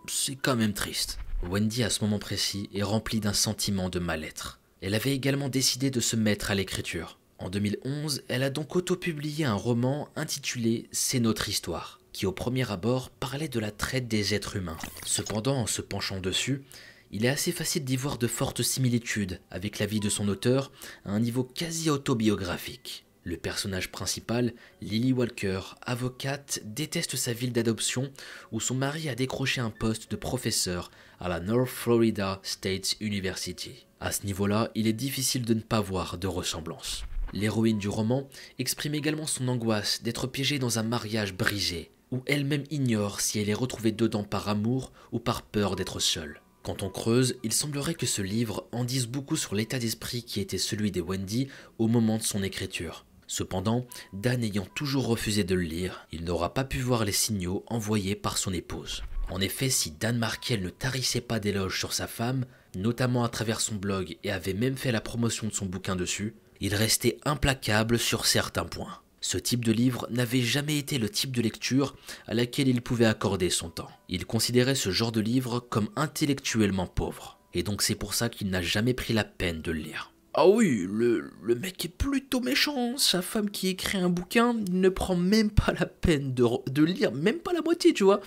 c'est 0.08 0.36
quand 0.36 0.56
même 0.56 0.74
triste. 0.74 1.18
Wendy, 1.42 1.82
à 1.84 1.90
ce 1.90 2.02
moment 2.02 2.18
précis, 2.18 2.68
est 2.74 2.82
remplie 2.82 3.20
d'un 3.20 3.32
sentiment 3.32 3.88
de 3.88 3.98
mal-être. 3.98 4.60
Elle 4.80 4.94
avait 4.94 5.14
également 5.14 5.48
décidé 5.48 5.90
de 5.90 6.00
se 6.00 6.16
mettre 6.16 6.50
à 6.50 6.54
l'écriture. 6.54 7.18
En 7.38 7.48
2011, 7.48 8.22
elle 8.28 8.42
a 8.42 8.50
donc 8.50 8.74
auto-publié 8.74 9.44
un 9.44 9.54
roman 9.54 10.08
intitulé 10.16 10.88
C'est 10.90 11.20
notre 11.20 11.48
histoire 11.48 11.98
qui 12.12 12.26
au 12.26 12.32
premier 12.32 12.68
abord 12.70 13.10
parlait 13.10 13.48
de 13.48 13.60
la 13.60 13.70
traite 13.70 14.08
des 14.08 14.34
êtres 14.34 14.56
humains. 14.56 14.78
Cependant, 15.06 15.56
en 15.56 15.66
se 15.66 15.82
penchant 15.82 16.20
dessus, 16.20 16.64
il 17.12 17.24
est 17.24 17.28
assez 17.28 17.52
facile 17.52 17.84
d'y 17.84 17.96
voir 17.96 18.18
de 18.18 18.26
fortes 18.26 18.62
similitudes 18.62 19.40
avec 19.52 19.78
la 19.78 19.86
vie 19.86 20.00
de 20.00 20.08
son 20.08 20.26
auteur 20.26 20.72
à 21.04 21.12
un 21.12 21.20
niveau 21.20 21.44
quasi 21.44 21.90
autobiographique. 21.90 23.04
Le 23.22 23.36
personnage 23.36 23.92
principal, 23.92 24.52
Lily 24.80 25.12
Walker, 25.12 25.60
avocate, 25.82 26.60
déteste 26.64 27.14
sa 27.14 27.32
ville 27.32 27.52
d'adoption 27.52 28.10
où 28.52 28.58
son 28.58 28.74
mari 28.74 29.08
a 29.08 29.14
décroché 29.14 29.60
un 29.60 29.70
poste 29.70 30.10
de 30.10 30.16
professeur 30.16 30.90
à 31.20 31.28
la 31.28 31.40
North 31.40 31.68
Florida 31.68 32.40
State 32.42 32.96
University. 33.00 33.86
À 34.00 34.12
ce 34.12 34.24
niveau-là, 34.24 34.70
il 34.74 34.86
est 34.86 34.92
difficile 34.92 35.44
de 35.44 35.54
ne 35.54 35.60
pas 35.60 35.80
voir 35.80 36.18
de 36.18 36.28
ressemblance. 36.28 37.04
L'héroïne 37.32 37.78
du 37.78 37.88
roman 37.88 38.28
exprime 38.58 38.94
également 38.94 39.26
son 39.26 39.48
angoisse 39.48 40.02
d'être 40.02 40.26
piégée 40.26 40.58
dans 40.58 40.78
un 40.78 40.84
mariage 40.84 41.34
brisé, 41.34 41.90
où 42.12 42.22
elle-même 42.26 42.64
ignore 42.70 43.20
si 43.20 43.38
elle 43.38 43.50
est 43.50 43.54
retrouvée 43.54 43.92
dedans 43.92 44.24
par 44.24 44.48
amour 44.48 44.92
ou 45.12 45.18
par 45.18 45.42
peur 45.42 45.74
d'être 45.74 45.98
seule. 45.98 46.40
Quand 46.62 46.82
on 46.82 46.90
creuse, 46.90 47.36
il 47.42 47.52
semblerait 47.52 47.94
que 47.94 48.06
ce 48.06 48.22
livre 48.22 48.66
en 48.72 48.84
dise 48.84 49.06
beaucoup 49.06 49.36
sur 49.36 49.54
l'état 49.54 49.78
d'esprit 49.78 50.22
qui 50.22 50.40
était 50.40 50.58
celui 50.58 50.90
des 50.90 51.00
Wendy 51.00 51.48
au 51.78 51.88
moment 51.88 52.18
de 52.18 52.22
son 52.22 52.42
écriture. 52.42 53.04
Cependant, 53.26 53.86
Dan 54.12 54.42
ayant 54.42 54.66
toujours 54.74 55.06
refusé 55.06 55.44
de 55.44 55.54
le 55.54 55.62
lire, 55.62 56.06
il 56.12 56.24
n'aura 56.24 56.54
pas 56.54 56.64
pu 56.64 56.78
voir 56.78 57.04
les 57.04 57.12
signaux 57.12 57.64
envoyés 57.66 58.16
par 58.16 58.38
son 58.38 58.52
épouse. 58.52 59.02
En 59.30 59.40
effet, 59.40 59.68
si 59.68 59.90
Dan 59.90 60.18
Markel 60.18 60.62
ne 60.62 60.70
tarissait 60.70 61.20
pas 61.20 61.38
d'éloges 61.38 61.78
sur 61.78 61.92
sa 61.92 62.06
femme, 62.06 62.46
notamment 62.74 63.24
à 63.24 63.28
travers 63.28 63.60
son 63.60 63.74
blog 63.74 64.16
et 64.24 64.30
avait 64.30 64.54
même 64.54 64.76
fait 64.76 64.92
la 64.92 65.00
promotion 65.00 65.46
de 65.46 65.52
son 65.52 65.66
bouquin 65.66 65.96
dessus, 65.96 66.34
il 66.60 66.74
restait 66.74 67.18
implacable 67.24 67.98
sur 67.98 68.26
certains 68.26 68.64
points. 68.64 69.00
Ce 69.20 69.36
type 69.36 69.64
de 69.64 69.72
livre 69.72 70.06
n'avait 70.10 70.40
jamais 70.40 70.78
été 70.78 70.98
le 70.98 71.10
type 71.10 71.32
de 71.32 71.42
lecture 71.42 71.96
à 72.26 72.34
laquelle 72.34 72.68
il 72.68 72.82
pouvait 72.82 73.04
accorder 73.04 73.50
son 73.50 73.68
temps. 73.68 73.90
Il 74.08 74.26
considérait 74.26 74.74
ce 74.74 74.90
genre 74.90 75.12
de 75.12 75.20
livre 75.20 75.60
comme 75.60 75.90
intellectuellement 75.96 76.86
pauvre. 76.86 77.38
Et 77.52 77.62
donc 77.62 77.82
c'est 77.82 77.94
pour 77.94 78.14
ça 78.14 78.28
qu'il 78.28 78.48
n'a 78.50 78.62
jamais 78.62 78.94
pris 78.94 79.12
la 79.12 79.24
peine 79.24 79.60
de 79.60 79.72
le 79.72 79.80
lire. 79.80 80.12
Ah 80.34 80.46
oui, 80.46 80.86
le, 80.88 81.32
mec 81.42 81.84
est 81.84 81.88
plutôt 81.88 82.40
méchant. 82.40 82.96
Sa 82.96 83.22
femme 83.22 83.50
qui 83.50 83.68
écrit 83.68 83.98
un 83.98 84.08
bouquin 84.08 84.54
ne 84.70 84.88
prend 84.88 85.16
même 85.16 85.50
pas 85.50 85.72
la 85.72 85.86
peine 85.86 86.32
de, 86.32 86.44
de 86.70 86.84
lire, 86.84 87.10
même 87.12 87.38
pas 87.38 87.52
la 87.52 87.62
moitié, 87.62 87.92
tu 87.92 88.04
vois. 88.04 88.20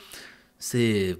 C'est. 0.61 1.17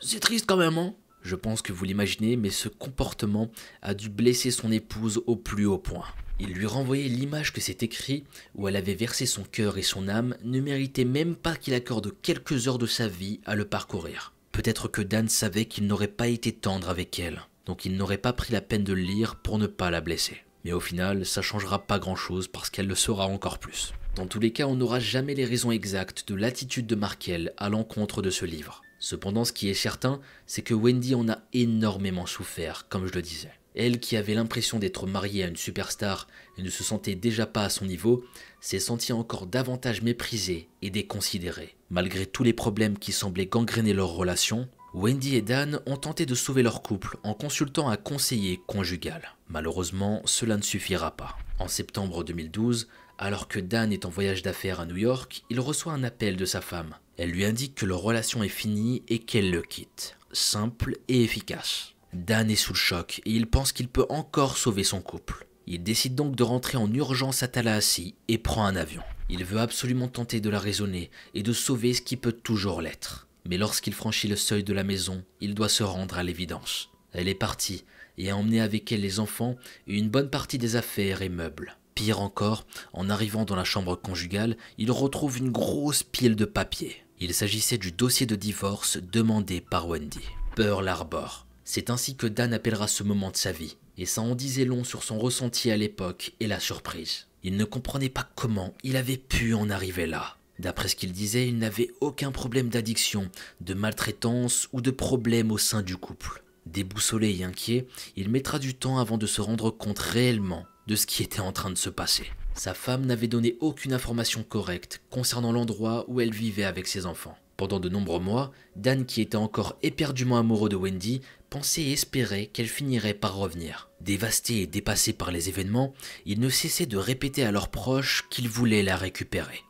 C'est 0.00 0.20
triste 0.20 0.46
quand 0.46 0.56
même, 0.56 0.76
hein. 0.78 0.94
Je 1.22 1.36
pense 1.36 1.62
que 1.62 1.72
vous 1.72 1.84
l'imaginez, 1.84 2.36
mais 2.36 2.50
ce 2.50 2.68
comportement 2.68 3.52
a 3.80 3.94
dû 3.94 4.08
blesser 4.10 4.50
son 4.50 4.72
épouse 4.72 5.22
au 5.26 5.36
plus 5.36 5.64
haut 5.64 5.78
point. 5.78 6.06
Il 6.40 6.54
lui 6.54 6.66
renvoyait 6.66 7.08
l'image 7.08 7.52
que 7.52 7.60
cet 7.60 7.84
écrit, 7.84 8.24
où 8.56 8.66
elle 8.66 8.74
avait 8.74 8.96
versé 8.96 9.26
son 9.26 9.44
cœur 9.44 9.78
et 9.78 9.82
son 9.82 10.08
âme, 10.08 10.36
ne 10.42 10.60
méritait 10.60 11.04
même 11.04 11.36
pas 11.36 11.54
qu'il 11.54 11.74
accorde 11.74 12.12
quelques 12.20 12.66
heures 12.66 12.78
de 12.78 12.86
sa 12.86 13.06
vie 13.06 13.40
à 13.44 13.54
le 13.54 13.64
parcourir. 13.64 14.32
Peut-être 14.50 14.88
que 14.88 15.00
Dan 15.00 15.28
savait 15.28 15.66
qu'il 15.66 15.86
n'aurait 15.86 16.08
pas 16.08 16.26
été 16.26 16.50
tendre 16.50 16.88
avec 16.88 17.20
elle, 17.20 17.42
donc 17.64 17.84
il 17.84 17.96
n'aurait 17.96 18.18
pas 18.18 18.32
pris 18.32 18.52
la 18.52 18.60
peine 18.60 18.82
de 18.82 18.92
le 18.92 19.02
lire 19.02 19.36
pour 19.36 19.58
ne 19.58 19.68
pas 19.68 19.92
la 19.92 20.00
blesser. 20.00 20.38
Mais 20.64 20.72
au 20.72 20.80
final, 20.80 21.24
ça 21.24 21.42
changera 21.42 21.86
pas 21.86 22.00
grand-chose 22.00 22.48
parce 22.48 22.70
qu'elle 22.70 22.88
le 22.88 22.96
saura 22.96 23.26
encore 23.26 23.60
plus. 23.60 23.92
Dans 24.14 24.26
tous 24.26 24.40
les 24.40 24.52
cas, 24.52 24.66
on 24.66 24.76
n'aura 24.76 25.00
jamais 25.00 25.34
les 25.34 25.46
raisons 25.46 25.70
exactes 25.70 26.28
de 26.28 26.34
l'attitude 26.34 26.86
de 26.86 26.94
Markel 26.94 27.54
à 27.56 27.70
l'encontre 27.70 28.20
de 28.20 28.28
ce 28.28 28.44
livre. 28.44 28.82
Cependant, 28.98 29.46
ce 29.46 29.54
qui 29.54 29.70
est 29.70 29.74
certain, 29.74 30.20
c'est 30.46 30.60
que 30.60 30.74
Wendy 30.74 31.14
en 31.14 31.30
a 31.30 31.38
énormément 31.54 32.26
souffert, 32.26 32.86
comme 32.90 33.06
je 33.06 33.14
le 33.14 33.22
disais. 33.22 33.52
Elle 33.74 34.00
qui 34.00 34.18
avait 34.18 34.34
l'impression 34.34 34.78
d'être 34.78 35.06
mariée 35.06 35.44
à 35.44 35.48
une 35.48 35.56
superstar 35.56 36.28
et 36.58 36.62
ne 36.62 36.68
se 36.68 36.84
sentait 36.84 37.14
déjà 37.14 37.46
pas 37.46 37.64
à 37.64 37.70
son 37.70 37.86
niveau, 37.86 38.22
s'est 38.60 38.78
sentie 38.78 39.14
encore 39.14 39.46
davantage 39.46 40.02
méprisée 40.02 40.68
et 40.82 40.90
déconsidérée. 40.90 41.74
Malgré 41.88 42.26
tous 42.26 42.42
les 42.42 42.52
problèmes 42.52 42.98
qui 42.98 43.12
semblaient 43.12 43.46
gangréner 43.46 43.94
leur 43.94 44.10
relation, 44.10 44.68
Wendy 44.92 45.36
et 45.36 45.42
Dan 45.42 45.80
ont 45.86 45.96
tenté 45.96 46.26
de 46.26 46.34
sauver 46.34 46.62
leur 46.62 46.82
couple 46.82 47.16
en 47.22 47.32
consultant 47.32 47.88
un 47.88 47.96
conseiller 47.96 48.60
conjugal. 48.66 49.34
Malheureusement, 49.48 50.20
cela 50.26 50.58
ne 50.58 50.62
suffira 50.62 51.16
pas. 51.16 51.38
En 51.58 51.66
septembre 51.66 52.24
2012, 52.24 52.88
alors 53.18 53.48
que 53.48 53.60
Dan 53.60 53.92
est 53.92 54.04
en 54.04 54.10
voyage 54.10 54.42
d'affaires 54.42 54.80
à 54.80 54.86
New 54.86 54.96
York, 54.96 55.44
il 55.50 55.60
reçoit 55.60 55.92
un 55.92 56.04
appel 56.04 56.36
de 56.36 56.44
sa 56.44 56.60
femme. 56.60 56.94
Elle 57.16 57.30
lui 57.30 57.44
indique 57.44 57.74
que 57.74 57.86
leur 57.86 58.00
relation 58.00 58.42
est 58.42 58.48
finie 58.48 59.02
et 59.08 59.18
qu'elle 59.18 59.50
le 59.50 59.62
quitte. 59.62 60.16
Simple 60.32 60.96
et 61.08 61.22
efficace. 61.22 61.94
Dan 62.12 62.50
est 62.50 62.56
sous 62.56 62.72
le 62.72 62.78
choc 62.78 63.20
et 63.24 63.30
il 63.30 63.46
pense 63.46 63.72
qu'il 63.72 63.88
peut 63.88 64.06
encore 64.08 64.56
sauver 64.56 64.84
son 64.84 65.00
couple. 65.00 65.46
Il 65.66 65.82
décide 65.82 66.14
donc 66.14 66.34
de 66.34 66.42
rentrer 66.42 66.76
en 66.76 66.92
urgence 66.92 67.42
à 67.42 67.48
Tallahassee 67.48 68.14
et 68.28 68.38
prend 68.38 68.64
un 68.64 68.76
avion. 68.76 69.02
Il 69.28 69.44
veut 69.44 69.60
absolument 69.60 70.08
tenter 70.08 70.40
de 70.40 70.50
la 70.50 70.58
raisonner 70.58 71.10
et 71.34 71.42
de 71.42 71.52
sauver 71.52 71.94
ce 71.94 72.02
qui 72.02 72.16
peut 72.16 72.32
toujours 72.32 72.82
l'être. 72.82 73.28
Mais 73.48 73.56
lorsqu'il 73.56 73.94
franchit 73.94 74.28
le 74.28 74.36
seuil 74.36 74.64
de 74.64 74.72
la 74.72 74.84
maison, 74.84 75.24
il 75.40 75.54
doit 75.54 75.68
se 75.68 75.82
rendre 75.82 76.18
à 76.18 76.22
l'évidence. 76.22 76.90
Elle 77.12 77.28
est 77.28 77.34
partie 77.34 77.84
et 78.18 78.30
a 78.30 78.36
emmené 78.36 78.60
avec 78.60 78.90
elle 78.92 79.00
les 79.00 79.20
enfants 79.20 79.56
et 79.86 79.96
une 79.96 80.10
bonne 80.10 80.30
partie 80.30 80.58
des 80.58 80.76
affaires 80.76 81.22
et 81.22 81.28
meubles. 81.28 81.76
Pire 81.94 82.20
encore, 82.20 82.66
en 82.92 83.10
arrivant 83.10 83.44
dans 83.44 83.56
la 83.56 83.64
chambre 83.64 83.96
conjugale, 83.96 84.56
il 84.78 84.90
retrouve 84.90 85.38
une 85.38 85.50
grosse 85.50 86.02
pile 86.02 86.36
de 86.36 86.44
papiers. 86.44 87.04
Il 87.20 87.34
s'agissait 87.34 87.78
du 87.78 87.92
dossier 87.92 88.26
de 88.26 88.34
divorce 88.34 88.96
demandé 88.96 89.60
par 89.60 89.88
Wendy. 89.88 90.24
Pearl 90.56 90.88
Harbor. 90.88 91.46
C'est 91.64 91.90
ainsi 91.90 92.16
que 92.16 92.26
Dan 92.26 92.52
appellera 92.52 92.88
ce 92.88 93.02
moment 93.02 93.30
de 93.30 93.36
sa 93.36 93.52
vie, 93.52 93.76
et 93.98 94.06
ça 94.06 94.22
en 94.22 94.34
disait 94.34 94.64
long 94.64 94.84
sur 94.84 95.04
son 95.04 95.18
ressenti 95.18 95.70
à 95.70 95.76
l'époque 95.76 96.32
et 96.40 96.46
la 96.46 96.60
surprise. 96.60 97.26
Il 97.44 97.56
ne 97.56 97.64
comprenait 97.64 98.08
pas 98.08 98.28
comment 98.34 98.74
il 98.82 98.96
avait 98.96 99.16
pu 99.16 99.54
en 99.54 99.70
arriver 99.70 100.06
là. 100.06 100.36
D'après 100.58 100.88
ce 100.88 100.96
qu'il 100.96 101.12
disait, 101.12 101.48
il 101.48 101.58
n'avait 101.58 101.90
aucun 102.00 102.30
problème 102.30 102.68
d'addiction, 102.68 103.30
de 103.60 103.74
maltraitance 103.74 104.68
ou 104.72 104.80
de 104.80 104.90
problème 104.90 105.50
au 105.50 105.58
sein 105.58 105.82
du 105.82 105.96
couple. 105.96 106.42
Déboussolé 106.66 107.36
et 107.38 107.44
inquiet, 107.44 107.86
il 108.16 108.28
mettra 108.28 108.58
du 108.58 108.74
temps 108.74 108.98
avant 108.98 109.18
de 109.18 109.26
se 109.26 109.40
rendre 109.40 109.70
compte 109.70 109.98
réellement 109.98 110.64
de 110.86 110.96
ce 110.96 111.06
qui 111.06 111.22
était 111.22 111.40
en 111.40 111.52
train 111.52 111.70
de 111.70 111.78
se 111.78 111.90
passer. 111.90 112.30
Sa 112.54 112.74
femme 112.74 113.06
n'avait 113.06 113.28
donné 113.28 113.56
aucune 113.60 113.92
information 113.92 114.42
correcte 114.42 115.00
concernant 115.10 115.52
l'endroit 115.52 116.04
où 116.08 116.20
elle 116.20 116.34
vivait 116.34 116.64
avec 116.64 116.86
ses 116.86 117.06
enfants. 117.06 117.36
Pendant 117.56 117.80
de 117.80 117.88
nombreux 117.88 118.20
mois, 118.20 118.50
Dan, 118.76 119.04
qui 119.06 119.20
était 119.20 119.36
encore 119.36 119.76
éperdument 119.82 120.38
amoureux 120.38 120.68
de 120.68 120.76
Wendy, 120.76 121.20
pensait 121.50 121.82
et 121.82 121.92
espérait 121.92 122.46
qu'elle 122.46 122.66
finirait 122.66 123.14
par 123.14 123.36
revenir. 123.36 123.88
Dévasté 124.00 124.62
et 124.62 124.66
dépassé 124.66 125.12
par 125.12 125.30
les 125.30 125.48
événements, 125.48 125.92
il 126.26 126.40
ne 126.40 126.48
cessait 126.48 126.86
de 126.86 126.96
répéter 126.96 127.44
à 127.44 127.52
leurs 127.52 127.68
proches 127.68 128.24
qu'il 128.30 128.48
voulait 128.48 128.82
la 128.82 128.96
récupérer. 128.96 129.62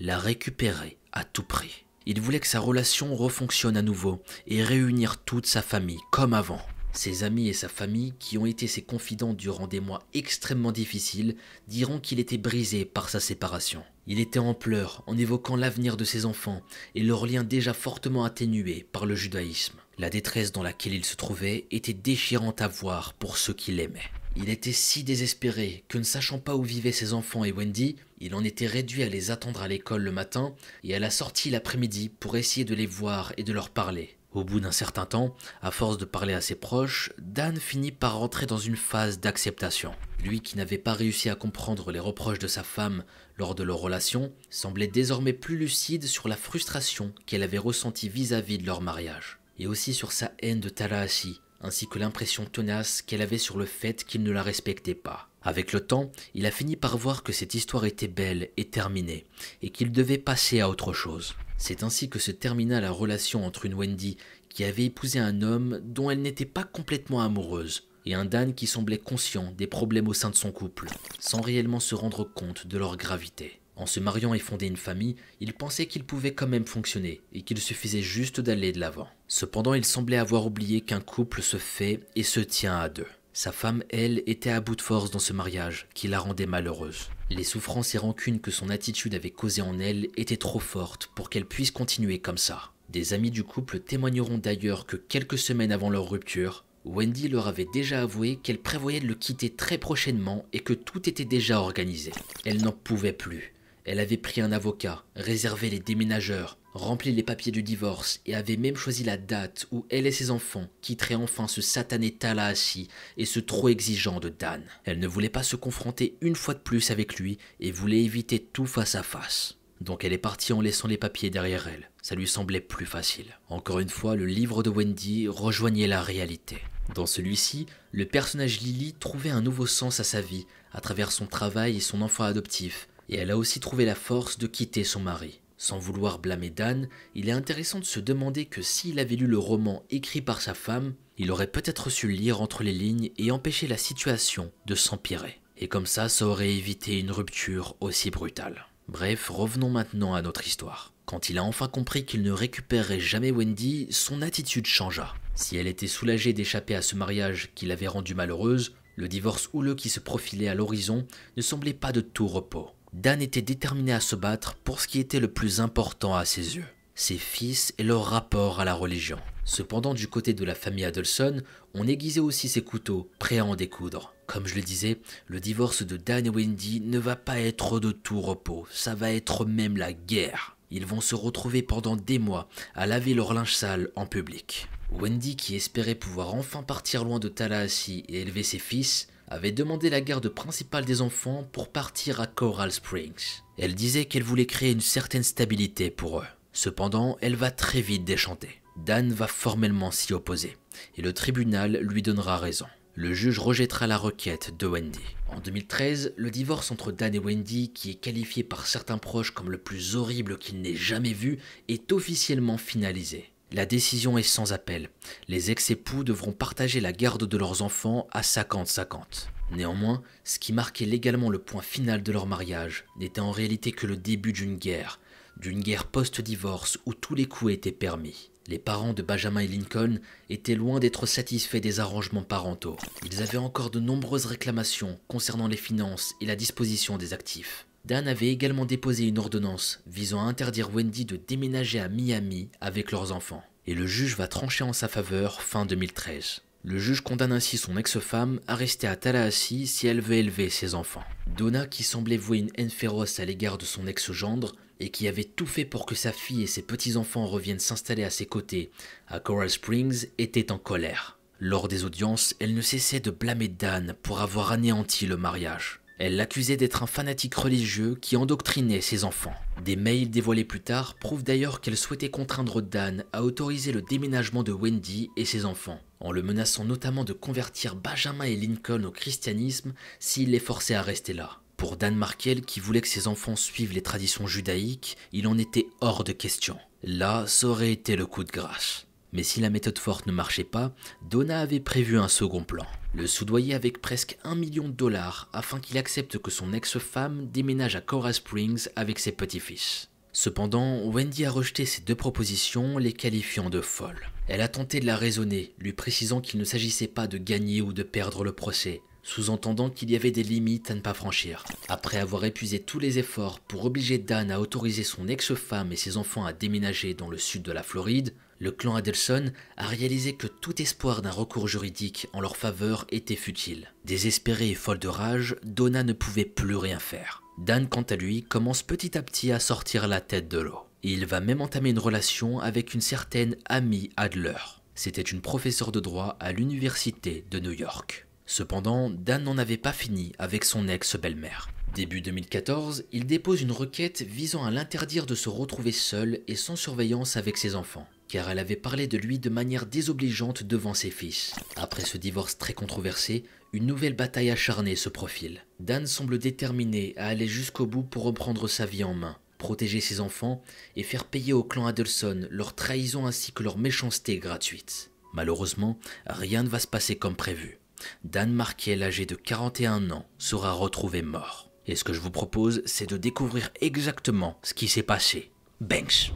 La 0.00 0.18
récupérer 0.18 0.98
à 1.12 1.24
tout 1.24 1.42
prix. 1.42 1.84
Il 2.06 2.20
voulait 2.20 2.40
que 2.40 2.46
sa 2.46 2.60
relation 2.60 3.14
refonctionne 3.14 3.76
à 3.76 3.82
nouveau 3.82 4.22
et 4.46 4.62
réunir 4.62 5.18
toute 5.18 5.46
sa 5.46 5.62
famille 5.62 6.00
comme 6.10 6.34
avant. 6.34 6.62
Ses 6.96 7.24
amis 7.24 7.48
et 7.48 7.52
sa 7.52 7.68
famille, 7.68 8.14
qui 8.18 8.38
ont 8.38 8.46
été 8.46 8.66
ses 8.66 8.80
confidents 8.80 9.34
durant 9.34 9.66
des 9.66 9.80
mois 9.80 10.02
extrêmement 10.14 10.72
difficiles, 10.72 11.36
diront 11.68 12.00
qu'il 12.00 12.18
était 12.18 12.38
brisé 12.38 12.86
par 12.86 13.10
sa 13.10 13.20
séparation. 13.20 13.82
Il 14.06 14.18
était 14.18 14.38
en 14.38 14.54
pleurs 14.54 15.02
en 15.06 15.18
évoquant 15.18 15.56
l'avenir 15.56 15.98
de 15.98 16.04
ses 16.04 16.24
enfants 16.24 16.62
et 16.94 17.02
leur 17.02 17.26
lien 17.26 17.44
déjà 17.44 17.74
fortement 17.74 18.24
atténué 18.24 18.86
par 18.92 19.04
le 19.04 19.14
judaïsme. 19.14 19.76
La 19.98 20.08
détresse 20.08 20.52
dans 20.52 20.62
laquelle 20.62 20.94
il 20.94 21.04
se 21.04 21.16
trouvait 21.16 21.66
était 21.70 21.92
déchirante 21.92 22.62
à 22.62 22.68
voir 22.68 23.12
pour 23.12 23.36
ceux 23.36 23.52
qui 23.52 23.72
l'aimaient. 23.72 24.10
Il 24.34 24.48
était 24.48 24.72
si 24.72 25.04
désespéré 25.04 25.84
que 25.88 25.98
ne 25.98 26.02
sachant 26.02 26.38
pas 26.38 26.56
où 26.56 26.62
vivaient 26.62 26.92
ses 26.92 27.12
enfants 27.12 27.44
et 27.44 27.52
Wendy, 27.52 27.96
il 28.20 28.34
en 28.34 28.42
était 28.42 28.66
réduit 28.66 29.02
à 29.02 29.08
les 29.10 29.30
attendre 29.30 29.60
à 29.60 29.68
l'école 29.68 30.02
le 30.02 30.12
matin 30.12 30.54
et 30.82 30.94
à 30.94 30.98
la 30.98 31.10
sortie 31.10 31.50
l'après-midi 31.50 32.08
pour 32.08 32.38
essayer 32.38 32.64
de 32.64 32.74
les 32.74 32.86
voir 32.86 33.34
et 33.36 33.44
de 33.44 33.52
leur 33.52 33.68
parler. 33.68 34.15
Au 34.36 34.44
bout 34.44 34.60
d'un 34.60 34.70
certain 34.70 35.06
temps, 35.06 35.34
à 35.62 35.70
force 35.70 35.96
de 35.96 36.04
parler 36.04 36.34
à 36.34 36.42
ses 36.42 36.56
proches, 36.56 37.10
Dan 37.16 37.56
finit 37.56 37.90
par 37.90 38.18
rentrer 38.18 38.44
dans 38.44 38.58
une 38.58 38.76
phase 38.76 39.18
d'acceptation. 39.18 39.94
Lui 40.22 40.42
qui 40.42 40.58
n'avait 40.58 40.76
pas 40.76 40.92
réussi 40.92 41.30
à 41.30 41.34
comprendre 41.34 41.90
les 41.90 42.00
reproches 42.00 42.38
de 42.38 42.46
sa 42.46 42.62
femme 42.62 43.02
lors 43.38 43.54
de 43.54 43.62
leur 43.62 43.78
relation, 43.78 44.34
semblait 44.50 44.88
désormais 44.88 45.32
plus 45.32 45.56
lucide 45.56 46.04
sur 46.04 46.28
la 46.28 46.36
frustration 46.36 47.14
qu'elle 47.24 47.42
avait 47.42 47.56
ressentie 47.56 48.10
vis-à-vis 48.10 48.58
de 48.58 48.66
leur 48.66 48.82
mariage, 48.82 49.38
et 49.58 49.66
aussi 49.66 49.94
sur 49.94 50.12
sa 50.12 50.32
haine 50.40 50.60
de 50.60 50.68
Tallahassee, 50.68 51.40
ainsi 51.62 51.88
que 51.88 51.98
l'impression 51.98 52.44
tenace 52.44 53.00
qu'elle 53.00 53.22
avait 53.22 53.38
sur 53.38 53.56
le 53.56 53.64
fait 53.64 54.04
qu'il 54.04 54.22
ne 54.22 54.32
la 54.32 54.42
respectait 54.42 54.94
pas. 54.94 55.30
Avec 55.46 55.72
le 55.72 55.78
temps, 55.78 56.10
il 56.34 56.44
a 56.44 56.50
fini 56.50 56.74
par 56.74 56.98
voir 56.98 57.22
que 57.22 57.32
cette 57.32 57.54
histoire 57.54 57.84
était 57.84 58.08
belle 58.08 58.48
et 58.56 58.64
terminée, 58.64 59.26
et 59.62 59.70
qu'il 59.70 59.92
devait 59.92 60.18
passer 60.18 60.58
à 60.58 60.68
autre 60.68 60.92
chose. 60.92 61.36
C'est 61.56 61.84
ainsi 61.84 62.08
que 62.08 62.18
se 62.18 62.32
termina 62.32 62.80
la 62.80 62.90
relation 62.90 63.46
entre 63.46 63.64
une 63.64 63.74
Wendy 63.74 64.16
qui 64.48 64.64
avait 64.64 64.86
épousé 64.86 65.20
un 65.20 65.42
homme 65.42 65.80
dont 65.84 66.10
elle 66.10 66.20
n'était 66.20 66.46
pas 66.46 66.64
complètement 66.64 67.20
amoureuse, 67.20 67.86
et 68.06 68.14
un 68.14 68.24
Dan 68.24 68.54
qui 68.54 68.66
semblait 68.66 68.98
conscient 68.98 69.54
des 69.56 69.68
problèmes 69.68 70.08
au 70.08 70.14
sein 70.14 70.30
de 70.30 70.34
son 70.34 70.50
couple, 70.50 70.88
sans 71.20 71.42
réellement 71.42 71.78
se 71.78 71.94
rendre 71.94 72.24
compte 72.24 72.66
de 72.66 72.76
leur 72.76 72.96
gravité. 72.96 73.60
En 73.76 73.86
se 73.86 74.00
mariant 74.00 74.34
et 74.34 74.40
fondant 74.40 74.66
une 74.66 74.76
famille, 74.76 75.14
il 75.38 75.52
pensait 75.52 75.86
qu'il 75.86 76.02
pouvait 76.02 76.34
quand 76.34 76.48
même 76.48 76.66
fonctionner 76.66 77.20
et 77.32 77.42
qu'il 77.42 77.60
suffisait 77.60 78.02
juste 78.02 78.40
d'aller 78.40 78.72
de 78.72 78.80
l'avant. 78.80 79.08
Cependant, 79.28 79.74
il 79.74 79.84
semblait 79.84 80.16
avoir 80.16 80.44
oublié 80.44 80.80
qu'un 80.80 81.00
couple 81.00 81.40
se 81.40 81.58
fait 81.58 82.00
et 82.16 82.24
se 82.24 82.40
tient 82.40 82.78
à 82.78 82.88
deux. 82.88 83.06
Sa 83.38 83.52
femme, 83.52 83.84
elle, 83.90 84.22
était 84.24 84.48
à 84.48 84.62
bout 84.62 84.76
de 84.76 84.80
force 84.80 85.10
dans 85.10 85.18
ce 85.18 85.34
mariage, 85.34 85.88
qui 85.92 86.08
la 86.08 86.20
rendait 86.20 86.46
malheureuse. 86.46 87.10
Les 87.28 87.44
souffrances 87.44 87.94
et 87.94 87.98
rancunes 87.98 88.40
que 88.40 88.50
son 88.50 88.70
attitude 88.70 89.14
avait 89.14 89.28
causées 89.28 89.60
en 89.60 89.78
elle 89.78 90.08
étaient 90.16 90.38
trop 90.38 90.58
fortes 90.58 91.10
pour 91.14 91.28
qu'elle 91.28 91.44
puisse 91.44 91.70
continuer 91.70 92.18
comme 92.18 92.38
ça. 92.38 92.70
Des 92.88 93.12
amis 93.12 93.30
du 93.30 93.44
couple 93.44 93.80
témoigneront 93.80 94.38
d'ailleurs 94.38 94.86
que 94.86 94.96
quelques 94.96 95.36
semaines 95.36 95.70
avant 95.70 95.90
leur 95.90 96.08
rupture, 96.08 96.64
Wendy 96.86 97.28
leur 97.28 97.46
avait 97.46 97.68
déjà 97.74 98.00
avoué 98.00 98.36
qu'elle 98.36 98.56
prévoyait 98.56 99.00
de 99.00 99.06
le 99.06 99.14
quitter 99.14 99.50
très 99.50 99.76
prochainement 99.76 100.46
et 100.54 100.60
que 100.60 100.72
tout 100.72 101.06
était 101.06 101.26
déjà 101.26 101.60
organisé. 101.60 102.12
Elle 102.46 102.62
n'en 102.62 102.72
pouvait 102.72 103.12
plus. 103.12 103.52
Elle 103.84 104.00
avait 104.00 104.16
pris 104.16 104.40
un 104.40 104.50
avocat, 104.50 105.04
réservé 105.14 105.68
les 105.68 105.78
déménageurs, 105.78 106.56
rempli 106.76 107.12
les 107.12 107.22
papiers 107.22 107.52
du 107.52 107.62
divorce 107.62 108.20
et 108.26 108.34
avait 108.34 108.56
même 108.56 108.76
choisi 108.76 109.04
la 109.04 109.16
date 109.16 109.66
où 109.72 109.86
elle 109.90 110.06
et 110.06 110.12
ses 110.12 110.30
enfants 110.30 110.68
quitteraient 110.82 111.14
enfin 111.14 111.48
ce 111.48 111.60
satané 111.60 112.12
Tallahassee 112.12 112.88
et 113.16 113.24
ce 113.24 113.40
trop 113.40 113.68
exigeant 113.68 114.20
de 114.20 114.28
Dan. 114.28 114.62
Elle 114.84 114.98
ne 114.98 115.08
voulait 115.08 115.28
pas 115.28 115.42
se 115.42 115.56
confronter 115.56 116.16
une 116.20 116.36
fois 116.36 116.54
de 116.54 116.60
plus 116.60 116.90
avec 116.90 117.16
lui 117.16 117.38
et 117.60 117.72
voulait 117.72 118.04
éviter 118.04 118.38
tout 118.40 118.66
face 118.66 118.94
à 118.94 119.02
face. 119.02 119.56
Donc 119.80 120.04
elle 120.04 120.12
est 120.12 120.18
partie 120.18 120.52
en 120.52 120.60
laissant 120.60 120.88
les 120.88 120.96
papiers 120.96 121.30
derrière 121.30 121.68
elle. 121.68 121.90
Ça 122.02 122.14
lui 122.14 122.26
semblait 122.26 122.60
plus 122.60 122.86
facile. 122.86 123.38
Encore 123.48 123.80
une 123.80 123.88
fois, 123.88 124.16
le 124.16 124.26
livre 124.26 124.62
de 124.62 124.70
Wendy 124.70 125.28
rejoignait 125.28 125.88
la 125.88 126.02
réalité. 126.02 126.58
Dans 126.94 127.06
celui-ci, 127.06 127.66
le 127.90 128.06
personnage 128.06 128.60
Lily 128.60 128.94
trouvait 128.98 129.30
un 129.30 129.42
nouveau 129.42 129.66
sens 129.66 130.00
à 130.00 130.04
sa 130.04 130.20
vie 130.20 130.46
à 130.72 130.80
travers 130.80 131.10
son 131.10 131.26
travail 131.26 131.76
et 131.76 131.80
son 131.80 132.00
enfant 132.02 132.24
adoptif, 132.24 132.88
et 133.08 133.16
elle 133.16 133.30
a 133.30 133.36
aussi 133.36 133.60
trouvé 133.60 133.84
la 133.84 133.94
force 133.94 134.38
de 134.38 134.46
quitter 134.46 134.84
son 134.84 135.00
mari. 135.00 135.40
Sans 135.58 135.78
vouloir 135.78 136.18
blâmer 136.18 136.50
Dan, 136.50 136.88
il 137.14 137.28
est 137.28 137.32
intéressant 137.32 137.78
de 137.78 137.84
se 137.84 138.00
demander 138.00 138.44
que 138.44 138.62
s'il 138.62 138.98
avait 138.98 139.16
lu 139.16 139.26
le 139.26 139.38
roman 139.38 139.82
écrit 139.90 140.20
par 140.20 140.40
sa 140.40 140.54
femme, 140.54 140.94
il 141.18 141.30
aurait 141.30 141.46
peut-être 141.46 141.88
su 141.88 142.08
lire 142.08 142.42
entre 142.42 142.62
les 142.62 142.72
lignes 142.72 143.10
et 143.16 143.30
empêcher 143.30 143.66
la 143.66 143.78
situation 143.78 144.52
de 144.66 144.74
s'empirer. 144.74 145.40
Et 145.56 145.68
comme 145.68 145.86
ça, 145.86 146.08
ça 146.10 146.26
aurait 146.26 146.52
évité 146.52 147.00
une 147.00 147.10
rupture 147.10 147.76
aussi 147.80 148.10
brutale. 148.10 148.66
Bref, 148.88 149.30
revenons 149.30 149.70
maintenant 149.70 150.14
à 150.14 150.20
notre 150.20 150.46
histoire. 150.46 150.92
Quand 151.06 151.30
il 151.30 151.38
a 151.38 151.44
enfin 151.44 151.68
compris 151.68 152.04
qu'il 152.04 152.22
ne 152.22 152.32
récupérerait 152.32 153.00
jamais 153.00 153.30
Wendy, 153.30 153.86
son 153.90 154.20
attitude 154.22 154.66
changea. 154.66 155.14
Si 155.34 155.56
elle 155.56 155.66
était 155.66 155.86
soulagée 155.86 156.32
d'échapper 156.32 156.74
à 156.74 156.82
ce 156.82 156.96
mariage 156.96 157.50
qui 157.54 157.66
l'avait 157.66 157.86
rendue 157.86 158.14
malheureuse, 158.14 158.74
le 158.96 159.08
divorce 159.08 159.48
houleux 159.52 159.74
qui 159.74 159.88
se 159.88 160.00
profilait 160.00 160.48
à 160.48 160.54
l'horizon 160.54 161.06
ne 161.36 161.42
semblait 161.42 161.74
pas 161.74 161.92
de 161.92 162.00
tout 162.00 162.26
repos. 162.26 162.70
Dan 162.96 163.20
était 163.20 163.42
déterminé 163.42 163.92
à 163.92 164.00
se 164.00 164.16
battre 164.16 164.54
pour 164.54 164.80
ce 164.80 164.88
qui 164.88 165.00
était 165.00 165.20
le 165.20 165.30
plus 165.30 165.60
important 165.60 166.14
à 166.14 166.24
ses 166.24 166.56
yeux, 166.56 166.64
ses 166.94 167.18
fils 167.18 167.74
et 167.76 167.82
leur 167.82 168.06
rapport 168.06 168.58
à 168.58 168.64
la 168.64 168.72
religion. 168.72 169.18
Cependant, 169.44 169.92
du 169.92 170.08
côté 170.08 170.32
de 170.32 170.46
la 170.46 170.54
famille 170.54 170.86
Adelson, 170.86 171.42
on 171.74 171.86
aiguisait 171.86 172.20
aussi 172.20 172.48
ses 172.48 172.62
couteaux, 172.62 173.10
prêts 173.18 173.36
à 173.36 173.44
en 173.44 173.54
découdre. 173.54 174.14
Comme 174.26 174.46
je 174.46 174.54
le 174.54 174.62
disais, 174.62 174.98
le 175.26 175.40
divorce 175.40 175.82
de 175.82 175.98
Dan 175.98 176.24
et 176.24 176.30
Wendy 176.30 176.80
ne 176.80 176.98
va 176.98 177.16
pas 177.16 177.38
être 177.38 177.80
de 177.80 177.92
tout 177.92 178.22
repos, 178.22 178.66
ça 178.70 178.94
va 178.94 179.12
être 179.12 179.44
même 179.44 179.76
la 179.76 179.92
guerre. 179.92 180.56
Ils 180.70 180.86
vont 180.86 181.02
se 181.02 181.14
retrouver 181.14 181.60
pendant 181.60 181.96
des 181.96 182.18
mois 182.18 182.48
à 182.74 182.86
laver 182.86 183.12
leur 183.12 183.34
linge 183.34 183.54
sale 183.54 183.90
en 183.94 184.06
public. 184.06 184.68
Wendy, 184.90 185.36
qui 185.36 185.54
espérait 185.54 185.96
pouvoir 185.96 186.34
enfin 186.34 186.62
partir 186.62 187.04
loin 187.04 187.18
de 187.18 187.28
Tallahassee 187.28 188.04
et 188.08 188.22
élever 188.22 188.42
ses 188.42 188.58
fils, 188.58 189.08
avait 189.28 189.52
demandé 189.52 189.90
la 189.90 190.00
garde 190.00 190.28
principale 190.28 190.84
des 190.84 191.02
enfants 191.02 191.48
pour 191.52 191.68
partir 191.68 192.20
à 192.20 192.26
Coral 192.26 192.72
Springs. 192.72 193.42
Elle 193.58 193.74
disait 193.74 194.04
qu'elle 194.04 194.22
voulait 194.22 194.46
créer 194.46 194.72
une 194.72 194.80
certaine 194.80 195.22
stabilité 195.22 195.90
pour 195.90 196.20
eux. 196.20 196.26
Cependant, 196.52 197.18
elle 197.20 197.36
va 197.36 197.50
très 197.50 197.80
vite 197.80 198.04
déchanter. 198.04 198.62
Dan 198.76 199.12
va 199.12 199.26
formellement 199.26 199.90
s'y 199.90 200.12
opposer, 200.12 200.56
et 200.96 201.02
le 201.02 201.12
tribunal 201.12 201.78
lui 201.82 202.02
donnera 202.02 202.36
raison. 202.36 202.66
Le 202.94 203.12
juge 203.12 203.38
rejettera 203.38 203.86
la 203.86 203.98
requête 203.98 204.56
de 204.58 204.66
Wendy. 204.66 205.00
En 205.28 205.40
2013, 205.40 206.14
le 206.16 206.30
divorce 206.30 206.70
entre 206.70 206.92
Dan 206.92 207.14
et 207.14 207.18
Wendy, 207.18 207.70
qui 207.70 207.90
est 207.90 207.94
qualifié 207.94 208.42
par 208.42 208.66
certains 208.66 208.96
proches 208.96 209.32
comme 209.32 209.50
le 209.50 209.58
plus 209.58 209.96
horrible 209.96 210.38
qu'il 210.38 210.62
n'ait 210.62 210.76
jamais 210.76 211.12
vu, 211.12 211.38
est 211.68 211.92
officiellement 211.92 212.56
finalisé. 212.56 213.30
La 213.52 213.64
décision 213.64 214.18
est 214.18 214.24
sans 214.24 214.52
appel. 214.52 214.90
Les 215.28 215.52
ex-époux 215.52 216.02
devront 216.02 216.32
partager 216.32 216.80
la 216.80 216.92
garde 216.92 217.28
de 217.28 217.36
leurs 217.36 217.62
enfants 217.62 218.08
à 218.10 218.22
50-50. 218.22 219.28
Néanmoins, 219.52 220.02
ce 220.24 220.40
qui 220.40 220.52
marquait 220.52 220.84
légalement 220.84 221.30
le 221.30 221.38
point 221.38 221.62
final 221.62 222.02
de 222.02 222.10
leur 222.10 222.26
mariage 222.26 222.84
n'était 222.98 223.20
en 223.20 223.30
réalité 223.30 223.70
que 223.70 223.86
le 223.86 223.96
début 223.96 224.32
d'une 224.32 224.56
guerre, 224.56 224.98
d'une 225.36 225.60
guerre 225.60 225.86
post-divorce 225.86 226.78
où 226.86 226.94
tous 226.94 227.14
les 227.14 227.26
coups 227.26 227.52
étaient 227.52 227.70
permis. 227.70 228.30
Les 228.48 228.58
parents 228.58 228.92
de 228.92 229.02
Benjamin 229.02 229.40
et 229.40 229.48
Lincoln 229.48 230.00
étaient 230.28 230.54
loin 230.54 230.80
d'être 230.80 231.06
satisfaits 231.06 231.58
des 231.58 231.78
arrangements 231.78 232.22
parentaux. 232.22 232.76
Ils 233.04 233.22
avaient 233.22 233.38
encore 233.38 233.70
de 233.70 233.80
nombreuses 233.80 234.26
réclamations 234.26 234.98
concernant 235.06 235.48
les 235.48 235.56
finances 235.56 236.14
et 236.20 236.26
la 236.26 236.36
disposition 236.36 236.98
des 236.98 237.12
actifs. 237.12 237.65
Dan 237.86 238.08
avait 238.08 238.30
également 238.30 238.64
déposé 238.64 239.06
une 239.06 239.18
ordonnance 239.18 239.80
visant 239.86 240.20
à 240.20 240.24
interdire 240.24 240.74
Wendy 240.74 241.04
de 241.04 241.16
déménager 241.16 241.78
à 241.78 241.88
Miami 241.88 242.48
avec 242.60 242.90
leurs 242.90 243.12
enfants. 243.12 243.44
Et 243.68 243.74
le 243.74 243.86
juge 243.86 244.16
va 244.16 244.26
trancher 244.26 244.64
en 244.64 244.72
sa 244.72 244.88
faveur 244.88 245.40
fin 245.40 245.66
2013. 245.66 246.42
Le 246.64 246.80
juge 246.80 247.00
condamne 247.00 247.30
ainsi 247.30 247.56
son 247.56 247.76
ex-femme 247.76 248.40
à 248.48 248.56
rester 248.56 248.88
à 248.88 248.96
Tallahassee 248.96 249.68
si 249.68 249.86
elle 249.86 250.00
veut 250.00 250.16
élever 250.16 250.50
ses 250.50 250.74
enfants. 250.74 251.04
Donna, 251.36 251.64
qui 251.64 251.84
semblait 251.84 252.16
vouer 252.16 252.38
une 252.38 252.50
haine 252.56 252.70
féroce 252.70 253.20
à 253.20 253.24
l'égard 253.24 253.56
de 253.56 253.64
son 253.64 253.86
ex-gendre, 253.86 254.56
et 254.80 254.88
qui 254.88 255.06
avait 255.06 255.22
tout 255.22 255.46
fait 255.46 255.64
pour 255.64 255.86
que 255.86 255.94
sa 255.94 256.10
fille 256.10 256.42
et 256.42 256.48
ses 256.48 256.62
petits-enfants 256.62 257.26
reviennent 257.26 257.60
s'installer 257.60 258.02
à 258.02 258.10
ses 258.10 258.26
côtés 258.26 258.72
à 259.06 259.20
Coral 259.20 259.48
Springs, 259.48 260.08
était 260.18 260.50
en 260.50 260.58
colère. 260.58 261.18
Lors 261.38 261.68
des 261.68 261.84
audiences, 261.84 262.34
elle 262.40 262.54
ne 262.54 262.62
cessait 262.62 262.98
de 262.98 263.12
blâmer 263.12 263.46
Dan 263.46 263.94
pour 264.02 264.20
avoir 264.20 264.50
anéanti 264.50 265.06
le 265.06 265.16
mariage. 265.16 265.80
Elle 265.98 266.16
l'accusait 266.16 266.58
d'être 266.58 266.82
un 266.82 266.86
fanatique 266.86 267.34
religieux 267.34 267.96
qui 268.00 268.16
endoctrinait 268.16 268.82
ses 268.82 269.04
enfants. 269.04 269.34
Des 269.64 269.76
mails 269.76 270.10
dévoilés 270.10 270.44
plus 270.44 270.60
tard 270.60 270.94
prouvent 270.94 271.24
d'ailleurs 271.24 271.62
qu'elle 271.62 271.76
souhaitait 271.76 272.10
contraindre 272.10 272.60
Dan 272.60 273.04
à 273.14 273.22
autoriser 273.22 273.72
le 273.72 273.80
déménagement 273.80 274.42
de 274.42 274.52
Wendy 274.52 275.08
et 275.16 275.24
ses 275.24 275.46
enfants, 275.46 275.80
en 276.00 276.12
le 276.12 276.22
menaçant 276.22 276.64
notamment 276.64 277.04
de 277.04 277.14
convertir 277.14 277.76
Benjamin 277.76 278.24
et 278.24 278.36
Lincoln 278.36 278.84
au 278.84 278.90
christianisme 278.90 279.72
s'il 279.98 280.32
les 280.32 280.38
forçait 280.38 280.74
à 280.74 280.82
rester 280.82 281.14
là. 281.14 281.38
Pour 281.56 281.78
Dan 281.78 281.96
Markel, 281.96 282.42
qui 282.42 282.60
voulait 282.60 282.82
que 282.82 282.88
ses 282.88 283.08
enfants 283.08 283.36
suivent 283.36 283.72
les 283.72 283.82
traditions 283.82 284.26
judaïques, 284.26 284.98
il 285.12 285.26
en 285.26 285.38
était 285.38 285.66
hors 285.80 286.04
de 286.04 286.12
question. 286.12 286.58
Là, 286.82 287.24
ça 287.26 287.46
aurait 287.46 287.72
été 287.72 287.96
le 287.96 288.04
coup 288.04 288.24
de 288.24 288.30
grâce. 288.30 288.86
Mais 289.14 289.22
si 289.22 289.40
la 289.40 289.48
méthode 289.48 289.78
forte 289.78 290.06
ne 290.06 290.12
marchait 290.12 290.44
pas, 290.44 290.74
Donna 291.08 291.40
avait 291.40 291.60
prévu 291.60 291.98
un 291.98 292.08
second 292.08 292.42
plan. 292.42 292.66
Le 292.96 293.06
soudoyer 293.06 293.52
avec 293.52 293.82
presque 293.82 294.16
un 294.24 294.34
million 294.34 294.68
de 294.68 294.72
dollars 294.72 295.28
afin 295.34 295.60
qu'il 295.60 295.76
accepte 295.76 296.16
que 296.16 296.30
son 296.30 296.54
ex-femme 296.54 297.28
déménage 297.30 297.76
à 297.76 297.82
Coral 297.82 298.14
Springs 298.14 298.68
avec 298.74 298.98
ses 298.98 299.12
petits-fils. 299.12 299.90
Cependant, 300.14 300.82
Wendy 300.86 301.26
a 301.26 301.30
rejeté 301.30 301.66
ces 301.66 301.82
deux 301.82 301.94
propositions, 301.94 302.78
les 302.78 302.94
qualifiant 302.94 303.50
de 303.50 303.60
folles. 303.60 304.08
Elle 304.28 304.40
a 304.40 304.48
tenté 304.48 304.80
de 304.80 304.86
la 304.86 304.96
raisonner, 304.96 305.52
lui 305.58 305.74
précisant 305.74 306.22
qu'il 306.22 306.40
ne 306.40 306.44
s'agissait 306.44 306.86
pas 306.86 307.06
de 307.06 307.18
gagner 307.18 307.60
ou 307.60 307.74
de 307.74 307.82
perdre 307.82 308.24
le 308.24 308.32
procès, 308.32 308.80
sous-entendant 309.02 309.68
qu'il 309.68 309.90
y 309.90 309.96
avait 309.96 310.10
des 310.10 310.22
limites 310.22 310.70
à 310.70 310.74
ne 310.74 310.80
pas 310.80 310.94
franchir. 310.94 311.44
Après 311.68 311.98
avoir 311.98 312.24
épuisé 312.24 312.60
tous 312.60 312.78
les 312.78 312.98
efforts 312.98 313.40
pour 313.40 313.66
obliger 313.66 313.98
Dan 313.98 314.30
à 314.30 314.40
autoriser 314.40 314.84
son 314.84 315.06
ex-femme 315.06 315.70
et 315.70 315.76
ses 315.76 315.98
enfants 315.98 316.24
à 316.24 316.32
déménager 316.32 316.94
dans 316.94 317.10
le 317.10 317.18
sud 317.18 317.42
de 317.42 317.52
la 317.52 317.62
Floride, 317.62 318.14
le 318.38 318.50
clan 318.50 318.76
Adelson 318.76 319.32
a 319.56 319.66
réalisé 319.66 320.14
que 320.14 320.26
tout 320.26 320.60
espoir 320.60 321.02
d'un 321.02 321.10
recours 321.10 321.48
juridique 321.48 322.06
en 322.12 322.20
leur 322.20 322.36
faveur 322.36 322.86
était 322.90 323.16
futile. 323.16 323.72
Désespérée 323.84 324.50
et 324.50 324.54
folle 324.54 324.78
de 324.78 324.88
rage, 324.88 325.36
Donna 325.42 325.82
ne 325.82 325.92
pouvait 325.92 326.24
plus 326.24 326.56
rien 326.56 326.78
faire. 326.78 327.22
Dan, 327.38 327.68
quant 327.68 327.82
à 327.82 327.96
lui, 327.96 328.22
commence 328.22 328.62
petit 328.62 328.96
à 328.96 329.02
petit 329.02 329.32
à 329.32 329.40
sortir 329.40 329.88
la 329.88 330.00
tête 330.00 330.28
de 330.28 330.38
l'eau. 330.38 330.60
Il 330.82 331.06
va 331.06 331.20
même 331.20 331.40
entamer 331.40 331.70
une 331.70 331.78
relation 331.78 332.38
avec 332.40 332.74
une 332.74 332.80
certaine 332.80 333.36
Amy 333.46 333.90
Adler. 333.96 334.36
C'était 334.74 335.02
une 335.02 335.20
professeure 335.20 335.72
de 335.72 335.80
droit 335.80 336.16
à 336.20 336.32
l'université 336.32 337.24
de 337.30 337.40
New 337.40 337.52
York. 337.52 338.06
Cependant, 338.26 338.90
Dan 338.90 339.24
n'en 339.24 339.38
avait 339.38 339.56
pas 339.56 339.72
fini 339.72 340.12
avec 340.18 340.44
son 340.44 340.68
ex-belle-mère. 340.68 341.48
Début 341.74 342.00
2014, 342.00 342.84
il 342.92 343.06
dépose 343.06 343.42
une 343.42 343.52
requête 343.52 344.02
visant 344.02 344.44
à 344.44 344.50
l'interdire 344.50 345.06
de 345.06 345.14
se 345.14 345.28
retrouver 345.28 345.72
seul 345.72 346.20
et 346.26 346.36
sans 346.36 346.56
surveillance 346.56 347.16
avec 347.16 347.36
ses 347.36 347.54
enfants 347.54 347.86
car 348.08 348.30
elle 348.30 348.38
avait 348.38 348.56
parlé 348.56 348.86
de 348.86 348.98
lui 348.98 349.18
de 349.18 349.30
manière 349.30 349.66
désobligeante 349.66 350.42
devant 350.42 350.74
ses 350.74 350.90
fils. 350.90 351.34
Après 351.56 351.82
ce 351.82 351.98
divorce 351.98 352.38
très 352.38 352.52
controversé, 352.52 353.24
une 353.52 353.66
nouvelle 353.66 353.94
bataille 353.94 354.30
acharnée 354.30 354.76
se 354.76 354.88
profile. 354.88 355.44
Dan 355.60 355.86
semble 355.86 356.18
déterminé 356.18 356.94
à 356.96 357.06
aller 357.06 357.28
jusqu'au 357.28 357.66
bout 357.66 357.82
pour 357.82 358.04
reprendre 358.04 358.48
sa 358.48 358.66
vie 358.66 358.84
en 358.84 358.94
main, 358.94 359.16
protéger 359.38 359.80
ses 359.80 360.00
enfants 360.00 360.42
et 360.76 360.82
faire 360.82 361.04
payer 361.04 361.32
au 361.32 361.42
clan 361.42 361.66
Adelson 361.66 362.26
leur 362.30 362.54
trahison 362.54 363.06
ainsi 363.06 363.32
que 363.32 363.42
leur 363.42 363.58
méchanceté 363.58 364.18
gratuite. 364.18 364.90
Malheureusement, 365.12 365.78
rien 366.06 366.42
ne 366.42 366.48
va 366.48 366.58
se 366.58 366.66
passer 366.66 366.96
comme 366.96 367.16
prévu. 367.16 367.58
Dan 368.04 368.32
Markel, 368.32 368.82
âgé 368.82 369.06
de 369.06 369.14
41 369.14 369.90
ans, 369.90 370.06
sera 370.18 370.52
retrouvé 370.52 371.02
mort. 371.02 371.50
Et 371.66 371.74
ce 371.76 371.84
que 371.84 371.92
je 371.92 372.00
vous 372.00 372.10
propose, 372.10 372.62
c'est 372.64 372.88
de 372.88 372.96
découvrir 372.96 373.50
exactement 373.60 374.38
ce 374.42 374.54
qui 374.54 374.68
s'est 374.68 374.82
passé. 374.82 375.30
Banks. 375.60 376.12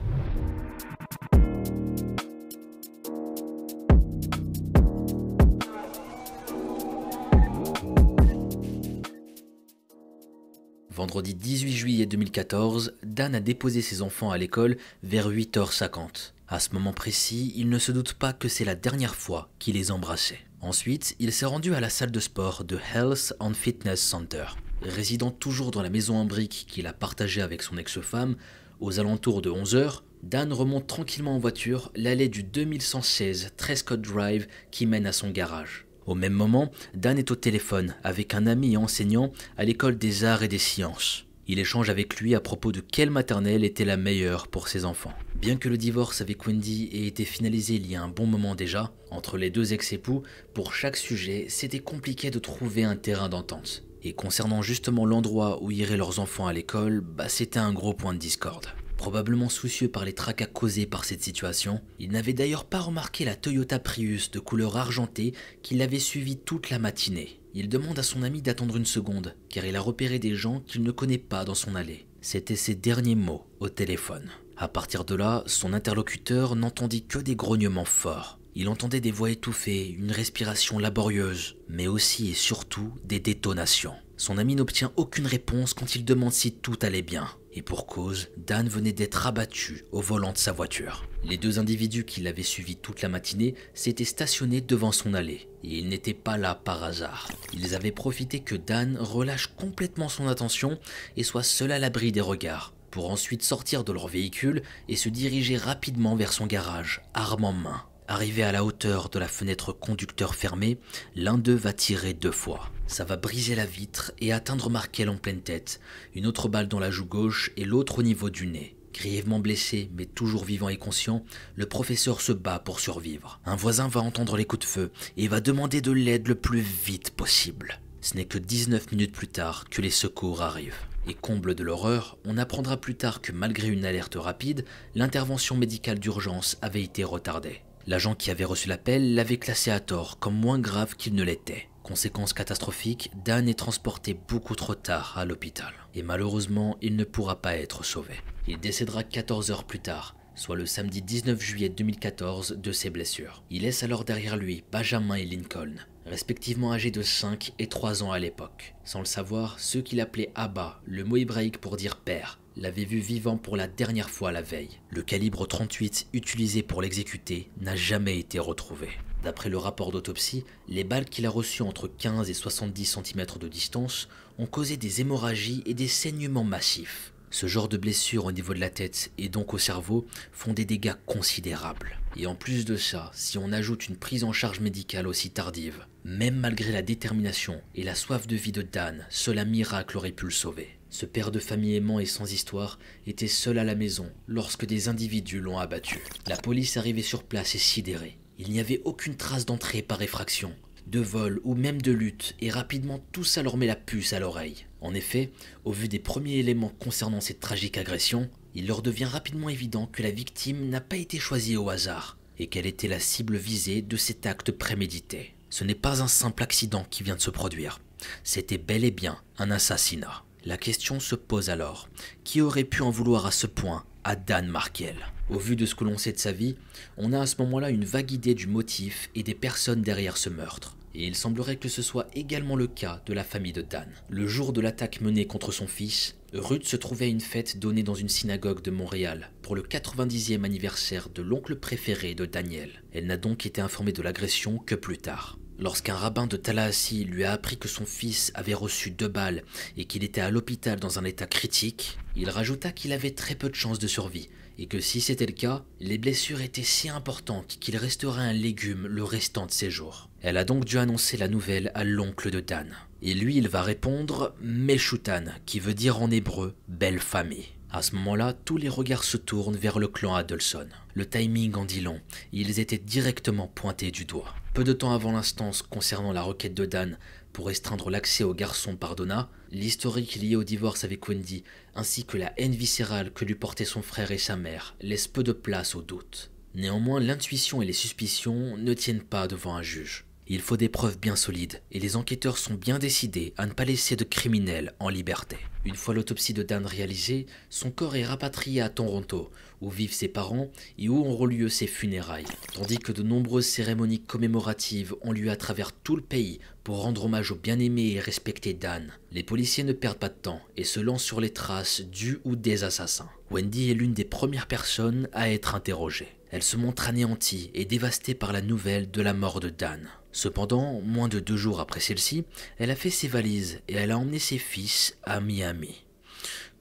Vendredi 10.92 11.34
18 11.34 11.72
juillet 11.72 12.06
2014, 12.06 12.94
Dan 13.04 13.36
a 13.36 13.40
déposé 13.40 13.80
ses 13.80 14.02
enfants 14.02 14.32
à 14.32 14.38
l'école 14.38 14.76
vers 15.04 15.30
8h50. 15.30 16.32
À 16.48 16.58
ce 16.58 16.72
moment 16.72 16.92
précis, 16.92 17.52
il 17.54 17.68
ne 17.68 17.78
se 17.78 17.92
doute 17.92 18.14
pas 18.14 18.32
que 18.32 18.48
c'est 18.48 18.64
la 18.64 18.74
dernière 18.74 19.14
fois 19.14 19.48
qu'il 19.60 19.76
les 19.76 19.92
embrassait. 19.92 20.40
Ensuite, 20.60 21.14
il 21.20 21.32
s'est 21.32 21.46
rendu 21.46 21.74
à 21.76 21.80
la 21.80 21.90
salle 21.90 22.10
de 22.10 22.18
sport 22.18 22.64
de 22.64 22.76
Health 22.92 23.32
and 23.38 23.54
Fitness 23.54 24.00
Center. 24.00 24.46
Résidant 24.82 25.30
toujours 25.30 25.70
dans 25.70 25.82
la 25.82 25.90
maison 25.90 26.16
en 26.16 26.24
briques 26.24 26.66
qu'il 26.68 26.88
a 26.88 26.92
partagée 26.92 27.40
avec 27.40 27.62
son 27.62 27.76
ex-femme, 27.76 28.34
aux 28.80 28.98
alentours 28.98 29.42
de 29.42 29.50
11h, 29.50 30.00
Dan 30.24 30.52
remonte 30.52 30.88
tranquillement 30.88 31.36
en 31.36 31.38
voiture 31.38 31.92
l'allée 31.94 32.28
du 32.28 32.42
2116 32.42 33.52
Trescott 33.56 34.00
Drive 34.00 34.48
qui 34.72 34.86
mène 34.86 35.06
à 35.06 35.12
son 35.12 35.30
garage. 35.30 35.86
Au 36.10 36.16
même 36.16 36.32
moment, 36.32 36.72
Dan 36.92 37.18
est 37.18 37.30
au 37.30 37.36
téléphone 37.36 37.94
avec 38.02 38.34
un 38.34 38.48
ami 38.48 38.76
enseignant 38.76 39.30
à 39.56 39.62
l'école 39.62 39.96
des 39.96 40.24
arts 40.24 40.42
et 40.42 40.48
des 40.48 40.58
sciences. 40.58 41.24
Il 41.46 41.60
échange 41.60 41.88
avec 41.88 42.16
lui 42.16 42.34
à 42.34 42.40
propos 42.40 42.72
de 42.72 42.80
quelle 42.80 43.10
maternelle 43.10 43.62
était 43.62 43.84
la 43.84 43.96
meilleure 43.96 44.48
pour 44.48 44.66
ses 44.66 44.84
enfants. 44.84 45.12
Bien 45.36 45.56
que 45.56 45.68
le 45.68 45.78
divorce 45.78 46.20
avec 46.20 46.44
Wendy 46.44 46.90
ait 46.92 47.06
été 47.06 47.24
finalisé 47.24 47.74
il 47.74 47.88
y 47.88 47.94
a 47.94 48.02
un 48.02 48.08
bon 48.08 48.26
moment 48.26 48.56
déjà, 48.56 48.92
entre 49.12 49.38
les 49.38 49.50
deux 49.50 49.72
ex-époux, 49.72 50.24
pour 50.52 50.74
chaque 50.74 50.96
sujet, 50.96 51.46
c'était 51.48 51.78
compliqué 51.78 52.32
de 52.32 52.40
trouver 52.40 52.82
un 52.82 52.96
terrain 52.96 53.28
d'entente. 53.28 53.84
Et 54.02 54.12
concernant 54.12 54.62
justement 54.62 55.06
l'endroit 55.06 55.62
où 55.62 55.70
iraient 55.70 55.96
leurs 55.96 56.18
enfants 56.18 56.48
à 56.48 56.52
l'école, 56.52 57.02
bah 57.02 57.28
c'était 57.28 57.60
un 57.60 57.72
gros 57.72 57.94
point 57.94 58.14
de 58.14 58.18
discorde. 58.18 58.66
Probablement 59.00 59.48
soucieux 59.48 59.88
par 59.88 60.04
les 60.04 60.12
tracas 60.12 60.44
causés 60.44 60.84
par 60.84 61.06
cette 61.06 61.22
situation, 61.22 61.80
il 61.98 62.10
n'avait 62.10 62.34
d'ailleurs 62.34 62.66
pas 62.66 62.80
remarqué 62.80 63.24
la 63.24 63.34
Toyota 63.34 63.78
Prius 63.78 64.30
de 64.30 64.40
couleur 64.40 64.76
argentée 64.76 65.32
qui 65.62 65.74
l'avait 65.74 65.98
suivi 65.98 66.36
toute 66.36 66.68
la 66.68 66.78
matinée. 66.78 67.40
Il 67.54 67.70
demande 67.70 67.98
à 67.98 68.02
son 68.02 68.22
ami 68.22 68.42
d'attendre 68.42 68.76
une 68.76 68.84
seconde, 68.84 69.34
car 69.48 69.64
il 69.64 69.74
a 69.74 69.80
repéré 69.80 70.18
des 70.18 70.34
gens 70.34 70.60
qu'il 70.60 70.82
ne 70.82 70.90
connaît 70.90 71.16
pas 71.16 71.46
dans 71.46 71.54
son 71.54 71.76
allée. 71.76 72.04
C'était 72.20 72.56
ses 72.56 72.74
derniers 72.74 73.14
mots 73.14 73.46
au 73.58 73.70
téléphone. 73.70 74.28
À 74.58 74.68
partir 74.68 75.06
de 75.06 75.14
là, 75.14 75.44
son 75.46 75.72
interlocuteur 75.72 76.54
n'entendit 76.54 77.06
que 77.06 77.18
des 77.18 77.36
grognements 77.36 77.86
forts. 77.86 78.38
Il 78.54 78.68
entendait 78.68 79.00
des 79.00 79.12
voix 79.12 79.30
étouffées, 79.30 79.88
une 79.88 80.12
respiration 80.12 80.78
laborieuse, 80.78 81.56
mais 81.70 81.86
aussi 81.86 82.32
et 82.32 82.34
surtout 82.34 82.92
des 83.04 83.18
détonations. 83.18 83.94
Son 84.18 84.36
ami 84.36 84.56
n'obtient 84.56 84.92
aucune 84.96 85.26
réponse 85.26 85.72
quand 85.72 85.94
il 85.96 86.04
demande 86.04 86.34
si 86.34 86.52
tout 86.52 86.78
allait 86.82 87.00
bien. 87.00 87.30
Et 87.52 87.62
pour 87.62 87.86
cause, 87.86 88.28
Dan 88.36 88.68
venait 88.68 88.92
d'être 88.92 89.26
abattu 89.26 89.84
au 89.90 90.00
volant 90.00 90.32
de 90.32 90.38
sa 90.38 90.52
voiture. 90.52 91.04
Les 91.24 91.36
deux 91.36 91.58
individus 91.58 92.04
qui 92.04 92.20
l'avaient 92.20 92.42
suivi 92.42 92.76
toute 92.76 93.02
la 93.02 93.08
matinée 93.08 93.54
s'étaient 93.74 94.04
stationnés 94.04 94.60
devant 94.60 94.92
son 94.92 95.14
allée. 95.14 95.48
Et 95.64 95.78
ils 95.78 95.88
n'étaient 95.88 96.14
pas 96.14 96.36
là 96.36 96.54
par 96.54 96.84
hasard. 96.84 97.28
Ils 97.52 97.74
avaient 97.74 97.90
profité 97.90 98.40
que 98.40 98.54
Dan 98.54 98.96
relâche 98.98 99.48
complètement 99.48 100.08
son 100.08 100.28
attention 100.28 100.78
et 101.16 101.24
soit 101.24 101.42
seul 101.42 101.72
à 101.72 101.78
l'abri 101.78 102.12
des 102.12 102.20
regards, 102.20 102.72
pour 102.90 103.10
ensuite 103.10 103.42
sortir 103.42 103.82
de 103.82 103.92
leur 103.92 104.06
véhicule 104.06 104.62
et 104.88 104.96
se 104.96 105.08
diriger 105.08 105.56
rapidement 105.56 106.14
vers 106.14 106.32
son 106.32 106.46
garage, 106.46 107.02
arme 107.14 107.44
en 107.44 107.52
main. 107.52 107.82
Arrivé 108.10 108.42
à 108.42 108.50
la 108.50 108.64
hauteur 108.64 109.08
de 109.08 109.20
la 109.20 109.28
fenêtre 109.28 109.72
conducteur 109.72 110.34
fermée, 110.34 110.78
l'un 111.14 111.38
d'eux 111.38 111.54
va 111.54 111.72
tirer 111.72 112.12
deux 112.12 112.32
fois. 112.32 112.68
Ça 112.88 113.04
va 113.04 113.16
briser 113.16 113.54
la 113.54 113.66
vitre 113.66 114.10
et 114.18 114.32
atteindre 114.32 114.68
Markel 114.68 115.08
en 115.08 115.16
pleine 115.16 115.42
tête, 115.42 115.80
une 116.16 116.26
autre 116.26 116.48
balle 116.48 116.66
dans 116.66 116.80
la 116.80 116.90
joue 116.90 117.04
gauche 117.04 117.52
et 117.56 117.64
l'autre 117.64 118.00
au 118.00 118.02
niveau 118.02 118.28
du 118.28 118.48
nez. 118.48 118.74
Grièvement 118.92 119.38
blessé, 119.38 119.92
mais 119.94 120.06
toujours 120.06 120.44
vivant 120.44 120.68
et 120.68 120.76
conscient, 120.76 121.24
le 121.54 121.66
professeur 121.66 122.20
se 122.20 122.32
bat 122.32 122.58
pour 122.58 122.80
survivre. 122.80 123.38
Un 123.46 123.54
voisin 123.54 123.86
va 123.86 124.00
entendre 124.00 124.36
les 124.36 124.44
coups 124.44 124.66
de 124.66 124.72
feu 124.72 124.90
et 125.16 125.28
va 125.28 125.40
demander 125.40 125.80
de 125.80 125.92
l'aide 125.92 126.26
le 126.26 126.34
plus 126.34 126.58
vite 126.58 127.12
possible. 127.12 127.80
Ce 128.00 128.16
n'est 128.16 128.24
que 128.24 128.38
19 128.38 128.90
minutes 128.90 129.12
plus 129.12 129.28
tard 129.28 129.66
que 129.70 129.82
les 129.82 129.90
secours 129.90 130.42
arrivent. 130.42 130.82
Et 131.06 131.14
comble 131.14 131.54
de 131.54 131.62
l'horreur, 131.62 132.18
on 132.24 132.38
apprendra 132.38 132.76
plus 132.76 132.96
tard 132.96 133.20
que 133.20 133.30
malgré 133.30 133.68
une 133.68 133.84
alerte 133.84 134.16
rapide, 134.16 134.64
l'intervention 134.96 135.56
médicale 135.56 136.00
d'urgence 136.00 136.58
avait 136.60 136.82
été 136.82 137.04
retardée. 137.04 137.62
L'agent 137.90 138.14
qui 138.14 138.30
avait 138.30 138.44
reçu 138.44 138.68
l'appel 138.68 139.16
l'avait 139.16 139.38
classé 139.38 139.72
à 139.72 139.80
tort 139.80 140.20
comme 140.20 140.36
moins 140.36 140.60
grave 140.60 140.94
qu'il 140.94 141.12
ne 141.16 141.24
l'était. 141.24 141.68
Conséquence 141.82 142.32
catastrophique, 142.32 143.10
Dan 143.24 143.48
est 143.48 143.58
transporté 143.58 144.14
beaucoup 144.28 144.54
trop 144.54 144.76
tard 144.76 145.18
à 145.18 145.24
l'hôpital. 145.24 145.72
Et 145.96 146.04
malheureusement, 146.04 146.78
il 146.82 146.94
ne 146.94 147.02
pourra 147.02 147.42
pas 147.42 147.56
être 147.56 147.84
sauvé. 147.84 148.14
Il 148.46 148.60
décédera 148.60 149.02
14 149.02 149.50
heures 149.50 149.64
plus 149.64 149.80
tard, 149.80 150.14
soit 150.36 150.54
le 150.54 150.66
samedi 150.66 151.02
19 151.02 151.42
juillet 151.42 151.68
2014, 151.68 152.58
de 152.62 152.70
ses 152.70 152.90
blessures. 152.90 153.42
Il 153.50 153.62
laisse 153.62 153.82
alors 153.82 154.04
derrière 154.04 154.36
lui 154.36 154.62
Benjamin 154.70 155.16
et 155.16 155.24
Lincoln, 155.24 155.74
respectivement 156.06 156.72
âgés 156.72 156.92
de 156.92 157.02
5 157.02 157.54
et 157.58 157.66
3 157.66 158.04
ans 158.04 158.12
à 158.12 158.20
l'époque. 158.20 158.76
Sans 158.84 159.00
le 159.00 159.04
savoir, 159.04 159.58
ceux 159.58 159.82
qu'il 159.82 160.00
appelait 160.00 160.30
Abba, 160.36 160.80
le 160.84 161.02
mot 161.02 161.16
hébraïque 161.16 161.60
pour 161.60 161.76
dire 161.76 161.96
père, 161.96 162.38
l'avait 162.60 162.84
vu 162.84 162.98
vivant 162.98 163.38
pour 163.38 163.56
la 163.56 163.66
dernière 163.66 164.10
fois 164.10 164.30
la 164.30 164.42
veille. 164.42 164.78
Le 164.90 165.02
calibre 165.02 165.46
38 165.46 166.08
utilisé 166.12 166.62
pour 166.62 166.82
l'exécuter 166.82 167.50
n'a 167.60 167.74
jamais 167.74 168.18
été 168.18 168.38
retrouvé. 168.38 168.90
D'après 169.24 169.48
le 169.48 169.56
rapport 169.56 169.90
d'autopsie, 169.90 170.44
les 170.68 170.84
balles 170.84 171.06
qu'il 171.06 171.26
a 171.26 171.30
reçues 171.30 171.62
entre 171.62 171.88
15 171.88 172.28
et 172.28 172.34
70 172.34 172.84
cm 172.84 173.26
de 173.40 173.48
distance 173.48 174.08
ont 174.38 174.46
causé 174.46 174.76
des 174.76 175.00
hémorragies 175.00 175.62
et 175.64 175.74
des 175.74 175.88
saignements 175.88 176.44
massifs. 176.44 177.12
Ce 177.30 177.46
genre 177.46 177.68
de 177.68 177.76
blessures 177.76 178.26
au 178.26 178.32
niveau 178.32 178.52
de 178.54 178.60
la 178.60 178.70
tête 178.70 179.10
et 179.16 179.28
donc 179.28 179.54
au 179.54 179.58
cerveau 179.58 180.06
font 180.32 180.52
des 180.52 180.64
dégâts 180.64 180.96
considérables. 181.06 181.98
Et 182.16 182.26
en 182.26 182.34
plus 182.34 182.64
de 182.64 182.76
ça, 182.76 183.10
si 183.14 183.38
on 183.38 183.52
ajoute 183.52 183.88
une 183.88 183.96
prise 183.96 184.24
en 184.24 184.32
charge 184.32 184.60
médicale 184.60 185.06
aussi 185.06 185.30
tardive, 185.30 185.86
même 186.04 186.36
malgré 186.36 186.72
la 186.72 186.82
détermination 186.82 187.62
et 187.74 187.84
la 187.84 187.94
soif 187.94 188.26
de 188.26 188.36
vie 188.36 188.52
de 188.52 188.62
Dan, 188.62 189.06
seul 189.08 189.38
un 189.38 189.44
miracle 189.44 189.96
aurait 189.96 190.12
pu 190.12 190.24
le 190.24 190.30
sauver. 190.30 190.79
Ce 190.90 191.06
père 191.06 191.30
de 191.30 191.38
famille 191.38 191.76
aimant 191.76 192.00
et 192.00 192.06
sans 192.06 192.32
histoire 192.32 192.78
était 193.06 193.28
seul 193.28 193.58
à 193.58 193.64
la 193.64 193.76
maison 193.76 194.10
lorsque 194.26 194.66
des 194.66 194.88
individus 194.88 195.40
l'ont 195.40 195.58
abattu. 195.58 196.00
La 196.26 196.36
police 196.36 196.76
arrivait 196.76 197.02
sur 197.02 197.22
place 197.22 197.54
et 197.54 197.58
sidérée. 197.58 198.18
Il 198.38 198.50
n'y 198.50 198.58
avait 198.58 198.82
aucune 198.84 199.16
trace 199.16 199.46
d'entrée 199.46 199.82
par 199.82 200.02
effraction, 200.02 200.52
de 200.88 200.98
vol 200.98 201.40
ou 201.44 201.54
même 201.54 201.80
de 201.80 201.92
lutte, 201.92 202.34
et 202.40 202.50
rapidement 202.50 203.00
ça 203.22 203.42
leur 203.42 203.56
met 203.56 203.66
la 203.66 203.76
puce 203.76 204.12
à 204.12 204.18
l'oreille. 204.18 204.66
En 204.80 204.94
effet, 204.94 205.30
au 205.64 205.72
vu 205.72 205.88
des 205.88 205.98
premiers 205.98 206.38
éléments 206.38 206.72
concernant 206.80 207.20
cette 207.20 207.40
tragique 207.40 207.78
agression, 207.78 208.28
il 208.54 208.66
leur 208.66 208.82
devient 208.82 209.04
rapidement 209.04 209.48
évident 209.48 209.86
que 209.86 210.02
la 210.02 210.10
victime 210.10 210.68
n'a 210.68 210.80
pas 210.80 210.96
été 210.96 211.18
choisie 211.18 211.56
au 211.56 211.68
hasard, 211.68 212.18
et 212.38 212.48
qu'elle 212.48 212.66
était 212.66 212.88
la 212.88 212.98
cible 212.98 213.36
visée 213.36 213.82
de 213.82 213.96
cet 213.96 214.26
acte 214.26 214.50
prémédité. 214.50 215.34
Ce 215.50 215.62
n'est 215.62 215.74
pas 215.74 216.02
un 216.02 216.08
simple 216.08 216.42
accident 216.42 216.84
qui 216.90 217.02
vient 217.02 217.16
de 217.16 217.20
se 217.20 217.30
produire, 217.30 217.80
c'était 218.24 218.58
bel 218.58 218.84
et 218.84 218.90
bien 218.90 219.20
un 219.38 219.50
assassinat. 219.50 220.24
La 220.46 220.56
question 220.56 221.00
se 221.00 221.14
pose 221.14 221.50
alors, 221.50 221.90
qui 222.24 222.40
aurait 222.40 222.64
pu 222.64 222.80
en 222.80 222.90
vouloir 222.90 223.26
à 223.26 223.30
ce 223.30 223.46
point 223.46 223.84
à 224.04 224.16
Dan 224.16 224.46
Markel 224.46 224.96
Au 225.28 225.38
vu 225.38 225.54
de 225.54 225.66
ce 225.66 225.74
que 225.74 225.84
l'on 225.84 225.98
sait 225.98 226.12
de 226.12 226.18
sa 226.18 226.32
vie, 226.32 226.56
on 226.96 227.12
a 227.12 227.20
à 227.20 227.26
ce 227.26 227.36
moment-là 227.40 227.68
une 227.68 227.84
vague 227.84 228.10
idée 228.10 228.34
du 228.34 228.46
motif 228.46 229.10
et 229.14 229.22
des 229.22 229.34
personnes 229.34 229.82
derrière 229.82 230.16
ce 230.16 230.30
meurtre. 230.30 230.78
Et 230.94 231.06
il 231.06 231.14
semblerait 231.14 231.56
que 231.56 231.68
ce 231.68 231.82
soit 231.82 232.08
également 232.14 232.56
le 232.56 232.66
cas 232.66 233.02
de 233.04 233.12
la 233.12 233.22
famille 233.22 233.52
de 233.52 233.60
Dan. 233.60 233.88
Le 234.08 234.26
jour 234.26 234.54
de 234.54 234.62
l'attaque 234.62 235.02
menée 235.02 235.26
contre 235.26 235.52
son 235.52 235.66
fils, 235.66 236.16
Ruth 236.32 236.64
se 236.64 236.76
trouvait 236.76 237.04
à 237.04 237.08
une 237.08 237.20
fête 237.20 237.58
donnée 237.58 237.82
dans 237.82 237.94
une 237.94 238.08
synagogue 238.08 238.62
de 238.62 238.70
Montréal 238.70 239.30
pour 239.42 239.54
le 239.54 239.62
90e 239.62 240.44
anniversaire 240.44 241.10
de 241.10 241.20
l'oncle 241.20 241.56
préféré 241.56 242.14
de 242.14 242.24
Daniel. 242.24 242.82
Elle 242.92 243.06
n'a 243.06 243.18
donc 243.18 243.44
été 243.44 243.60
informée 243.60 243.92
de 243.92 244.02
l'agression 244.02 244.58
que 244.58 244.74
plus 244.74 244.98
tard. 244.98 245.39
Lorsqu'un 245.60 245.94
rabbin 245.94 246.26
de 246.26 246.38
Tallahassee 246.38 247.04
lui 247.04 247.24
a 247.24 247.32
appris 247.32 247.58
que 247.58 247.68
son 247.68 247.84
fils 247.84 248.32
avait 248.34 248.54
reçu 248.54 248.90
deux 248.90 249.08
balles 249.08 249.42
et 249.76 249.84
qu'il 249.84 250.04
était 250.04 250.22
à 250.22 250.30
l'hôpital 250.30 250.80
dans 250.80 250.98
un 250.98 251.04
état 251.04 251.26
critique, 251.26 251.98
il 252.16 252.30
rajouta 252.30 252.72
qu'il 252.72 252.94
avait 252.94 253.10
très 253.10 253.34
peu 253.34 253.50
de 253.50 253.54
chances 253.54 253.78
de 253.78 253.86
survie 253.86 254.30
et 254.58 254.64
que 254.64 254.80
si 254.80 255.02
c'était 255.02 255.26
le 255.26 255.34
cas, 255.34 255.62
les 255.78 255.98
blessures 255.98 256.40
étaient 256.40 256.62
si 256.62 256.88
importantes 256.88 257.58
qu'il 257.60 257.76
resterait 257.76 258.22
un 258.22 258.32
légume 258.32 258.86
le 258.86 259.04
restant 259.04 259.44
de 259.44 259.50
ses 259.50 259.70
jours. 259.70 260.08
Elle 260.22 260.38
a 260.38 260.44
donc 260.44 260.64
dû 260.64 260.78
annoncer 260.78 261.18
la 261.18 261.28
nouvelle 261.28 261.70
à 261.74 261.84
l'oncle 261.84 262.30
de 262.30 262.40
Dan. 262.40 262.74
Et 263.02 263.12
lui, 263.12 263.36
il 263.36 263.48
va 263.48 263.60
répondre 263.60 264.34
Meshutan, 264.40 265.24
qui 265.44 265.60
veut 265.60 265.74
dire 265.74 266.00
en 266.00 266.10
hébreu 266.10 266.54
belle 266.68 267.00
famille. 267.00 267.48
À 267.70 267.82
ce 267.82 267.94
moment-là, 267.96 268.32
tous 268.32 268.56
les 268.56 268.68
regards 268.70 269.04
se 269.04 269.18
tournent 269.18 269.56
vers 269.56 269.78
le 269.78 269.88
clan 269.88 270.14
Adelson. 270.14 270.68
Le 270.94 271.06
timing 271.06 271.54
en 271.54 271.66
dit 271.66 271.82
long, 271.82 272.00
ils 272.32 272.60
étaient 272.60 272.78
directement 272.78 273.46
pointés 273.46 273.90
du 273.90 274.06
doigt. 274.06 274.34
Peu 274.52 274.64
de 274.64 274.72
temps 274.72 274.92
avant 274.92 275.12
l'instance 275.12 275.62
concernant 275.62 276.12
la 276.12 276.22
requête 276.22 276.54
de 276.54 276.66
Dan 276.66 276.98
pour 277.32 277.46
restreindre 277.46 277.88
l'accès 277.88 278.24
au 278.24 278.34
garçon 278.34 278.74
par 278.74 278.96
Donna, 278.96 279.30
l'historique 279.52 280.16
lié 280.16 280.34
au 280.34 280.42
divorce 280.42 280.82
avec 280.82 281.08
Wendy, 281.08 281.44
ainsi 281.76 282.04
que 282.04 282.16
la 282.16 282.32
haine 282.36 282.54
viscérale 282.54 283.12
que 283.12 283.24
lui 283.24 283.36
portaient 283.36 283.64
son 283.64 283.80
frère 283.80 284.10
et 284.10 284.18
sa 284.18 284.34
mère, 284.34 284.74
laissent 284.80 285.06
peu 285.06 285.22
de 285.22 285.32
place 285.32 285.76
au 285.76 285.82
doute. 285.82 286.32
Néanmoins, 286.56 286.98
l'intuition 286.98 287.62
et 287.62 287.66
les 287.66 287.72
suspicions 287.72 288.56
ne 288.56 288.74
tiennent 288.74 289.04
pas 289.04 289.28
devant 289.28 289.54
un 289.54 289.62
juge. 289.62 290.04
Il 290.26 290.40
faut 290.40 290.56
des 290.56 290.68
preuves 290.68 290.98
bien 290.98 291.14
solides, 291.14 291.60
et 291.70 291.78
les 291.78 291.94
enquêteurs 291.94 292.38
sont 292.38 292.54
bien 292.54 292.80
décidés 292.80 293.34
à 293.36 293.46
ne 293.46 293.52
pas 293.52 293.64
laisser 293.64 293.94
de 293.94 294.04
criminels 294.04 294.74
en 294.80 294.88
liberté. 294.88 295.36
Une 295.64 295.76
fois 295.76 295.94
l'autopsie 295.94 296.34
de 296.34 296.42
Dan 296.42 296.66
réalisée, 296.66 297.26
son 297.50 297.70
corps 297.70 297.96
est 297.96 298.04
rapatrié 298.04 298.60
à 298.60 298.68
Toronto, 298.68 299.30
où 299.60 299.70
vivent 299.70 299.92
ses 299.92 300.08
parents 300.08 300.50
et 300.78 300.88
où 300.88 300.98
auront 300.98 301.26
lieu 301.26 301.48
ses 301.48 301.66
funérailles, 301.66 302.24
tandis 302.54 302.78
que 302.78 302.92
de 302.92 303.02
nombreuses 303.02 303.46
cérémonies 303.46 304.00
commémoratives 304.00 304.94
ont 305.02 305.12
lieu 305.12 305.30
à 305.30 305.36
travers 305.36 305.72
tout 305.72 305.96
le 305.96 306.02
pays 306.02 306.40
pour 306.64 306.82
rendre 306.82 307.04
hommage 307.04 307.30
au 307.32 307.36
bien-aimé 307.36 307.92
et 307.92 308.00
respecté 308.00 308.54
Dan. 308.54 308.92
Les 309.12 309.22
policiers 309.22 309.64
ne 309.64 309.72
perdent 309.72 309.98
pas 309.98 310.08
de 310.08 310.14
temps 310.14 310.42
et 310.56 310.64
se 310.64 310.80
lancent 310.80 311.04
sur 311.04 311.20
les 311.20 311.32
traces 311.32 311.80
du 311.80 312.18
ou 312.24 312.36
des 312.36 312.64
assassins. 312.64 313.10
Wendy 313.30 313.70
est 313.70 313.74
l'une 313.74 313.94
des 313.94 314.04
premières 314.04 314.46
personnes 314.46 315.08
à 315.12 315.30
être 315.30 315.54
interrogée. 315.54 316.08
Elle 316.30 316.42
se 316.42 316.56
montre 316.56 316.88
anéantie 316.88 317.50
et 317.54 317.64
dévastée 317.64 318.14
par 318.14 318.32
la 318.32 318.40
nouvelle 318.40 318.90
de 318.90 319.02
la 319.02 319.14
mort 319.14 319.40
de 319.40 319.50
Dan. 319.50 319.88
Cependant, 320.12 320.80
moins 320.80 321.08
de 321.08 321.20
deux 321.20 321.36
jours 321.36 321.60
après 321.60 321.80
celle-ci, 321.80 322.24
elle 322.58 322.70
a 322.70 322.76
fait 322.76 322.90
ses 322.90 323.08
valises 323.08 323.60
et 323.68 323.74
elle 323.74 323.90
a 323.90 323.98
emmené 323.98 324.18
ses 324.18 324.38
fils 324.38 324.96
à 325.02 325.20
Miami. 325.20 325.84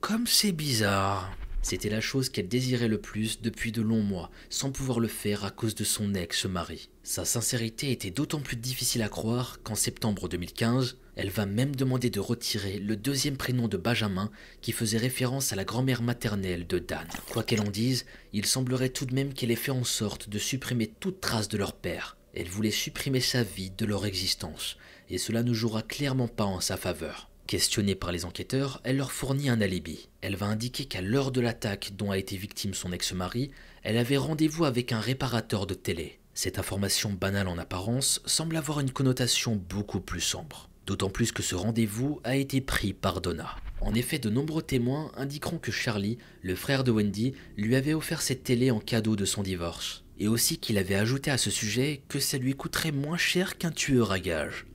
Comme 0.01 0.27
c'est 0.27 0.51
bizarre. 0.51 1.31
C'était 1.61 1.89
la 1.89 2.01
chose 2.01 2.29
qu'elle 2.29 2.47
désirait 2.47 2.87
le 2.87 3.01
plus 3.01 3.41
depuis 3.41 3.71
de 3.71 3.81
longs 3.81 4.01
mois, 4.01 4.31
sans 4.49 4.71
pouvoir 4.71 4.99
le 4.99 5.07
faire 5.07 5.43
à 5.43 5.51
cause 5.51 5.75
de 5.75 5.83
son 5.83 6.15
ex-mari. 6.15 6.89
Sa 7.03 7.25
sincérité 7.25 7.91
était 7.91 8.11
d'autant 8.11 8.39
plus 8.39 8.55
difficile 8.55 9.01
à 9.01 9.09
croire 9.09 9.59
qu'en 9.63 9.75
septembre 9.75 10.29
2015, 10.29 10.97
elle 11.15 11.29
va 11.29 11.45
même 11.45 11.75
demander 11.75 12.09
de 12.09 12.21
retirer 12.21 12.79
le 12.79 12.95
deuxième 12.95 13.35
prénom 13.35 13.67
de 13.67 13.75
Benjamin 13.75 14.31
qui 14.61 14.71
faisait 14.71 14.97
référence 14.97 15.51
à 15.51 15.57
la 15.57 15.65
grand-mère 15.65 16.01
maternelle 16.01 16.65
de 16.65 16.79
Dan. 16.79 17.05
Quoi 17.29 17.43
qu'elle 17.43 17.61
en 17.61 17.69
dise, 17.69 18.05
il 18.31 18.45
semblerait 18.45 18.89
tout 18.89 19.05
de 19.05 19.13
même 19.13 19.33
qu'elle 19.33 19.51
ait 19.51 19.55
fait 19.55 19.71
en 19.71 19.83
sorte 19.83 20.29
de 20.29 20.39
supprimer 20.39 20.87
toute 20.87 21.19
trace 21.19 21.49
de 21.49 21.57
leur 21.57 21.73
père. 21.73 22.15
Elle 22.35 22.47
voulait 22.47 22.71
supprimer 22.71 23.19
sa 23.19 23.43
vie 23.43 23.71
de 23.71 23.85
leur 23.85 24.05
existence, 24.05 24.77
et 25.09 25.17
cela 25.17 25.43
ne 25.43 25.53
jouera 25.53 25.81
clairement 25.81 26.29
pas 26.29 26.45
en 26.45 26.61
sa 26.61 26.77
faveur. 26.77 27.29
Questionnée 27.49 27.95
par 27.95 28.11
les 28.11 28.25
enquêteurs, 28.25 28.79
elle 28.83 28.97
leur 28.97 29.11
fournit 29.11 29.49
un 29.49 29.59
alibi. 29.59 30.07
Elle 30.21 30.35
va 30.35 30.45
indiquer 30.45 30.85
qu'à 30.85 31.01
l'heure 31.01 31.31
de 31.31 31.41
l'attaque 31.41 31.93
dont 31.97 32.11
a 32.11 32.19
été 32.19 32.37
victime 32.37 32.75
son 32.75 32.91
ex-mari, 32.91 33.49
elle 33.81 33.97
avait 33.97 34.17
rendez-vous 34.17 34.65
avec 34.65 34.91
un 34.91 34.99
réparateur 34.99 35.65
de 35.65 35.73
télé. 35.73 36.19
Cette 36.35 36.59
information 36.59 37.11
banale 37.11 37.47
en 37.47 37.57
apparence 37.57 38.21
semble 38.25 38.55
avoir 38.55 38.81
une 38.81 38.91
connotation 38.91 39.55
beaucoup 39.55 39.99
plus 39.99 40.21
sombre. 40.21 40.69
D'autant 40.85 41.09
plus 41.09 41.31
que 41.31 41.41
ce 41.41 41.55
rendez-vous 41.55 42.21
a 42.23 42.35
été 42.35 42.61
pris 42.61 42.93
par 42.93 43.19
Donna. 43.19 43.55
En 43.81 43.95
effet, 43.95 44.19
de 44.19 44.29
nombreux 44.29 44.61
témoins 44.61 45.11
indiqueront 45.17 45.57
que 45.57 45.71
Charlie, 45.71 46.19
le 46.43 46.53
frère 46.53 46.83
de 46.83 46.91
Wendy, 46.91 47.33
lui 47.57 47.75
avait 47.75 47.95
offert 47.95 48.21
cette 48.21 48.43
télé 48.43 48.69
en 48.69 48.79
cadeau 48.79 49.15
de 49.15 49.25
son 49.25 49.41
divorce. 49.41 50.03
Et 50.19 50.27
aussi 50.27 50.59
qu'il 50.59 50.77
avait 50.77 50.93
ajouté 50.93 51.31
à 51.31 51.39
ce 51.39 51.49
sujet 51.49 52.03
que 52.09 52.19
ça 52.19 52.37
lui 52.37 52.53
coûterait 52.53 52.91
moins 52.91 53.17
cher 53.17 53.57
qu'un 53.57 53.71
tueur 53.71 54.11
à 54.11 54.19
gages. 54.19 54.67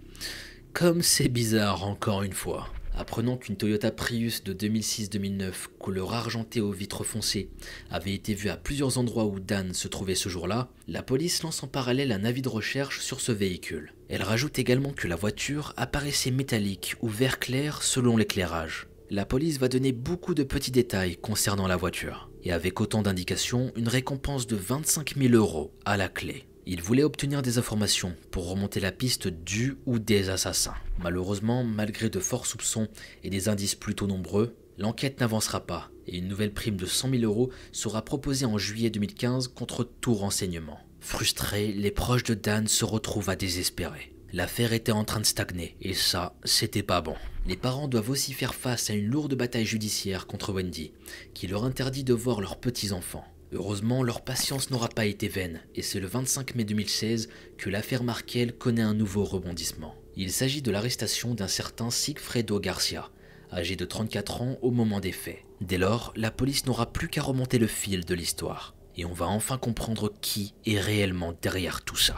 Comme 0.74 1.02
c'est 1.02 1.28
bizarre 1.28 1.84
encore 1.84 2.24
une 2.24 2.32
fois. 2.32 2.66
Apprenant 2.96 3.36
qu'une 3.36 3.56
Toyota 3.56 3.92
Prius 3.92 4.42
de 4.42 4.52
2006-2009 4.52 5.52
couleur 5.78 6.12
argentée 6.12 6.60
aux 6.60 6.72
vitres 6.72 7.04
foncées 7.04 7.48
avait 7.92 8.12
été 8.12 8.34
vue 8.34 8.48
à 8.48 8.56
plusieurs 8.56 8.98
endroits 8.98 9.26
où 9.26 9.38
Dan 9.38 9.72
se 9.72 9.86
trouvait 9.86 10.16
ce 10.16 10.28
jour-là, 10.28 10.68
la 10.88 11.04
police 11.04 11.44
lance 11.44 11.62
en 11.62 11.68
parallèle 11.68 12.10
un 12.10 12.24
avis 12.24 12.42
de 12.42 12.48
recherche 12.48 13.02
sur 13.02 13.20
ce 13.20 13.30
véhicule. 13.30 13.94
Elle 14.08 14.24
rajoute 14.24 14.58
également 14.58 14.90
que 14.90 15.06
la 15.06 15.14
voiture 15.14 15.74
apparaissait 15.76 16.32
métallique 16.32 16.96
ou 17.02 17.08
vert 17.08 17.38
clair 17.38 17.84
selon 17.84 18.16
l'éclairage. 18.16 18.88
La 19.10 19.24
police 19.24 19.60
va 19.60 19.68
donner 19.68 19.92
beaucoup 19.92 20.34
de 20.34 20.42
petits 20.42 20.72
détails 20.72 21.16
concernant 21.16 21.68
la 21.68 21.76
voiture, 21.76 22.30
et 22.42 22.50
avec 22.50 22.80
autant 22.80 23.02
d'indications, 23.02 23.70
une 23.76 23.86
récompense 23.86 24.48
de 24.48 24.56
25 24.56 25.14
000 25.18 25.34
euros 25.34 25.72
à 25.84 25.96
la 25.96 26.08
clé. 26.08 26.46
Il 26.66 26.80
voulait 26.80 27.02
obtenir 27.02 27.42
des 27.42 27.58
informations 27.58 28.14
pour 28.30 28.48
remonter 28.48 28.80
la 28.80 28.92
piste 28.92 29.28
du 29.28 29.76
ou 29.84 29.98
des 29.98 30.30
assassins. 30.30 30.74
Malheureusement, 30.98 31.62
malgré 31.62 32.08
de 32.08 32.20
forts 32.20 32.46
soupçons 32.46 32.88
et 33.22 33.28
des 33.28 33.50
indices 33.50 33.74
plutôt 33.74 34.06
nombreux, 34.06 34.56
l'enquête 34.78 35.20
n'avancera 35.20 35.66
pas 35.66 35.90
et 36.06 36.18
une 36.18 36.28
nouvelle 36.28 36.52
prime 36.52 36.76
de 36.76 36.86
100 36.86 37.10
000 37.10 37.22
euros 37.24 37.50
sera 37.72 38.02
proposée 38.02 38.46
en 38.46 38.58
juillet 38.58 38.90
2015 38.90 39.48
contre 39.48 39.84
tout 39.84 40.14
renseignement. 40.14 40.80
Frustrés, 41.00 41.72
les 41.72 41.90
proches 41.90 42.24
de 42.24 42.34
Dan 42.34 42.66
se 42.66 42.84
retrouvent 42.84 43.30
à 43.30 43.36
désespérer. 43.36 44.14
L'affaire 44.32 44.72
était 44.72 44.90
en 44.90 45.04
train 45.04 45.20
de 45.20 45.26
stagner 45.26 45.76
et 45.80 45.94
ça, 45.94 46.34
c'était 46.44 46.82
pas 46.82 47.02
bon. 47.02 47.14
Les 47.46 47.56
parents 47.56 47.88
doivent 47.88 48.10
aussi 48.10 48.32
faire 48.32 48.54
face 48.54 48.88
à 48.88 48.94
une 48.94 49.10
lourde 49.10 49.34
bataille 49.34 49.66
judiciaire 49.66 50.26
contre 50.26 50.52
Wendy, 50.52 50.92
qui 51.34 51.46
leur 51.46 51.64
interdit 51.64 52.04
de 52.04 52.14
voir 52.14 52.40
leurs 52.40 52.58
petits-enfants. 52.58 53.26
Heureusement, 53.56 54.02
leur 54.02 54.22
patience 54.22 54.72
n'aura 54.72 54.88
pas 54.88 55.06
été 55.06 55.28
vaine, 55.28 55.60
et 55.76 55.82
c'est 55.82 56.00
le 56.00 56.08
25 56.08 56.56
mai 56.56 56.64
2016 56.64 57.28
que 57.56 57.70
l'affaire 57.70 58.02
Markel 58.02 58.52
connaît 58.52 58.82
un 58.82 58.94
nouveau 58.94 59.22
rebondissement. 59.22 59.94
Il 60.16 60.32
s'agit 60.32 60.60
de 60.60 60.72
l'arrestation 60.72 61.34
d'un 61.34 61.46
certain 61.46 61.88
Sigfredo 61.90 62.58
Garcia, 62.58 63.10
âgé 63.52 63.76
de 63.76 63.84
34 63.84 64.42
ans 64.42 64.58
au 64.60 64.72
moment 64.72 64.98
des 64.98 65.12
faits. 65.12 65.44
Dès 65.60 65.78
lors, 65.78 66.12
la 66.16 66.32
police 66.32 66.66
n'aura 66.66 66.92
plus 66.92 67.06
qu'à 67.06 67.22
remonter 67.22 67.58
le 67.58 67.68
fil 67.68 68.04
de 68.04 68.14
l'histoire, 68.16 68.74
et 68.96 69.04
on 69.04 69.12
va 69.12 69.26
enfin 69.28 69.56
comprendre 69.56 70.12
qui 70.20 70.54
est 70.66 70.80
réellement 70.80 71.32
derrière 71.40 71.84
tout 71.84 71.94
ça. 71.94 72.16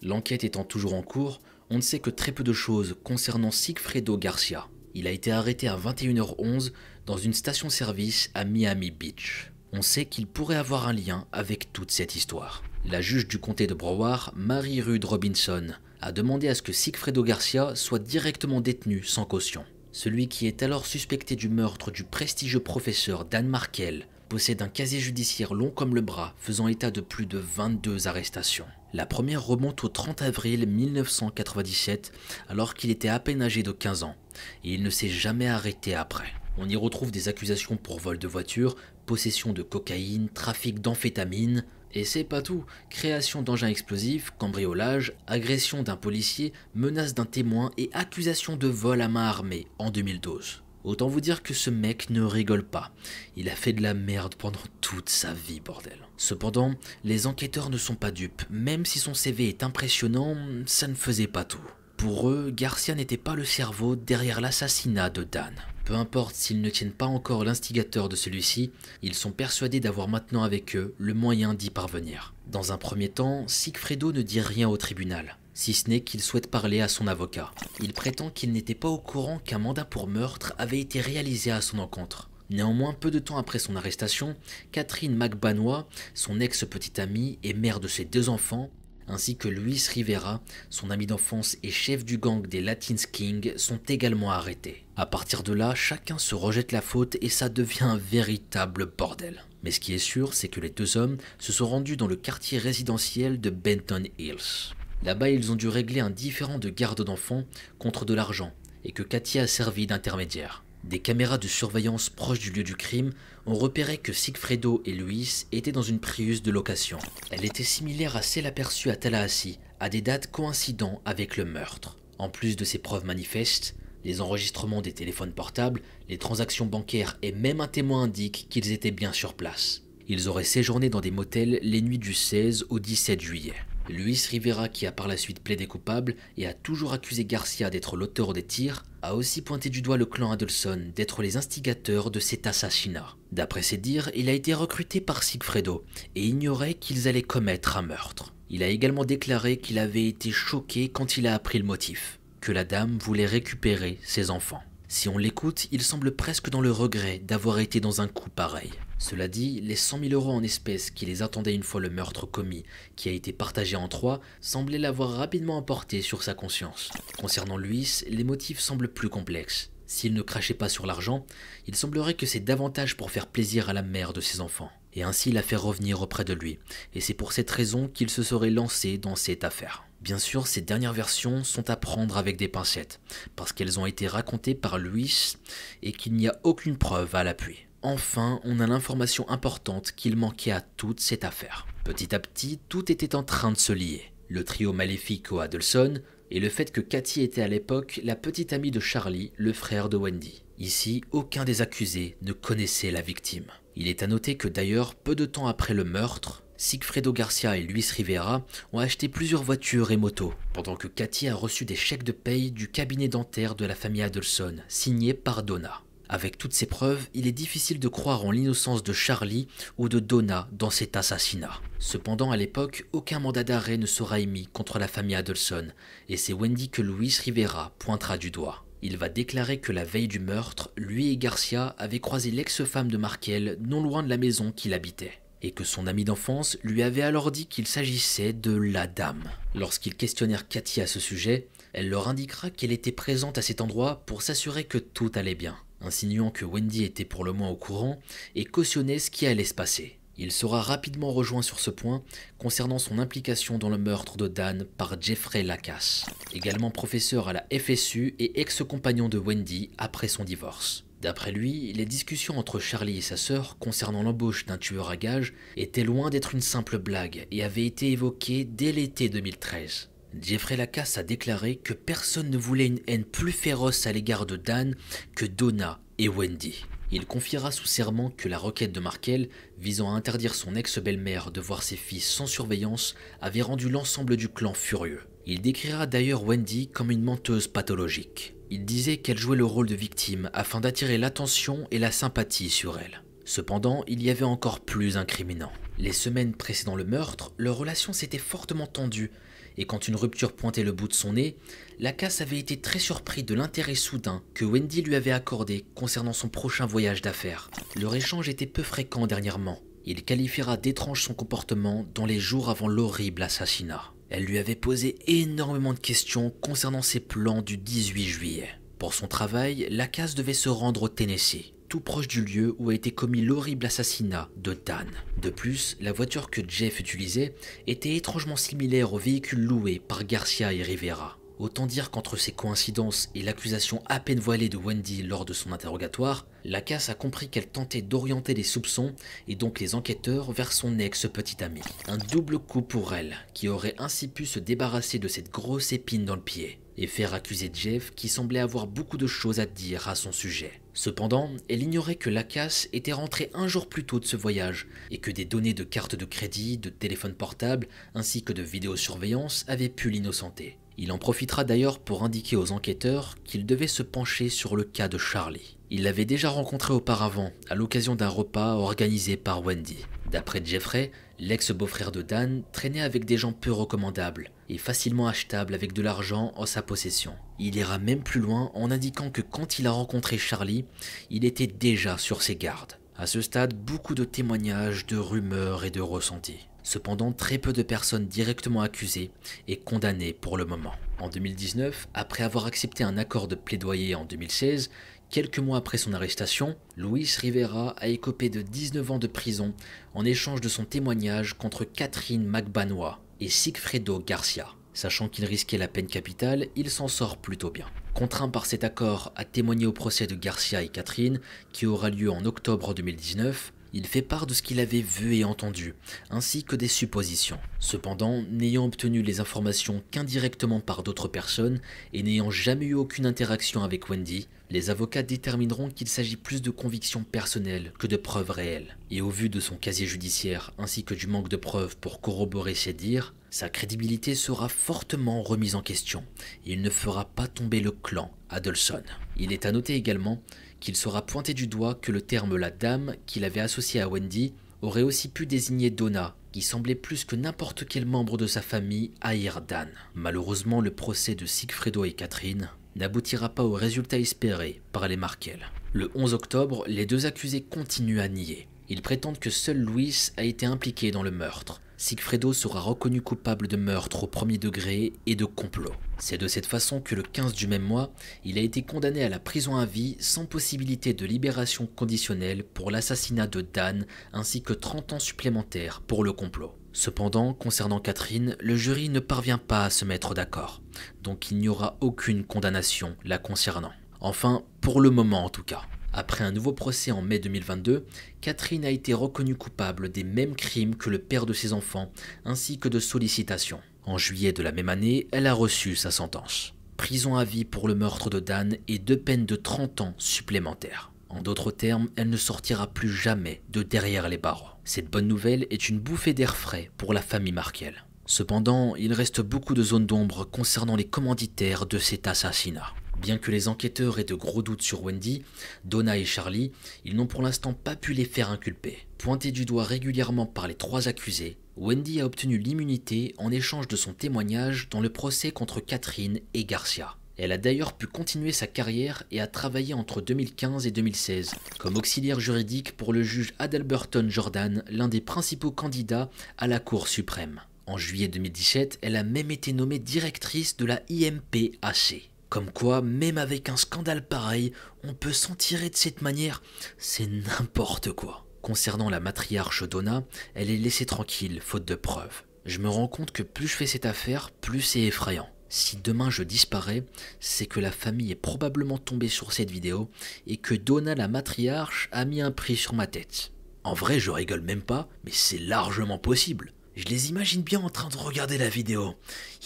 L'enquête 0.00 0.44
étant 0.44 0.64
toujours 0.64 0.94
en 0.94 1.02
cours, 1.02 1.38
on 1.70 1.76
ne 1.76 1.82
sait 1.82 1.98
que 1.98 2.10
très 2.10 2.32
peu 2.32 2.44
de 2.44 2.52
choses 2.52 2.96
concernant 3.04 3.50
Sigfredo 3.50 4.16
Garcia. 4.16 4.68
Il 4.94 5.06
a 5.06 5.10
été 5.10 5.30
arrêté 5.30 5.68
à 5.68 5.76
21h11 5.76 6.72
dans 7.06 7.16
une 7.16 7.34
station-service 7.34 8.30
à 8.34 8.44
Miami 8.44 8.90
Beach. 8.90 9.52
On 9.72 9.82
sait 9.82 10.06
qu'il 10.06 10.26
pourrait 10.26 10.56
avoir 10.56 10.88
un 10.88 10.92
lien 10.94 11.26
avec 11.30 11.72
toute 11.72 11.90
cette 11.90 12.16
histoire. 12.16 12.62
La 12.86 13.02
juge 13.02 13.28
du 13.28 13.38
comté 13.38 13.66
de 13.66 13.74
Broward, 13.74 14.32
Marie 14.34 14.80
Rude 14.80 15.04
Robinson, 15.04 15.66
a 16.00 16.12
demandé 16.12 16.48
à 16.48 16.54
ce 16.54 16.62
que 16.62 16.72
Sigfredo 16.72 17.22
Garcia 17.22 17.74
soit 17.74 17.98
directement 17.98 18.60
détenu 18.60 19.02
sans 19.04 19.26
caution. 19.26 19.64
Celui 19.92 20.28
qui 20.28 20.46
est 20.46 20.62
alors 20.62 20.86
suspecté 20.86 21.36
du 21.36 21.48
meurtre 21.48 21.90
du 21.90 22.04
prestigieux 22.04 22.60
professeur 22.60 23.24
Dan 23.24 23.46
Markel 23.46 24.06
possède 24.28 24.62
un 24.62 24.68
casier 24.68 25.00
judiciaire 25.00 25.54
long 25.54 25.70
comme 25.70 25.94
le 25.94 26.00
bras, 26.00 26.34
faisant 26.38 26.68
état 26.68 26.90
de 26.90 27.00
plus 27.00 27.26
de 27.26 27.38
22 27.38 28.06
arrestations. 28.06 28.66
La 28.94 29.04
première 29.04 29.44
remonte 29.44 29.84
au 29.84 29.88
30 29.88 30.22
avril 30.22 30.66
1997, 30.66 32.10
alors 32.48 32.72
qu'il 32.72 32.90
était 32.90 33.08
à 33.08 33.20
peine 33.20 33.42
âgé 33.42 33.62
de 33.62 33.70
15 33.70 34.02
ans, 34.02 34.16
et 34.64 34.72
il 34.72 34.82
ne 34.82 34.88
s'est 34.88 35.10
jamais 35.10 35.46
arrêté 35.46 35.94
après. 35.94 36.32
On 36.56 36.68
y 36.68 36.74
retrouve 36.74 37.10
des 37.10 37.28
accusations 37.28 37.76
pour 37.76 38.00
vol 38.00 38.18
de 38.18 38.26
voiture, 38.26 38.76
possession 39.04 39.52
de 39.52 39.62
cocaïne, 39.62 40.30
trafic 40.30 40.80
d'amphétamines, 40.80 41.64
et 41.92 42.04
c'est 42.04 42.24
pas 42.24 42.40
tout, 42.40 42.64
création 42.88 43.42
d'engins 43.42 43.68
explosifs, 43.68 44.32
cambriolage, 44.38 45.12
agression 45.26 45.82
d'un 45.82 45.96
policier, 45.96 46.54
menace 46.74 47.12
d'un 47.12 47.26
témoin 47.26 47.70
et 47.76 47.90
accusation 47.92 48.56
de 48.56 48.68
vol 48.68 49.02
à 49.02 49.08
main 49.08 49.28
armée 49.28 49.66
en 49.78 49.90
2012. 49.90 50.62
Autant 50.84 51.08
vous 51.08 51.20
dire 51.20 51.42
que 51.42 51.52
ce 51.54 51.68
mec 51.68 52.08
ne 52.08 52.22
rigole 52.22 52.64
pas. 52.64 52.92
Il 53.36 53.50
a 53.50 53.54
fait 53.54 53.74
de 53.74 53.82
la 53.82 53.92
merde 53.92 54.34
pendant 54.36 54.60
toute 54.80 55.10
sa 55.10 55.34
vie, 55.34 55.60
bordel. 55.60 56.07
Cependant, 56.18 56.74
les 57.04 57.26
enquêteurs 57.26 57.70
ne 57.70 57.78
sont 57.78 57.94
pas 57.94 58.10
dupes. 58.10 58.42
Même 58.50 58.84
si 58.84 58.98
son 58.98 59.14
CV 59.14 59.48
est 59.48 59.62
impressionnant, 59.62 60.36
ça 60.66 60.88
ne 60.88 60.94
faisait 60.94 61.28
pas 61.28 61.44
tout. 61.44 61.64
Pour 61.96 62.28
eux, 62.28 62.52
Garcia 62.54 62.94
n'était 62.94 63.16
pas 63.16 63.34
le 63.34 63.44
cerveau 63.44 63.96
derrière 63.96 64.40
l'assassinat 64.40 65.08
de 65.08 65.24
Dan. 65.24 65.54
Peu 65.84 65.94
importe 65.94 66.34
s'ils 66.34 66.60
ne 66.60 66.68
tiennent 66.68 66.92
pas 66.92 67.06
encore 67.06 67.44
l'instigateur 67.44 68.10
de 68.10 68.16
celui-ci, 68.16 68.72
ils 69.02 69.14
sont 69.14 69.30
persuadés 69.30 69.80
d'avoir 69.80 70.06
maintenant 70.06 70.42
avec 70.42 70.76
eux 70.76 70.94
le 70.98 71.14
moyen 71.14 71.54
d'y 71.54 71.70
parvenir. 71.70 72.34
Dans 72.46 72.72
un 72.72 72.78
premier 72.78 73.08
temps, 73.08 73.48
Sigfredo 73.48 74.12
ne 74.12 74.20
dit 74.20 74.40
rien 74.40 74.68
au 74.68 74.76
tribunal 74.76 75.38
si 75.58 75.74
ce 75.74 75.90
n'est 75.90 76.02
qu'il 76.02 76.20
souhaite 76.20 76.48
parler 76.48 76.80
à 76.80 76.86
son 76.86 77.08
avocat. 77.08 77.50
Il 77.80 77.92
prétend 77.92 78.30
qu'il 78.30 78.52
n'était 78.52 78.76
pas 78.76 78.86
au 78.86 78.98
courant 78.98 79.40
qu'un 79.40 79.58
mandat 79.58 79.84
pour 79.84 80.06
meurtre 80.06 80.54
avait 80.56 80.78
été 80.78 81.00
réalisé 81.00 81.50
à 81.50 81.60
son 81.60 81.80
encontre. 81.80 82.30
Néanmoins, 82.50 82.94
peu 82.94 83.10
de 83.10 83.18
temps 83.18 83.36
après 83.36 83.58
son 83.58 83.76
arrestation, 83.76 84.34
Catherine 84.72 85.16
McBanois, 85.16 85.88
son 86.14 86.40
ex-petite 86.40 86.98
amie 86.98 87.38
et 87.42 87.52
mère 87.52 87.78
de 87.78 87.88
ses 87.88 88.06
deux 88.06 88.30
enfants, 88.30 88.70
ainsi 89.06 89.36
que 89.36 89.48
Luis 89.48 89.86
Rivera, 89.92 90.42
son 90.70 90.90
ami 90.90 91.06
d'enfance 91.06 91.56
et 91.62 91.70
chef 91.70 92.04
du 92.04 92.18
gang 92.18 92.46
des 92.46 92.60
Latins 92.60 92.96
King, 93.12 93.52
sont 93.56 93.80
également 93.88 94.30
arrêtés. 94.30 94.84
À 94.96 95.06
partir 95.06 95.42
de 95.42 95.52
là, 95.52 95.74
chacun 95.74 96.18
se 96.18 96.34
rejette 96.34 96.72
la 96.72 96.80
faute 96.80 97.16
et 97.20 97.28
ça 97.28 97.48
devient 97.48 97.84
un 97.84 97.98
véritable 97.98 98.86
bordel. 98.86 99.44
Mais 99.62 99.70
ce 99.70 99.80
qui 99.80 99.92
est 99.92 99.98
sûr, 99.98 100.34
c'est 100.34 100.48
que 100.48 100.60
les 100.60 100.70
deux 100.70 100.96
hommes 100.96 101.16
se 101.38 101.52
sont 101.52 101.66
rendus 101.66 101.96
dans 101.96 102.06
le 102.06 102.16
quartier 102.16 102.58
résidentiel 102.58 103.40
de 103.40 103.50
Benton 103.50 104.04
Hills. 104.18 104.74
Là-bas, 105.02 105.30
ils 105.30 105.52
ont 105.52 105.56
dû 105.56 105.68
régler 105.68 106.00
un 106.00 106.10
différend 106.10 106.58
de 106.58 106.70
garde 106.70 107.04
d'enfants 107.04 107.44
contre 107.78 108.04
de 108.04 108.14
l'argent, 108.14 108.52
et 108.84 108.92
que 108.92 109.02
Katia 109.02 109.42
a 109.42 109.46
servi 109.46 109.86
d'intermédiaire. 109.86 110.64
Des 110.84 111.00
caméras 111.00 111.38
de 111.38 111.48
surveillance 111.48 112.08
proches 112.08 112.38
du 112.38 112.50
lieu 112.50 112.62
du 112.62 112.76
crime 112.76 113.12
ont 113.46 113.54
repéré 113.54 113.98
que 113.98 114.12
Sigfredo 114.12 114.82
et 114.86 114.92
Luis 114.92 115.46
étaient 115.52 115.72
dans 115.72 115.82
une 115.82 115.98
Prius 115.98 116.42
de 116.42 116.50
location. 116.50 116.98
Elle 117.30 117.44
était 117.44 117.64
similaire 117.64 118.16
à 118.16 118.22
celle 118.22 118.46
aperçue 118.46 118.90
à 118.90 118.96
Tallahassee, 118.96 119.58
à 119.80 119.88
des 119.88 120.00
dates 120.00 120.30
coïncidant 120.30 121.00
avec 121.04 121.36
le 121.36 121.44
meurtre. 121.44 121.96
En 122.18 122.28
plus 122.28 122.56
de 122.56 122.64
ces 122.64 122.78
preuves 122.78 123.04
manifestes, 123.04 123.74
les 124.04 124.20
enregistrements 124.20 124.82
des 124.82 124.92
téléphones 124.92 125.32
portables, 125.32 125.82
les 126.08 126.18
transactions 126.18 126.66
bancaires 126.66 127.18
et 127.22 127.32
même 127.32 127.60
un 127.60 127.68
témoin 127.68 128.04
indiquent 128.04 128.46
qu'ils 128.48 128.72
étaient 128.72 128.90
bien 128.90 129.12
sur 129.12 129.34
place. 129.34 129.82
Ils 130.08 130.28
auraient 130.28 130.44
séjourné 130.44 130.88
dans 130.88 131.00
des 131.00 131.10
motels 131.10 131.58
les 131.62 131.82
nuits 131.82 131.98
du 131.98 132.14
16 132.14 132.66
au 132.70 132.78
17 132.78 133.20
juillet. 133.20 133.54
Luis 133.88 134.26
Rivera, 134.30 134.68
qui 134.68 134.86
a 134.86 134.92
par 134.92 135.08
la 135.08 135.16
suite 135.16 135.40
plaidé 135.40 135.66
coupable 135.66 136.16
et 136.36 136.46
a 136.46 136.54
toujours 136.54 136.92
accusé 136.92 137.24
Garcia 137.24 137.70
d'être 137.70 137.96
l'auteur 137.96 138.32
des 138.32 138.42
tirs, 138.42 138.84
a 139.02 139.14
aussi 139.14 139.42
pointé 139.42 139.70
du 139.70 139.82
doigt 139.82 139.96
le 139.96 140.06
clan 140.06 140.30
Adelson 140.30 140.92
d'être 140.94 141.22
les 141.22 141.36
instigateurs 141.36 142.10
de 142.10 142.20
cet 142.20 142.46
assassinat. 142.46 143.16
D'après 143.32 143.62
ses 143.62 143.76
dires, 143.76 144.10
il 144.14 144.28
a 144.28 144.32
été 144.32 144.54
recruté 144.54 145.00
par 145.00 145.22
Sigfredo 145.22 145.84
et 146.14 146.26
ignorait 146.26 146.74
qu'ils 146.74 147.08
allaient 147.08 147.22
commettre 147.22 147.76
un 147.76 147.82
meurtre. 147.82 148.34
Il 148.50 148.62
a 148.62 148.68
également 148.68 149.04
déclaré 149.04 149.58
qu'il 149.58 149.78
avait 149.78 150.06
été 150.06 150.30
choqué 150.30 150.88
quand 150.88 151.16
il 151.16 151.26
a 151.26 151.34
appris 151.34 151.58
le 151.58 151.64
motif. 151.64 152.18
que 152.40 152.52
la 152.52 152.64
dame 152.64 152.98
voulait 152.98 153.26
récupérer 153.26 153.98
ses 154.02 154.30
enfants. 154.30 154.62
Si 154.86 155.08
on 155.08 155.18
l'écoute, 155.18 155.66
il 155.72 155.82
semble 155.82 156.14
presque 156.14 156.50
dans 156.50 156.60
le 156.60 156.70
regret 156.70 157.20
d'avoir 157.22 157.58
été 157.58 157.80
dans 157.80 158.00
un 158.00 158.08
coup 158.08 158.30
pareil. 158.30 158.70
Cela 158.98 159.28
dit, 159.28 159.60
les 159.60 159.76
100 159.76 160.00
000 160.00 160.12
euros 160.12 160.32
en 160.32 160.42
espèces 160.42 160.90
qui 160.90 161.06
les 161.06 161.22
attendaient 161.22 161.54
une 161.54 161.62
fois 161.62 161.80
le 161.80 161.88
meurtre 161.88 162.26
commis, 162.26 162.64
qui 162.96 163.08
a 163.08 163.12
été 163.12 163.32
partagé 163.32 163.76
en 163.76 163.86
trois, 163.86 164.20
semblaient 164.40 164.78
l'avoir 164.78 165.12
rapidement 165.12 165.56
emporté 165.56 166.02
sur 166.02 166.24
sa 166.24 166.34
conscience. 166.34 166.90
Concernant 167.16 167.56
Luis, 167.56 168.02
les 168.08 168.24
motifs 168.24 168.58
semblent 168.58 168.92
plus 168.92 169.08
complexes. 169.08 169.70
S'il 169.86 170.12
ne 170.14 170.22
crachait 170.22 170.52
pas 170.52 170.68
sur 170.68 170.84
l'argent, 170.84 171.24
il 171.66 171.76
semblerait 171.76 172.14
que 172.14 172.26
c'est 172.26 172.40
davantage 172.40 172.96
pour 172.96 173.10
faire 173.10 173.28
plaisir 173.28 173.70
à 173.70 173.72
la 173.72 173.82
mère 173.82 174.12
de 174.12 174.20
ses 174.20 174.40
enfants, 174.40 174.70
et 174.92 175.02
ainsi 175.02 175.32
la 175.32 175.42
faire 175.42 175.62
revenir 175.62 176.02
auprès 176.02 176.24
de 176.24 176.34
lui, 176.34 176.58
et 176.94 177.00
c'est 177.00 177.14
pour 177.14 177.32
cette 177.32 177.50
raison 177.50 177.88
qu'il 177.88 178.10
se 178.10 178.22
serait 178.22 178.50
lancé 178.50 178.98
dans 178.98 179.16
cette 179.16 179.44
affaire. 179.44 179.84
Bien 180.00 180.18
sûr, 180.18 180.46
ces 180.46 180.60
dernières 180.60 180.92
versions 180.92 181.42
sont 181.44 181.70
à 181.70 181.76
prendre 181.76 182.18
avec 182.18 182.36
des 182.36 182.48
pincettes, 182.48 183.00
parce 183.36 183.52
qu'elles 183.52 183.80
ont 183.80 183.86
été 183.86 184.08
racontées 184.08 184.54
par 184.54 184.76
Luis 184.76 185.36
et 185.82 185.92
qu'il 185.92 186.14
n'y 186.14 186.28
a 186.28 186.38
aucune 186.42 186.76
preuve 186.76 187.14
à 187.14 187.24
l'appui. 187.24 187.67
Enfin, 187.82 188.40
on 188.44 188.60
a 188.60 188.66
l'information 188.66 189.28
importante 189.30 189.92
qu'il 189.92 190.16
manquait 190.16 190.50
à 190.50 190.60
toute 190.60 191.00
cette 191.00 191.24
affaire. 191.24 191.66
Petit 191.84 192.14
à 192.14 192.18
petit, 192.18 192.58
tout 192.68 192.90
était 192.90 193.14
en 193.14 193.22
train 193.22 193.52
de 193.52 193.56
se 193.56 193.72
lier. 193.72 194.12
Le 194.28 194.44
trio 194.44 194.72
maléfique 194.72 195.32
au 195.32 195.40
Adelson 195.40 196.00
et 196.30 196.40
le 196.40 196.48
fait 196.48 196.72
que 196.72 196.80
Cathy 196.80 197.22
était 197.22 197.42
à 197.42 197.48
l'époque 197.48 198.00
la 198.04 198.16
petite 198.16 198.52
amie 198.52 198.70
de 198.70 198.80
Charlie, 198.80 199.32
le 199.36 199.52
frère 199.52 199.88
de 199.88 199.96
Wendy. 199.96 200.44
Ici, 200.58 201.02
aucun 201.12 201.44
des 201.44 201.62
accusés 201.62 202.16
ne 202.22 202.32
connaissait 202.32 202.90
la 202.90 203.00
victime. 203.00 203.46
Il 203.76 203.86
est 203.86 204.02
à 204.02 204.08
noter 204.08 204.36
que 204.36 204.48
d'ailleurs, 204.48 204.94
peu 204.94 205.14
de 205.14 205.24
temps 205.24 205.46
après 205.46 205.72
le 205.72 205.84
meurtre, 205.84 206.42
Sigfredo 206.56 207.12
Garcia 207.12 207.56
et 207.56 207.62
Luis 207.62 207.86
Rivera 207.92 208.44
ont 208.72 208.80
acheté 208.80 209.08
plusieurs 209.08 209.44
voitures 209.44 209.92
et 209.92 209.96
motos, 209.96 210.34
pendant 210.52 210.74
que 210.74 210.88
Cathy 210.88 211.28
a 211.28 211.34
reçu 211.36 211.64
des 211.64 211.76
chèques 211.76 212.02
de 212.02 212.10
paye 212.10 212.50
du 212.50 212.66
cabinet 212.66 213.06
dentaire 213.06 213.54
de 213.54 213.64
la 213.64 213.76
famille 213.76 214.02
Adelson, 214.02 214.56
signés 214.66 215.14
par 215.14 215.44
Donna. 215.44 215.80
Avec 216.08 216.38
toutes 216.38 216.54
ces 216.54 216.66
preuves, 216.66 217.06
il 217.12 217.26
est 217.26 217.32
difficile 217.32 217.78
de 217.78 217.88
croire 217.88 218.24
en 218.24 218.30
l'innocence 218.30 218.82
de 218.82 218.92
Charlie 218.92 219.46
ou 219.76 219.88
de 219.88 220.00
Donna 220.00 220.48
dans 220.52 220.70
cet 220.70 220.96
assassinat. 220.96 221.60
Cependant, 221.78 222.30
à 222.30 222.36
l'époque, 222.36 222.86
aucun 222.92 223.18
mandat 223.18 223.44
d'arrêt 223.44 223.76
ne 223.76 223.86
sera 223.86 224.20
émis 224.20 224.48
contre 224.52 224.78
la 224.78 224.88
famille 224.88 225.14
Adelson, 225.16 225.68
et 226.08 226.16
c'est 226.16 226.32
Wendy 226.32 226.70
que 226.70 226.82
Luis 226.82 227.18
Rivera 227.22 227.72
pointera 227.78 228.16
du 228.16 228.30
doigt. 228.30 228.64
Il 228.80 228.96
va 228.96 229.08
déclarer 229.08 229.58
que 229.58 229.72
la 229.72 229.84
veille 229.84 230.08
du 230.08 230.20
meurtre, 230.20 230.70
lui 230.76 231.10
et 231.10 231.16
Garcia 231.16 231.74
avaient 231.78 232.00
croisé 232.00 232.30
l'ex-femme 232.30 232.90
de 232.90 232.96
Markel 232.96 233.58
non 233.60 233.82
loin 233.82 234.02
de 234.02 234.08
la 234.08 234.16
maison 234.16 234.52
qu'il 234.52 234.72
habitait 234.72 235.20
et 235.42 235.52
que 235.52 235.64
son 235.64 235.86
ami 235.86 236.04
d'enfance 236.04 236.58
lui 236.62 236.82
avait 236.82 237.02
alors 237.02 237.30
dit 237.30 237.46
qu'il 237.46 237.66
s'agissait 237.66 238.32
de 238.32 238.56
la 238.56 238.86
dame. 238.86 239.24
Lorsqu'ils 239.54 239.94
questionnèrent 239.94 240.48
Cathy 240.48 240.80
à 240.80 240.86
ce 240.86 241.00
sujet, 241.00 241.48
elle 241.72 241.88
leur 241.88 242.08
indiquera 242.08 242.50
qu'elle 242.50 242.72
était 242.72 242.92
présente 242.92 243.38
à 243.38 243.42
cet 243.42 243.60
endroit 243.60 244.02
pour 244.06 244.22
s'assurer 244.22 244.64
que 244.64 244.78
tout 244.78 245.12
allait 245.14 245.34
bien, 245.34 245.56
insinuant 245.80 246.30
que 246.30 246.44
Wendy 246.44 246.84
était 246.84 247.04
pour 247.04 247.24
le 247.24 247.32
moins 247.32 247.48
au 247.48 247.56
courant 247.56 247.98
et 248.34 248.44
cautionnait 248.44 248.98
ce 248.98 249.10
qui 249.10 249.26
allait 249.26 249.44
se 249.44 249.54
passer. 249.54 249.98
Il 250.20 250.32
sera 250.32 250.62
rapidement 250.62 251.12
rejoint 251.12 251.42
sur 251.42 251.60
ce 251.60 251.70
point 251.70 252.02
concernant 252.38 252.80
son 252.80 252.98
implication 252.98 253.56
dans 253.56 253.70
le 253.70 253.78
meurtre 253.78 254.16
de 254.16 254.26
Dan 254.26 254.64
par 254.76 255.00
Jeffrey 255.00 255.44
Lacasse, 255.44 256.06
également 256.34 256.72
professeur 256.72 257.28
à 257.28 257.32
la 257.32 257.46
FSU 257.56 258.16
et 258.18 258.40
ex-compagnon 258.40 259.08
de 259.08 259.18
Wendy 259.18 259.70
après 259.78 260.08
son 260.08 260.24
divorce. 260.24 260.84
D'après 261.00 261.30
lui, 261.30 261.72
les 261.72 261.86
discussions 261.86 262.36
entre 262.36 262.58
Charlie 262.58 262.98
et 262.98 263.02
sa 263.02 263.16
sœur 263.16 263.56
concernant 263.60 264.02
l'embauche 264.02 264.46
d'un 264.46 264.58
tueur 264.58 264.90
à 264.90 264.96
gages 264.96 265.32
étaient 265.56 265.84
loin 265.84 266.10
d'être 266.10 266.34
une 266.34 266.40
simple 266.40 266.78
blague 266.78 267.28
et 267.30 267.44
avaient 267.44 267.66
été 267.66 267.92
évoquées 267.92 268.44
dès 268.44 268.72
l'été 268.72 269.08
2013. 269.08 269.90
Jeffrey 270.20 270.56
Lacasse 270.56 270.98
a 270.98 271.02
déclaré 271.02 271.56
que 271.56 271.74
personne 271.74 272.30
ne 272.30 272.38
voulait 272.38 272.66
une 272.66 272.80
haine 272.86 273.04
plus 273.04 273.32
féroce 273.32 273.86
à 273.86 273.92
l'égard 273.92 274.26
de 274.26 274.36
Dan 274.36 274.74
que 275.14 275.26
Donna 275.26 275.80
et 275.98 276.08
Wendy. 276.08 276.64
Il 276.90 277.06
confiera 277.06 277.50
sous 277.50 277.66
serment 277.66 278.10
que 278.16 278.28
la 278.28 278.38
requête 278.38 278.72
de 278.72 278.80
Markel 278.80 279.28
visant 279.58 279.92
à 279.92 279.96
interdire 279.96 280.34
son 280.34 280.54
ex-belle-mère 280.54 281.30
de 281.30 281.40
voir 281.40 281.62
ses 281.62 281.76
fils 281.76 282.08
sans 282.08 282.26
surveillance 282.26 282.94
avait 283.20 283.42
rendu 283.42 283.68
l'ensemble 283.68 284.16
du 284.16 284.28
clan 284.28 284.54
furieux. 284.54 285.02
Il 285.26 285.42
décrira 285.42 285.86
d'ailleurs 285.86 286.24
Wendy 286.24 286.68
comme 286.68 286.90
une 286.90 287.02
menteuse 287.02 287.46
pathologique. 287.46 288.34
Il 288.50 288.64
disait 288.64 288.96
qu'elle 288.96 289.18
jouait 289.18 289.36
le 289.36 289.44
rôle 289.44 289.66
de 289.66 289.74
victime 289.74 290.30
afin 290.32 290.60
d'attirer 290.60 290.96
l'attention 290.96 291.68
et 291.70 291.78
la 291.78 291.92
sympathie 291.92 292.48
sur 292.48 292.78
elle. 292.78 293.02
Cependant, 293.26 293.84
il 293.86 294.02
y 294.02 294.08
avait 294.08 294.24
encore 294.24 294.60
plus 294.60 294.96
incriminant. 294.96 295.52
Les 295.76 295.92
semaines 295.92 296.32
précédant 296.32 296.76
le 296.76 296.84
meurtre, 296.84 297.32
leur 297.36 297.58
relation 297.58 297.92
s'était 297.92 298.16
fortement 298.16 298.66
tendue, 298.66 299.10
et 299.58 299.66
quand 299.66 299.88
une 299.88 299.96
rupture 299.96 300.32
pointait 300.32 300.62
le 300.62 300.72
bout 300.72 300.88
de 300.88 300.94
son 300.94 301.14
nez, 301.14 301.36
Lacasse 301.80 302.20
avait 302.20 302.38
été 302.38 302.56
très 302.56 302.78
surpris 302.78 303.24
de 303.24 303.34
l'intérêt 303.34 303.74
soudain 303.74 304.22
que 304.32 304.44
Wendy 304.44 304.82
lui 304.82 304.94
avait 304.94 305.10
accordé 305.10 305.64
concernant 305.74 306.12
son 306.12 306.28
prochain 306.28 306.64
voyage 306.64 307.02
d'affaires. 307.02 307.50
Leur 307.74 307.94
échange 307.96 308.28
était 308.28 308.46
peu 308.46 308.62
fréquent 308.62 309.08
dernièrement. 309.08 309.60
Il 309.84 310.04
qualifiera 310.04 310.56
d'étrange 310.56 311.02
son 311.02 311.12
comportement 311.12 311.84
dans 311.94 312.06
les 312.06 312.20
jours 312.20 312.50
avant 312.50 312.68
l'horrible 312.68 313.22
assassinat. 313.22 313.92
Elle 314.10 314.24
lui 314.24 314.38
avait 314.38 314.54
posé 314.54 314.96
énormément 315.06 315.74
de 315.74 315.78
questions 315.78 316.30
concernant 316.40 316.82
ses 316.82 317.00
plans 317.00 317.42
du 317.42 317.56
18 317.58 318.04
juillet. 318.04 318.48
Pour 318.78 318.94
son 318.94 319.08
travail, 319.08 319.66
Lacasse 319.70 320.14
devait 320.14 320.34
se 320.34 320.48
rendre 320.48 320.84
au 320.84 320.88
Tennessee, 320.88 321.52
tout 321.68 321.80
proche 321.80 322.08
du 322.08 322.24
lieu 322.24 322.54
où 322.58 322.70
a 322.70 322.74
été 322.74 322.90
commis 322.90 323.20
l'horrible 323.20 323.66
assassinat 323.66 324.30
de 324.36 324.54
Dan. 324.54 324.88
De 325.20 325.30
plus, 325.30 325.76
la 325.80 325.92
voiture 325.92 326.30
que 326.30 326.40
Jeff 326.46 326.80
utilisait 326.80 327.34
était 327.66 327.94
étrangement 327.94 328.36
similaire 328.36 328.92
au 328.94 328.98
véhicule 328.98 329.40
loué 329.40 329.80
par 329.86 330.04
Garcia 330.04 330.52
et 330.52 330.62
Rivera. 330.62 331.18
Autant 331.38 331.66
dire 331.66 331.90
qu'entre 331.90 332.16
ces 332.16 332.32
coïncidences 332.32 333.10
et 333.14 333.22
l'accusation 333.22 333.80
à 333.86 334.00
peine 334.00 334.18
voilée 334.18 334.48
de 334.48 334.56
Wendy 334.56 335.04
lors 335.04 335.24
de 335.24 335.32
son 335.32 335.52
interrogatoire, 335.52 336.26
Lacasse 336.44 336.88
a 336.88 336.94
compris 336.94 337.28
qu'elle 337.28 337.46
tentait 337.46 337.82
d'orienter 337.82 338.34
les 338.34 338.42
soupçons 338.42 338.92
et 339.28 339.36
donc 339.36 339.60
les 339.60 339.76
enquêteurs 339.76 340.32
vers 340.32 340.52
son 340.52 340.80
ex-petite 340.80 341.42
amie. 341.42 341.60
Un 341.86 341.98
double 341.98 342.40
coup 342.40 342.62
pour 342.62 342.92
elle, 342.92 343.14
qui 343.34 343.46
aurait 343.46 343.76
ainsi 343.78 344.08
pu 344.08 344.26
se 344.26 344.40
débarrasser 344.40 344.98
de 344.98 345.06
cette 345.06 345.30
grosse 345.30 345.72
épine 345.72 346.04
dans 346.04 346.16
le 346.16 346.22
pied 346.22 346.58
et 346.78 346.86
faire 346.86 347.12
accuser 347.12 347.50
Jeff 347.52 347.92
qui 347.94 348.08
semblait 348.08 348.38
avoir 348.38 348.66
beaucoup 348.66 348.96
de 348.96 349.06
choses 349.06 349.40
à 349.40 349.46
dire 349.46 349.88
à 349.88 349.94
son 349.94 350.12
sujet. 350.12 350.60
Cependant, 350.72 351.30
elle 351.50 351.62
ignorait 351.62 351.96
que 351.96 352.08
Lacasse 352.08 352.68
était 352.72 352.92
rentré 352.92 353.30
un 353.34 353.48
jour 353.48 353.68
plus 353.68 353.84
tôt 353.84 353.98
de 353.98 354.06
ce 354.06 354.16
voyage 354.16 354.68
et 354.92 354.98
que 354.98 355.10
des 355.10 355.24
données 355.24 355.54
de 355.54 355.64
carte 355.64 355.96
de 355.96 356.04
crédit, 356.04 356.56
de 356.56 356.70
téléphone 356.70 357.14
portable 357.14 357.66
ainsi 357.94 358.22
que 358.22 358.32
de 358.32 358.42
vidéosurveillance 358.42 359.44
avaient 359.48 359.68
pu 359.68 359.90
l'innocenter. 359.90 360.56
Il 360.80 360.92
en 360.92 360.98
profitera 360.98 361.42
d'ailleurs 361.42 361.80
pour 361.80 362.04
indiquer 362.04 362.36
aux 362.36 362.52
enquêteurs 362.52 363.16
qu'il 363.24 363.44
devait 363.44 363.66
se 363.66 363.82
pencher 363.82 364.28
sur 364.28 364.54
le 364.54 364.62
cas 364.62 364.86
de 364.86 364.96
Charlie. 364.96 365.56
Il 365.70 365.82
l'avait 365.82 366.04
déjà 366.04 366.30
rencontré 366.30 366.72
auparavant 366.72 367.32
à 367.50 367.56
l'occasion 367.56 367.96
d'un 367.96 368.08
repas 368.08 368.54
organisé 368.54 369.16
par 369.16 369.44
Wendy. 369.44 369.78
D'après 370.12 370.40
Jeffrey, 370.44 370.92
l'ex-beau-frère 371.18 371.92
de 371.92 372.02
Dan 372.02 372.42
traînait 372.52 372.80
avec 372.80 373.04
des 373.04 373.16
gens 373.16 373.32
peu 373.32 373.52
recommandables 373.52 374.30
et 374.48 374.58
facilement 374.58 375.08
achetables 375.08 375.54
avec 375.54 375.72
de 375.72 375.82
l'argent 375.82 376.32
en 376.36 376.46
sa 376.46 376.62
possession. 376.62 377.14
Il 377.38 377.56
ira 377.56 377.78
même 377.78 378.02
plus 378.02 378.20
loin 378.20 378.50
en 378.54 378.70
indiquant 378.70 379.10
que 379.10 379.22
quand 379.22 379.58
il 379.58 379.66
a 379.66 379.70
rencontré 379.70 380.18
Charlie, 380.18 380.64
il 381.10 381.24
était 381.24 381.46
déjà 381.46 381.98
sur 381.98 382.22
ses 382.22 382.36
gardes. 382.36 382.74
À 382.96 383.06
ce 383.06 383.20
stade, 383.20 383.54
beaucoup 383.54 383.94
de 383.94 384.04
témoignages, 384.04 384.86
de 384.86 384.96
rumeurs 384.96 385.64
et 385.64 385.70
de 385.70 385.80
ressentis. 385.80 386.48
Cependant, 386.64 387.12
très 387.12 387.38
peu 387.38 387.52
de 387.52 387.62
personnes 387.62 388.06
directement 388.06 388.60
accusées 388.60 389.10
et 389.46 389.56
condamnées 389.56 390.12
pour 390.12 390.36
le 390.36 390.44
moment. 390.44 390.74
En 390.98 391.08
2019, 391.08 391.88
après 391.94 392.24
avoir 392.24 392.46
accepté 392.46 392.82
un 392.82 392.98
accord 392.98 393.28
de 393.28 393.36
plaidoyer 393.36 393.94
en 393.94 394.04
2016, 394.04 394.68
quelques 395.10 395.38
mois 395.38 395.58
après 395.58 395.78
son 395.78 395.92
arrestation, 395.92 396.56
Luis 396.76 397.16
Rivera 397.18 397.74
a 397.78 397.88
écopé 397.88 398.28
de 398.28 398.42
19 398.42 398.90
ans 398.90 398.98
de 398.98 399.06
prison 399.06 399.54
en 399.94 400.04
échange 400.04 400.40
de 400.40 400.48
son 400.48 400.64
témoignage 400.64 401.34
contre 401.34 401.64
Catherine 401.64 402.24
Magbanoa 402.24 403.00
et 403.20 403.28
Sigfredo 403.28 404.00
Garcia. 404.00 404.48
Sachant 404.74 405.08
qu'il 405.08 405.24
risquait 405.24 405.58
la 405.58 405.66
peine 405.66 405.86
capitale, 405.86 406.46
il 406.54 406.70
s'en 406.70 406.88
sort 406.88 407.16
plutôt 407.16 407.50
bien. 407.50 407.66
Contraint 407.94 408.28
par 408.28 408.46
cet 408.46 408.62
accord 408.62 409.12
à 409.16 409.24
témoigner 409.24 409.66
au 409.66 409.72
procès 409.72 410.06
de 410.06 410.14
Garcia 410.14 410.62
et 410.62 410.68
Catherine, 410.68 411.20
qui 411.52 411.66
aura 411.66 411.90
lieu 411.90 412.10
en 412.10 412.24
octobre 412.24 412.74
2019, 412.74 413.52
il 413.72 413.86
fait 413.86 414.02
part 414.02 414.26
de 414.26 414.34
ce 414.34 414.42
qu'il 414.42 414.60
avait 414.60 414.80
vu 414.80 415.16
et 415.16 415.24
entendu, 415.24 415.74
ainsi 416.10 416.44
que 416.44 416.56
des 416.56 416.68
suppositions. 416.68 417.38
Cependant, 417.58 418.22
n'ayant 418.30 418.66
obtenu 418.66 419.02
les 419.02 419.20
informations 419.20 419.82
qu'indirectement 419.90 420.60
par 420.60 420.82
d'autres 420.82 421.08
personnes 421.08 421.60
et 421.92 422.02
n'ayant 422.02 422.30
jamais 422.30 422.66
eu 422.66 422.74
aucune 422.74 423.04
interaction 423.04 423.62
avec 423.62 423.90
Wendy, 423.90 424.28
les 424.50 424.70
avocats 424.70 425.02
détermineront 425.02 425.68
qu'il 425.68 425.88
s'agit 425.88 426.16
plus 426.16 426.42
de 426.42 426.50
convictions 426.50 427.04
personnelles 427.04 427.72
que 427.78 427.86
de 427.86 427.96
preuves 427.96 428.30
réelles. 428.30 428.76
Et 428.90 429.00
au 429.00 429.10
vu 429.10 429.28
de 429.28 429.40
son 429.40 429.56
casier 429.56 429.86
judiciaire 429.86 430.52
ainsi 430.58 430.84
que 430.84 430.94
du 430.94 431.06
manque 431.06 431.28
de 431.28 431.36
preuves 431.36 431.76
pour 431.76 432.00
corroborer 432.00 432.54
ses 432.54 432.72
dires, 432.72 433.14
sa 433.30 433.50
crédibilité 433.50 434.14
sera 434.14 434.48
fortement 434.48 435.22
remise 435.22 435.54
en 435.54 435.62
question 435.62 436.02
et 436.46 436.52
il 436.54 436.62
ne 436.62 436.70
fera 436.70 437.04
pas 437.04 437.26
tomber 437.26 437.60
le 437.60 437.72
clan 437.72 438.10
Adelson. 438.30 438.82
Il 439.16 439.32
est 439.32 439.44
à 439.44 439.52
noter 439.52 439.74
également 439.74 440.22
qu'il 440.60 440.76
sera 440.76 441.04
pointé 441.04 441.34
du 441.34 441.46
doigt 441.46 441.74
que 441.74 441.92
le 441.92 442.00
terme 442.00 442.36
la 442.36 442.50
dame 442.50 442.94
qu'il 443.06 443.24
avait 443.24 443.40
associé 443.40 443.80
à 443.80 443.88
Wendy 443.88 444.32
aurait 444.62 444.82
aussi 444.82 445.08
pu 445.08 445.26
désigner 445.26 445.70
Donna, 445.70 446.16
qui 446.32 446.42
semblait 446.42 446.74
plus 446.74 447.04
que 447.04 447.16
n'importe 447.16 447.64
quel 447.66 447.86
membre 447.86 448.16
de 448.16 448.26
sa 448.26 448.42
famille 448.42 448.90
haïr 449.00 449.40
Dan. 449.40 449.68
Malheureusement, 449.94 450.60
le 450.60 450.72
procès 450.72 451.14
de 451.14 451.26
Sigfredo 451.26 451.84
et 451.84 451.92
Catherine 451.92 452.50
n'aboutira 452.78 453.28
pas 453.28 453.44
au 453.44 453.52
résultat 453.52 453.98
espéré 453.98 454.62
par 454.72 454.88
les 454.88 454.96
Markel. 454.96 455.50
Le 455.72 455.90
11 455.94 456.14
octobre, 456.14 456.64
les 456.66 456.86
deux 456.86 457.06
accusés 457.06 457.42
continuent 457.42 458.00
à 458.00 458.08
nier. 458.08 458.48
Ils 458.68 458.82
prétendent 458.82 459.18
que 459.18 459.30
seul 459.30 459.58
Louis 459.58 460.10
a 460.16 460.24
été 460.24 460.46
impliqué 460.46 460.90
dans 460.90 461.02
le 461.02 461.10
meurtre. 461.10 461.60
Sigfredo 461.76 462.32
sera 462.32 462.60
reconnu 462.60 463.00
coupable 463.00 463.46
de 463.46 463.56
meurtre 463.56 464.04
au 464.04 464.06
premier 464.06 464.36
degré 464.36 464.92
et 465.06 465.14
de 465.14 465.24
complot. 465.24 465.72
C'est 465.98 466.18
de 466.18 466.26
cette 466.26 466.46
façon 466.46 466.80
que 466.80 466.94
le 466.94 467.02
15 467.02 467.34
du 467.34 467.46
même 467.46 467.62
mois, 467.62 467.92
il 468.24 468.36
a 468.36 468.42
été 468.42 468.62
condamné 468.62 469.04
à 469.04 469.08
la 469.08 469.20
prison 469.20 469.56
à 469.56 469.64
vie 469.64 469.96
sans 470.00 470.26
possibilité 470.26 470.92
de 470.92 471.06
libération 471.06 471.66
conditionnelle 471.66 472.42
pour 472.42 472.70
l'assassinat 472.70 473.28
de 473.28 473.42
Dan 473.42 473.86
ainsi 474.12 474.42
que 474.42 474.52
30 474.52 474.94
ans 474.94 475.00
supplémentaires 475.00 475.80
pour 475.80 476.02
le 476.02 476.12
complot. 476.12 476.57
Cependant, 476.72 477.34
concernant 477.34 477.80
Catherine, 477.80 478.36
le 478.40 478.56
jury 478.56 478.88
ne 478.88 479.00
parvient 479.00 479.38
pas 479.38 479.64
à 479.64 479.70
se 479.70 479.84
mettre 479.84 480.14
d'accord, 480.14 480.62
donc 481.02 481.30
il 481.30 481.38
n'y 481.38 481.48
aura 481.48 481.76
aucune 481.80 482.24
condamnation 482.24 482.96
la 483.04 483.18
concernant. 483.18 483.72
Enfin, 484.00 484.42
pour 484.60 484.80
le 484.80 484.90
moment 484.90 485.24
en 485.24 485.30
tout 485.30 485.42
cas. 485.42 485.62
Après 485.92 486.22
un 486.22 486.32
nouveau 486.32 486.52
procès 486.52 486.90
en 486.90 487.00
mai 487.00 487.18
2022, 487.18 487.86
Catherine 488.20 488.64
a 488.64 488.70
été 488.70 488.92
reconnue 488.92 489.34
coupable 489.34 489.90
des 489.90 490.04
mêmes 490.04 490.36
crimes 490.36 490.76
que 490.76 490.90
le 490.90 490.98
père 490.98 491.26
de 491.26 491.32
ses 491.32 491.52
enfants, 491.52 491.90
ainsi 492.24 492.58
que 492.58 492.68
de 492.68 492.78
sollicitation. 492.78 493.60
En 493.84 493.96
juillet 493.96 494.32
de 494.32 494.42
la 494.42 494.52
même 494.52 494.68
année, 494.68 495.08
elle 495.12 495.26
a 495.26 495.32
reçu 495.32 495.74
sa 495.74 495.90
sentence. 495.90 496.54
Prison 496.76 497.16
à 497.16 497.24
vie 497.24 497.44
pour 497.44 497.66
le 497.66 497.74
meurtre 497.74 498.10
de 498.10 498.20
Dan 498.20 498.56
et 498.68 498.78
deux 498.78 498.98
peines 498.98 499.26
de 499.26 499.34
30 499.34 499.80
ans 499.80 499.94
supplémentaires. 499.96 500.92
En 501.08 501.22
d'autres 501.22 501.50
termes, 501.50 501.88
elle 501.96 502.10
ne 502.10 502.18
sortira 502.18 502.66
plus 502.66 502.90
jamais 502.90 503.40
de 503.48 503.62
derrière 503.62 504.08
les 504.08 504.18
barreaux. 504.18 504.57
Cette 504.68 504.90
bonne 504.90 505.08
nouvelle 505.08 505.46
est 505.48 505.70
une 505.70 505.78
bouffée 505.78 506.12
d'air 506.12 506.36
frais 506.36 506.70
pour 506.76 506.92
la 506.92 507.00
famille 507.00 507.32
Markel. 507.32 507.86
Cependant, 508.04 508.76
il 508.76 508.92
reste 508.92 509.22
beaucoup 509.22 509.54
de 509.54 509.62
zones 509.62 509.86
d'ombre 509.86 510.26
concernant 510.26 510.76
les 510.76 510.84
commanditaires 510.84 511.64
de 511.64 511.78
cet 511.78 512.06
assassinat. 512.06 512.74
Bien 513.00 513.16
que 513.16 513.30
les 513.30 513.48
enquêteurs 513.48 513.98
aient 513.98 514.04
de 514.04 514.14
gros 514.14 514.42
doutes 514.42 514.60
sur 514.60 514.82
Wendy, 514.82 515.22
Donna 515.64 515.96
et 515.96 516.04
Charlie, 516.04 516.52
ils 516.84 516.96
n'ont 516.96 517.06
pour 517.06 517.22
l'instant 517.22 517.54
pas 517.54 517.76
pu 517.76 517.94
les 517.94 518.04
faire 518.04 518.30
inculper. 518.30 518.76
Pointés 518.98 519.32
du 519.32 519.46
doigt 519.46 519.64
régulièrement 519.64 520.26
par 520.26 520.46
les 520.46 520.54
trois 520.54 520.86
accusés, 520.86 521.38
Wendy 521.56 522.02
a 522.02 522.04
obtenu 522.04 522.36
l'immunité 522.36 523.14
en 523.16 523.30
échange 523.30 523.68
de 523.68 523.76
son 523.76 523.94
témoignage 523.94 524.68
dans 524.68 524.82
le 524.82 524.90
procès 524.90 525.30
contre 525.30 525.60
Catherine 525.60 526.20
et 526.34 526.44
Garcia. 526.44 526.97
Elle 527.18 527.32
a 527.32 527.38
d'ailleurs 527.38 527.72
pu 527.72 527.88
continuer 527.88 528.30
sa 528.30 528.46
carrière 528.46 529.02
et 529.10 529.20
a 529.20 529.26
travaillé 529.26 529.74
entre 529.74 530.00
2015 530.00 530.66
et 530.66 530.70
2016 530.70 531.34
comme 531.58 531.76
auxiliaire 531.76 532.20
juridique 532.20 532.76
pour 532.76 532.92
le 532.92 533.02
juge 533.02 533.34
Adalberton 533.40 534.06
Jordan, 534.08 534.62
l'un 534.70 534.86
des 534.86 535.00
principaux 535.00 535.50
candidats 535.50 536.10
à 536.36 536.46
la 536.46 536.60
Cour 536.60 536.86
suprême. 536.86 537.40
En 537.66 537.76
juillet 537.76 538.08
2017, 538.08 538.78
elle 538.82 538.96
a 538.96 539.02
même 539.02 539.32
été 539.32 539.52
nommée 539.52 539.80
directrice 539.80 540.56
de 540.56 540.64
la 540.64 540.80
IMPAC. 540.88 542.08
Comme 542.28 542.50
quoi, 542.50 542.82
même 542.82 543.18
avec 543.18 543.48
un 543.48 543.56
scandale 543.56 544.06
pareil, 544.06 544.52
on 544.84 544.94
peut 544.94 545.12
s'en 545.12 545.34
tirer 545.34 545.70
de 545.70 545.76
cette 545.76 546.02
manière, 546.02 546.42
c'est 546.78 547.06
n'importe 547.06 547.92
quoi. 547.92 548.26
Concernant 548.42 548.90
la 548.90 549.00
matriarche 549.00 549.68
Donna, 549.68 550.04
elle 550.34 550.50
est 550.50 550.56
laissée 550.56 550.86
tranquille, 550.86 551.40
faute 551.42 551.64
de 551.64 551.74
preuves. 551.74 552.22
Je 552.44 552.60
me 552.60 552.68
rends 552.68 552.88
compte 552.88 553.10
que 553.10 553.22
plus 553.22 553.48
je 553.48 553.56
fais 553.56 553.66
cette 553.66 553.86
affaire, 553.86 554.30
plus 554.30 554.62
c'est 554.62 554.82
effrayant. 554.82 555.28
Si 555.48 555.78
demain 555.78 556.10
je 556.10 556.22
disparais, 556.22 556.84
c'est 557.20 557.46
que 557.46 557.60
la 557.60 557.72
famille 557.72 558.12
est 558.12 558.16
probablement 558.16 558.78
tombée 558.78 559.08
sur 559.08 559.32
cette 559.32 559.50
vidéo 559.50 559.90
et 560.26 560.36
que 560.36 560.54
Donna 560.54 560.94
la 560.94 561.08
matriarche 561.08 561.88
a 561.90 562.04
mis 562.04 562.20
un 562.20 562.30
prix 562.30 562.56
sur 562.56 562.74
ma 562.74 562.86
tête. 562.86 563.32
En 563.64 563.74
vrai, 563.74 563.98
je 563.98 564.10
rigole 564.10 564.42
même 564.42 564.62
pas, 564.62 564.88
mais 565.04 565.10
c'est 565.12 565.38
largement 565.38 565.98
possible. 565.98 566.52
Je 566.76 566.84
les 566.84 567.08
imagine 567.08 567.42
bien 567.42 567.60
en 567.60 567.70
train 567.70 567.88
de 567.88 567.96
regarder 567.96 568.38
la 568.38 568.48
vidéo. 568.48 568.94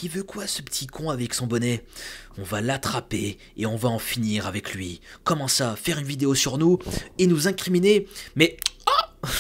Il 0.03 0.11
veut 0.11 0.23
quoi 0.23 0.47
ce 0.47 0.61
petit 0.61 0.87
con 0.87 1.09
avec 1.09 1.33
son 1.33 1.47
bonnet? 1.47 1.83
On 2.37 2.43
va 2.43 2.61
l'attraper 2.61 3.39
et 3.57 3.65
on 3.65 3.77
va 3.77 3.89
en 3.89 3.99
finir 3.99 4.47
avec 4.47 4.75
lui. 4.75 5.01
Comment 5.25 5.49
ça 5.49 5.75
Faire 5.77 5.99
une 5.99 6.07
vidéo 6.07 6.35
sur 6.35 6.59
nous 6.59 6.79
et 7.17 7.27
nous 7.27 7.49
incriminer? 7.49 8.07
Mais... 8.37 8.59
Ah 8.87 9.13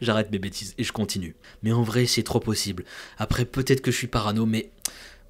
J'arrête 0.00 0.30
mes 0.30 0.38
bêtises 0.38 0.74
et 0.78 0.84
je 0.84 0.92
continue. 0.92 1.36
Mais 1.62 1.72
en 1.72 1.82
vrai, 1.82 2.06
c'est 2.06 2.22
trop 2.22 2.40
possible. 2.40 2.84
Après, 3.18 3.44
peut-être 3.44 3.82
que 3.82 3.90
je 3.90 3.96
suis 3.96 4.06
parano, 4.06 4.46
mais... 4.46 4.70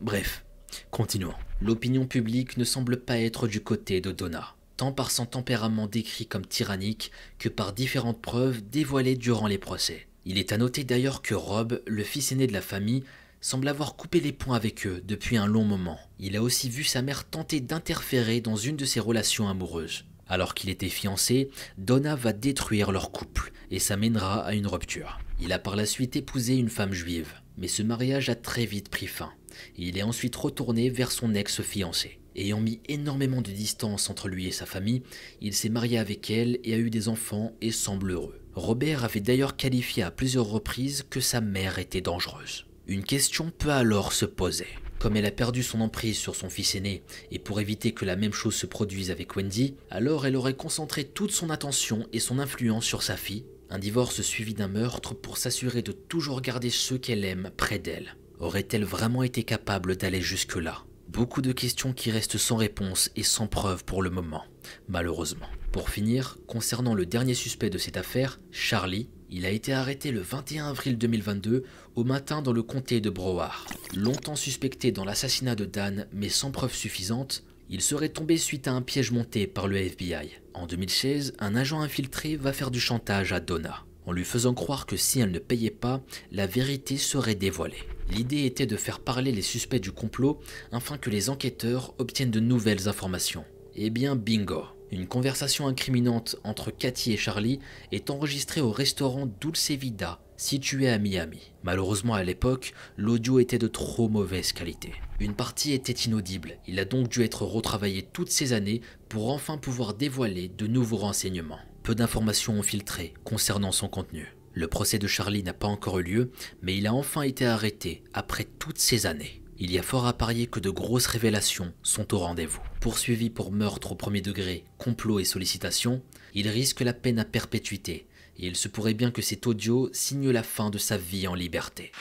Bref, 0.01 0.45
continuons. 0.91 1.35
L'opinion 1.61 2.07
publique 2.07 2.57
ne 2.57 2.65
semble 2.65 2.99
pas 2.99 3.19
être 3.19 3.49
du 3.49 3.61
côté 3.61 4.01
de 4.01 4.13
Donna 4.13 4.55
tant 4.79 4.93
par 4.93 5.11
son 5.11 5.27
tempérament 5.27 5.89
décrit 5.89 6.27
comme 6.27 6.47
tyrannique 6.47 7.11
que 7.39 7.49
par 7.49 7.73
différentes 7.73 8.23
preuves 8.23 8.63
dévoilées 8.63 9.17
durant 9.17 9.49
les 9.49 9.59
procès. 9.59 10.07
Il 10.25 10.39
est 10.39 10.53
à 10.53 10.57
noter 10.57 10.85
d'ailleurs 10.85 11.21
que 11.21 11.35
Rob, 11.35 11.83
le 11.85 12.05
fils 12.05 12.31
aîné 12.31 12.47
de 12.47 12.53
la 12.53 12.63
famille, 12.63 13.03
semble 13.41 13.67
avoir 13.67 13.97
coupé 13.97 14.21
les 14.21 14.33
ponts 14.33 14.53
avec 14.53 14.87
eux 14.87 15.03
depuis 15.05 15.37
un 15.37 15.47
long 15.47 15.65
moment. 15.65 15.99
Il 16.21 16.37
a 16.37 16.43
aussi 16.43 16.71
vu 16.71 16.85
sa 16.85 17.03
mère 17.03 17.25
tenter 17.25 17.61
d'interférer 17.61 18.41
dans 18.41 18.55
une 18.55 18.77
de 18.77 18.85
ses 18.85 19.01
relations 19.01 19.49
amoureuses. 19.49 20.05
Alors 20.29 20.55
qu'il 20.55 20.71
était 20.71 20.89
fiancé, 20.89 21.51
Donna 21.77 22.15
va 22.15 22.33
détruire 22.33 22.93
leur 22.93 23.11
couple 23.11 23.51
et 23.73 23.81
ça 23.81 23.97
mènera 23.97 24.45
à 24.45 24.55
une 24.55 24.67
rupture. 24.69 25.19
Il 25.41 25.53
a 25.53 25.59
par 25.59 25.75
la 25.75 25.87
suite 25.87 26.15
épousé 26.15 26.55
une 26.55 26.71
femme 26.71 26.93
juive, 26.93 27.33
mais 27.57 27.69
ce 27.69 27.83
mariage 27.83 28.29
a 28.29 28.37
très 28.37 28.65
vite 28.65 28.91
pris 28.91 29.09
fin 29.09 29.33
il 29.77 29.99
est 29.99 30.03
ensuite 30.03 30.37
retourné 30.37 30.91
vers 30.91 31.13
son 31.13 31.35
ex-fiancé. 31.35 32.19
Ayant 32.37 32.61
mis 32.61 32.81
énormément 32.89 33.43
de 33.43 33.51
distance 33.51 34.11
entre 34.11 34.29
lui 34.29 34.47
et 34.47 34.53
sa 34.53 34.67
famille, 34.67 35.03
il 35.41 35.55
s'est 35.55 35.69
marié 35.69 35.99
avec 35.99 36.31
elle 36.31 36.59
et 36.63 36.75
a 36.75 36.79
eu 36.79 36.91
des 36.91 37.09
enfants 37.09 37.53
et 37.61 37.73
semble 37.73 38.13
heureux. 38.13 38.39
Robert 38.55 39.05
avait 39.05 39.21
d'ailleurs 39.21 39.57
qualifié 39.57 40.03
à 40.03 40.11
plusieurs 40.11 40.47
reprises 40.47 41.05
que 41.09 41.21
sa 41.21 41.41
mère 41.41 41.79
était 41.79 42.01
dangereuse. 42.01 42.67
Une 42.87 43.05
question 43.05 43.53
peut 43.57 43.71
alors 43.71 44.13
se 44.13 44.25
poser. 44.25 44.67
Comme 44.99 45.17
elle 45.17 45.27
a 45.27 45.31
perdu 45.31 45.63
son 45.63 45.81
emprise 45.81 46.17
sur 46.17 46.35
son 46.35 46.51
fils 46.51 46.75
aîné, 46.75 47.03
et 47.31 47.39
pour 47.39 47.61
éviter 47.61 47.93
que 47.93 48.05
la 48.05 48.17
même 48.17 48.33
chose 48.33 48.55
se 48.55 48.67
produise 48.67 49.11
avec 49.11 49.37
Wendy, 49.37 49.75
alors 49.91 50.27
elle 50.27 50.37
aurait 50.37 50.55
concentré 50.55 51.05
toute 51.05 51.31
son 51.31 51.51
attention 51.51 52.07
et 52.13 52.19
son 52.19 52.39
influence 52.39 52.85
sur 52.85 53.03
sa 53.03 53.17
fille, 53.17 53.45
un 53.71 53.79
divorce 53.79 54.23
suivi 54.23 54.55
d'un 54.55 54.69
meurtre 54.69 55.15
pour 55.15 55.39
s'assurer 55.39 55.83
de 55.83 55.93
toujours 55.93 56.41
garder 56.41 56.71
ceux 56.71 56.99
qu'elle 56.99 57.25
aime 57.25 57.51
près 57.57 57.79
d'elle. 57.79 58.17
Aurait-elle 58.41 58.85
vraiment 58.85 59.23
été 59.23 59.43
capable 59.43 59.97
d'aller 59.97 60.21
jusque-là? 60.21 60.85
Beaucoup 61.09 61.43
de 61.43 61.53
questions 61.53 61.93
qui 61.93 62.11
restent 62.11 62.39
sans 62.39 62.57
réponse 62.57 63.11
et 63.17 63.23
sans 63.23 63.47
preuve 63.47 63.85
pour 63.85 64.03
le 64.03 64.11
moment, 64.11 64.45
malheureusement. 64.89 65.49
Pour 65.73 65.91
finir, 65.91 66.39
concernant 66.47 66.95
le 66.95 67.07
dernier 67.07 67.35
suspect 67.35 67.71
de 67.71 67.79
cette 67.79 67.97
affaire, 67.97 68.41
Charlie, 68.53 69.09
il 69.31 69.45
a 69.45 69.51
été 69.51 69.73
arrêté 69.73 70.11
le 70.13 70.21
21 70.21 70.69
avril 70.69 70.97
2022 70.99 71.65
au 71.97 72.05
matin 72.05 72.41
dans 72.41 72.53
le 72.53 72.63
comté 72.63 73.01
de 73.01 73.11
Broward. 73.11 73.67
Longtemps 73.97 74.37
suspecté 74.37 74.93
dans 74.93 75.05
l'assassinat 75.05 75.55
de 75.55 75.65
Dan 75.65 76.07
mais 76.13 76.29
sans 76.29 76.51
preuve 76.51 76.75
suffisante, 76.75 77.43
il 77.71 77.83
serait 77.83 78.09
tombé 78.09 78.37
suite 78.37 78.69
à 78.69 78.73
un 78.73 78.83
piège 78.83 79.11
monté 79.11 79.47
par 79.47 79.67
le 79.67 79.77
FBI. 79.77 80.41
En 80.55 80.67
2016, 80.67 81.35
un 81.39 81.55
agent 81.57 81.81
infiltré 81.81 82.37
va 82.37 82.53
faire 82.53 82.71
du 82.71 82.81
chantage 82.81 83.33
à 83.33 83.41
Donna, 83.41 83.85
en 84.09 84.13
lui 84.13 84.25
faisant 84.25 84.55
croire 84.55 84.87
que 84.87 84.97
si 84.97 85.21
elle 85.21 85.31
ne 85.31 85.39
payait 85.39 85.71
pas, 85.71 86.01
la 86.33 86.47
vérité 86.47 86.97
serait 86.97 87.35
dévoilée. 87.35 87.85
L'idée 88.11 88.47
était 88.47 88.65
de 88.65 88.77
faire 88.77 89.01
parler 89.01 89.33
les 89.33 89.43
suspects 89.43 89.79
du 89.79 89.93
complot 89.93 90.41
afin 90.73 90.97
que 90.97 91.11
les 91.11 91.29
enquêteurs 91.29 91.93
obtiennent 91.99 92.31
de 92.31 92.41
nouvelles 92.41 92.89
informations. 92.89 93.45
Eh 93.75 93.91
bien 93.91 94.17
bingo 94.17 94.65
Une 94.91 95.07
conversation 95.07 95.69
incriminante 95.69 96.37
entre 96.43 96.71
Cathy 96.71 97.13
et 97.13 97.19
Charlie 97.19 97.61
est 97.93 98.09
enregistrée 98.09 98.63
au 98.63 98.71
restaurant 98.71 99.29
Dulce 99.43 99.73
Vida, 99.73 100.23
situé 100.39 100.89
à 100.89 100.99
Miami. 100.99 101.53
Malheureusement 101.63 102.15
à 102.15 102.25
l'époque, 102.25 102.73
l'audio 102.97 103.41
était 103.41 103.59
de 103.59 103.69
trop 103.69 104.09
mauvaise 104.09 104.55
qualité. 104.55 104.95
Une 105.21 105.35
partie 105.35 105.75
était 105.75 105.93
inaudible, 105.93 106.57
il 106.67 106.81
a 106.81 106.87
donc 106.87 107.09
dû 107.11 107.23
être 107.25 107.43
retravaillé 107.43 108.09
toutes 108.11 108.31
ces 108.31 108.55
années 108.55 108.81
pour 109.11 109.31
enfin 109.31 109.59
pouvoir 109.59 109.93
dévoiler 109.93 110.49
de 110.49 110.67
nouveaux 110.67 110.97
renseignements. 110.97 111.61
Peu 111.89 111.95
d'informations 111.95 112.59
ont 112.59 112.63
filtré 112.63 113.15
concernant 113.25 113.73
son 113.73 113.89
contenu. 113.89 114.37
Le 114.53 114.69
procès 114.69 114.99
de 114.99 115.07
Charlie 115.07 115.43
n'a 115.43 115.55
pas 115.55 115.69
encore 115.69 116.01
eu 116.01 116.03
lieu, 116.03 116.31
mais 116.61 116.77
il 116.77 116.87
a 116.87 116.93
enfin 116.93 117.23
été 117.23 117.47
arrêté 117.47 118.03
après 118.13 118.45
toutes 118.45 118.77
ces 118.77 119.07
années. 119.07 119.43
Il 119.57 119.71
y 119.71 119.79
a 119.79 119.83
fort 119.83 120.07
à 120.07 120.13
parier 120.13 120.49
que 120.49 120.61
de 120.61 120.69
grosses 120.69 121.07
révélations 121.07 121.73
sont 121.83 122.13
au 122.13 122.19
rendez-vous. 122.19 122.61
Poursuivi 122.83 123.31
pour 123.31 123.53
meurtre 123.53 123.93
au 123.93 123.95
premier 123.95 124.21
degré, 124.21 124.67
complot 124.77 125.19
et 125.19 125.25
sollicitation, 125.25 126.03
il 126.35 126.49
risque 126.49 126.83
la 126.83 126.93
peine 126.93 127.19
à 127.19 127.25
perpétuité, 127.25 128.07
et 128.37 128.49
il 128.49 128.57
se 128.57 128.69
pourrait 128.69 128.93
bien 128.93 129.11
que 129.11 129.23
cet 129.23 129.47
audio 129.47 129.89
signe 129.95 130.29
la 130.29 130.43
fin 130.43 130.69
de 130.69 130.77
sa 130.77 130.99
vie 130.99 131.27
en 131.27 131.35
liberté. 131.35 131.93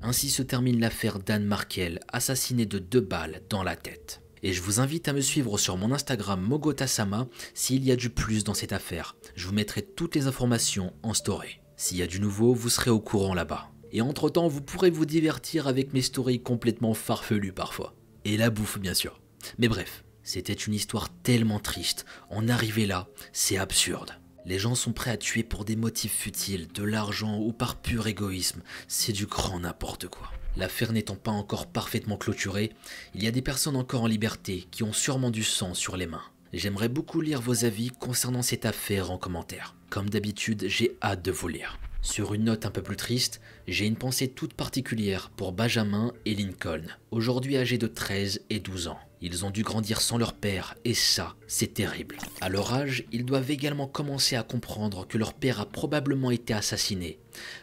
Ainsi 0.00 0.30
se 0.30 0.42
termine 0.42 0.80
l'affaire 0.80 1.18
Dan 1.18 1.44
Markel, 1.44 2.00
assassiné 2.08 2.64
de 2.64 2.78
deux 2.78 3.02
balles 3.02 3.42
dans 3.50 3.62
la 3.62 3.76
tête. 3.76 4.19
Et 4.42 4.52
je 4.52 4.62
vous 4.62 4.80
invite 4.80 5.06
à 5.08 5.12
me 5.12 5.20
suivre 5.20 5.58
sur 5.58 5.76
mon 5.76 5.92
Instagram 5.92 6.40
Mogotasama 6.40 7.28
s'il 7.52 7.84
y 7.84 7.92
a 7.92 7.96
du 7.96 8.08
plus 8.08 8.42
dans 8.42 8.54
cette 8.54 8.72
affaire. 8.72 9.16
Je 9.34 9.46
vous 9.46 9.52
mettrai 9.52 9.82
toutes 9.82 10.14
les 10.14 10.26
informations 10.26 10.94
en 11.02 11.12
story. 11.12 11.60
S'il 11.76 11.98
y 11.98 12.02
a 12.02 12.06
du 12.06 12.20
nouveau, 12.20 12.54
vous 12.54 12.70
serez 12.70 12.90
au 12.90 13.00
courant 13.00 13.34
là-bas. 13.34 13.70
Et 13.92 14.00
entre-temps, 14.00 14.48
vous 14.48 14.62
pourrez 14.62 14.90
vous 14.90 15.04
divertir 15.04 15.66
avec 15.66 15.92
mes 15.92 16.02
stories 16.02 16.40
complètement 16.40 16.94
farfelues 16.94 17.52
parfois. 17.52 17.94
Et 18.24 18.36
la 18.36 18.50
bouffe, 18.50 18.78
bien 18.78 18.94
sûr. 18.94 19.20
Mais 19.58 19.68
bref, 19.68 20.04
c'était 20.22 20.52
une 20.52 20.74
histoire 20.74 21.08
tellement 21.22 21.58
triste. 21.58 22.06
En 22.30 22.48
arriver 22.48 22.86
là, 22.86 23.08
c'est 23.32 23.58
absurde. 23.58 24.12
Les 24.46 24.58
gens 24.58 24.74
sont 24.74 24.92
prêts 24.92 25.10
à 25.10 25.16
tuer 25.18 25.42
pour 25.42 25.64
des 25.66 25.76
motifs 25.76 26.16
futiles, 26.16 26.68
de 26.68 26.82
l'argent 26.82 27.38
ou 27.38 27.52
par 27.52 27.76
pur 27.76 28.06
égoïsme. 28.06 28.62
C'est 28.88 29.12
du 29.12 29.26
grand 29.26 29.60
n'importe 29.60 30.08
quoi. 30.08 30.30
L'affaire 30.60 30.92
n'étant 30.92 31.16
pas 31.16 31.30
encore 31.30 31.68
parfaitement 31.68 32.18
clôturée, 32.18 32.70
il 33.14 33.24
y 33.24 33.26
a 33.26 33.30
des 33.30 33.40
personnes 33.40 33.76
encore 33.76 34.02
en 34.02 34.06
liberté 34.06 34.66
qui 34.70 34.82
ont 34.82 34.92
sûrement 34.92 35.30
du 35.30 35.42
sang 35.42 35.72
sur 35.72 35.96
les 35.96 36.06
mains. 36.06 36.20
J'aimerais 36.52 36.90
beaucoup 36.90 37.22
lire 37.22 37.40
vos 37.40 37.64
avis 37.64 37.88
concernant 37.88 38.42
cette 38.42 38.66
affaire 38.66 39.10
en 39.10 39.16
commentaire. 39.16 39.74
Comme 39.88 40.10
d'habitude, 40.10 40.66
j'ai 40.68 40.98
hâte 41.02 41.24
de 41.24 41.32
vous 41.32 41.48
lire. 41.48 41.78
Sur 42.02 42.34
une 42.34 42.44
note 42.44 42.66
un 42.66 42.70
peu 42.70 42.82
plus 42.82 42.96
triste, 42.96 43.40
j'ai 43.68 43.86
une 43.86 43.96
pensée 43.96 44.28
toute 44.28 44.52
particulière 44.52 45.30
pour 45.30 45.52
Benjamin 45.52 46.12
et 46.26 46.34
Lincoln, 46.34 46.82
aujourd'hui 47.10 47.56
âgés 47.56 47.78
de 47.78 47.86
13 47.86 48.42
et 48.50 48.60
12 48.60 48.88
ans. 48.88 49.00
Ils 49.22 49.44
ont 49.44 49.50
dû 49.50 49.62
grandir 49.62 50.00
sans 50.00 50.16
leur 50.16 50.32
père, 50.32 50.74
et 50.84 50.94
ça, 50.94 51.34
c'est 51.46 51.74
terrible. 51.74 52.16
À 52.40 52.48
leur 52.48 52.72
âge, 52.72 53.04
ils 53.12 53.26
doivent 53.26 53.50
également 53.50 53.86
commencer 53.86 54.34
à 54.34 54.42
comprendre 54.42 55.06
que 55.06 55.18
leur 55.18 55.34
père 55.34 55.60
a 55.60 55.66
probablement 55.66 56.30
été 56.30 56.54
assassiné, 56.54 57.18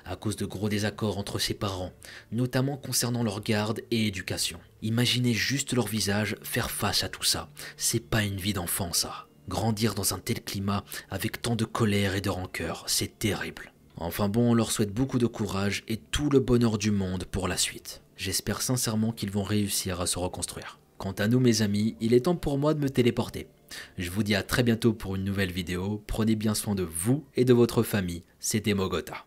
à 0.06 0.16
cause 0.16 0.36
de 0.36 0.46
gros 0.46 0.70
désaccords 0.70 1.18
entre 1.18 1.40
ses 1.40 1.56
parents, 1.56 1.94
notamment 2.32 2.78
concernant 2.78 3.24
leur 3.24 3.42
garde 3.42 3.82
et 3.90 4.06
éducation. 4.06 4.60
Imaginez 4.84 5.34
juste 5.34 5.74
leur 5.74 5.88
visage 5.88 6.36
faire 6.44 6.70
face 6.70 7.04
à 7.04 7.10
tout 7.10 7.24
ça. 7.24 7.50
C'est 7.76 8.08
pas 8.08 8.24
une 8.24 8.38
vie 8.38 8.54
d'enfant, 8.54 8.94
ça. 8.94 9.28
Grandir 9.50 9.96
dans 9.96 10.14
un 10.14 10.20
tel 10.20 10.44
climat, 10.44 10.84
avec 11.10 11.42
tant 11.42 11.56
de 11.56 11.66
colère 11.66 12.16
et 12.16 12.22
de 12.22 12.30
rancœur, 12.30 12.84
c'est 12.86 13.18
terrible. 13.18 13.74
Enfin 13.96 14.30
bon, 14.30 14.52
on 14.52 14.54
leur 14.54 14.72
souhaite 14.72 14.94
beaucoup 14.94 15.18
de 15.18 15.26
courage 15.26 15.84
et 15.88 15.98
tout 15.98 16.30
le 16.30 16.40
bonheur 16.40 16.78
du 16.78 16.92
monde 16.92 17.26
pour 17.26 17.48
la 17.48 17.58
suite. 17.58 18.04
J'espère 18.16 18.62
sincèrement 18.62 19.12
qu'ils 19.12 19.32
vont 19.32 19.44
réussir 19.44 20.02
à 20.02 20.06
se 20.06 20.20
reconstruire. 20.20 20.78
Quant 20.98 21.12
à 21.12 21.28
nous 21.28 21.40
mes 21.40 21.62
amis, 21.62 21.96
il 22.02 22.14
est 22.14 22.22
temps 22.22 22.36
pour 22.36 22.58
moi 22.58 22.74
de 22.74 22.80
me 22.80 22.90
téléporter. 22.90 23.48
Je 23.98 24.10
vous 24.10 24.24
dis 24.24 24.36
à 24.36 24.44
très 24.44 24.64
bientôt 24.64 24.94
pour 24.94 25.16
une 25.16 25.24
nouvelle 25.24 25.52
vidéo, 25.52 26.04
prenez 26.08 26.36
bien 26.36 26.56
soin 26.56 26.74
de 26.74 26.84
vous 26.84 27.24
et 27.36 27.46
de 27.46 27.54
votre 27.54 27.84
famille, 27.84 28.24
c'était 28.40 28.74
Mogota. 28.74 29.26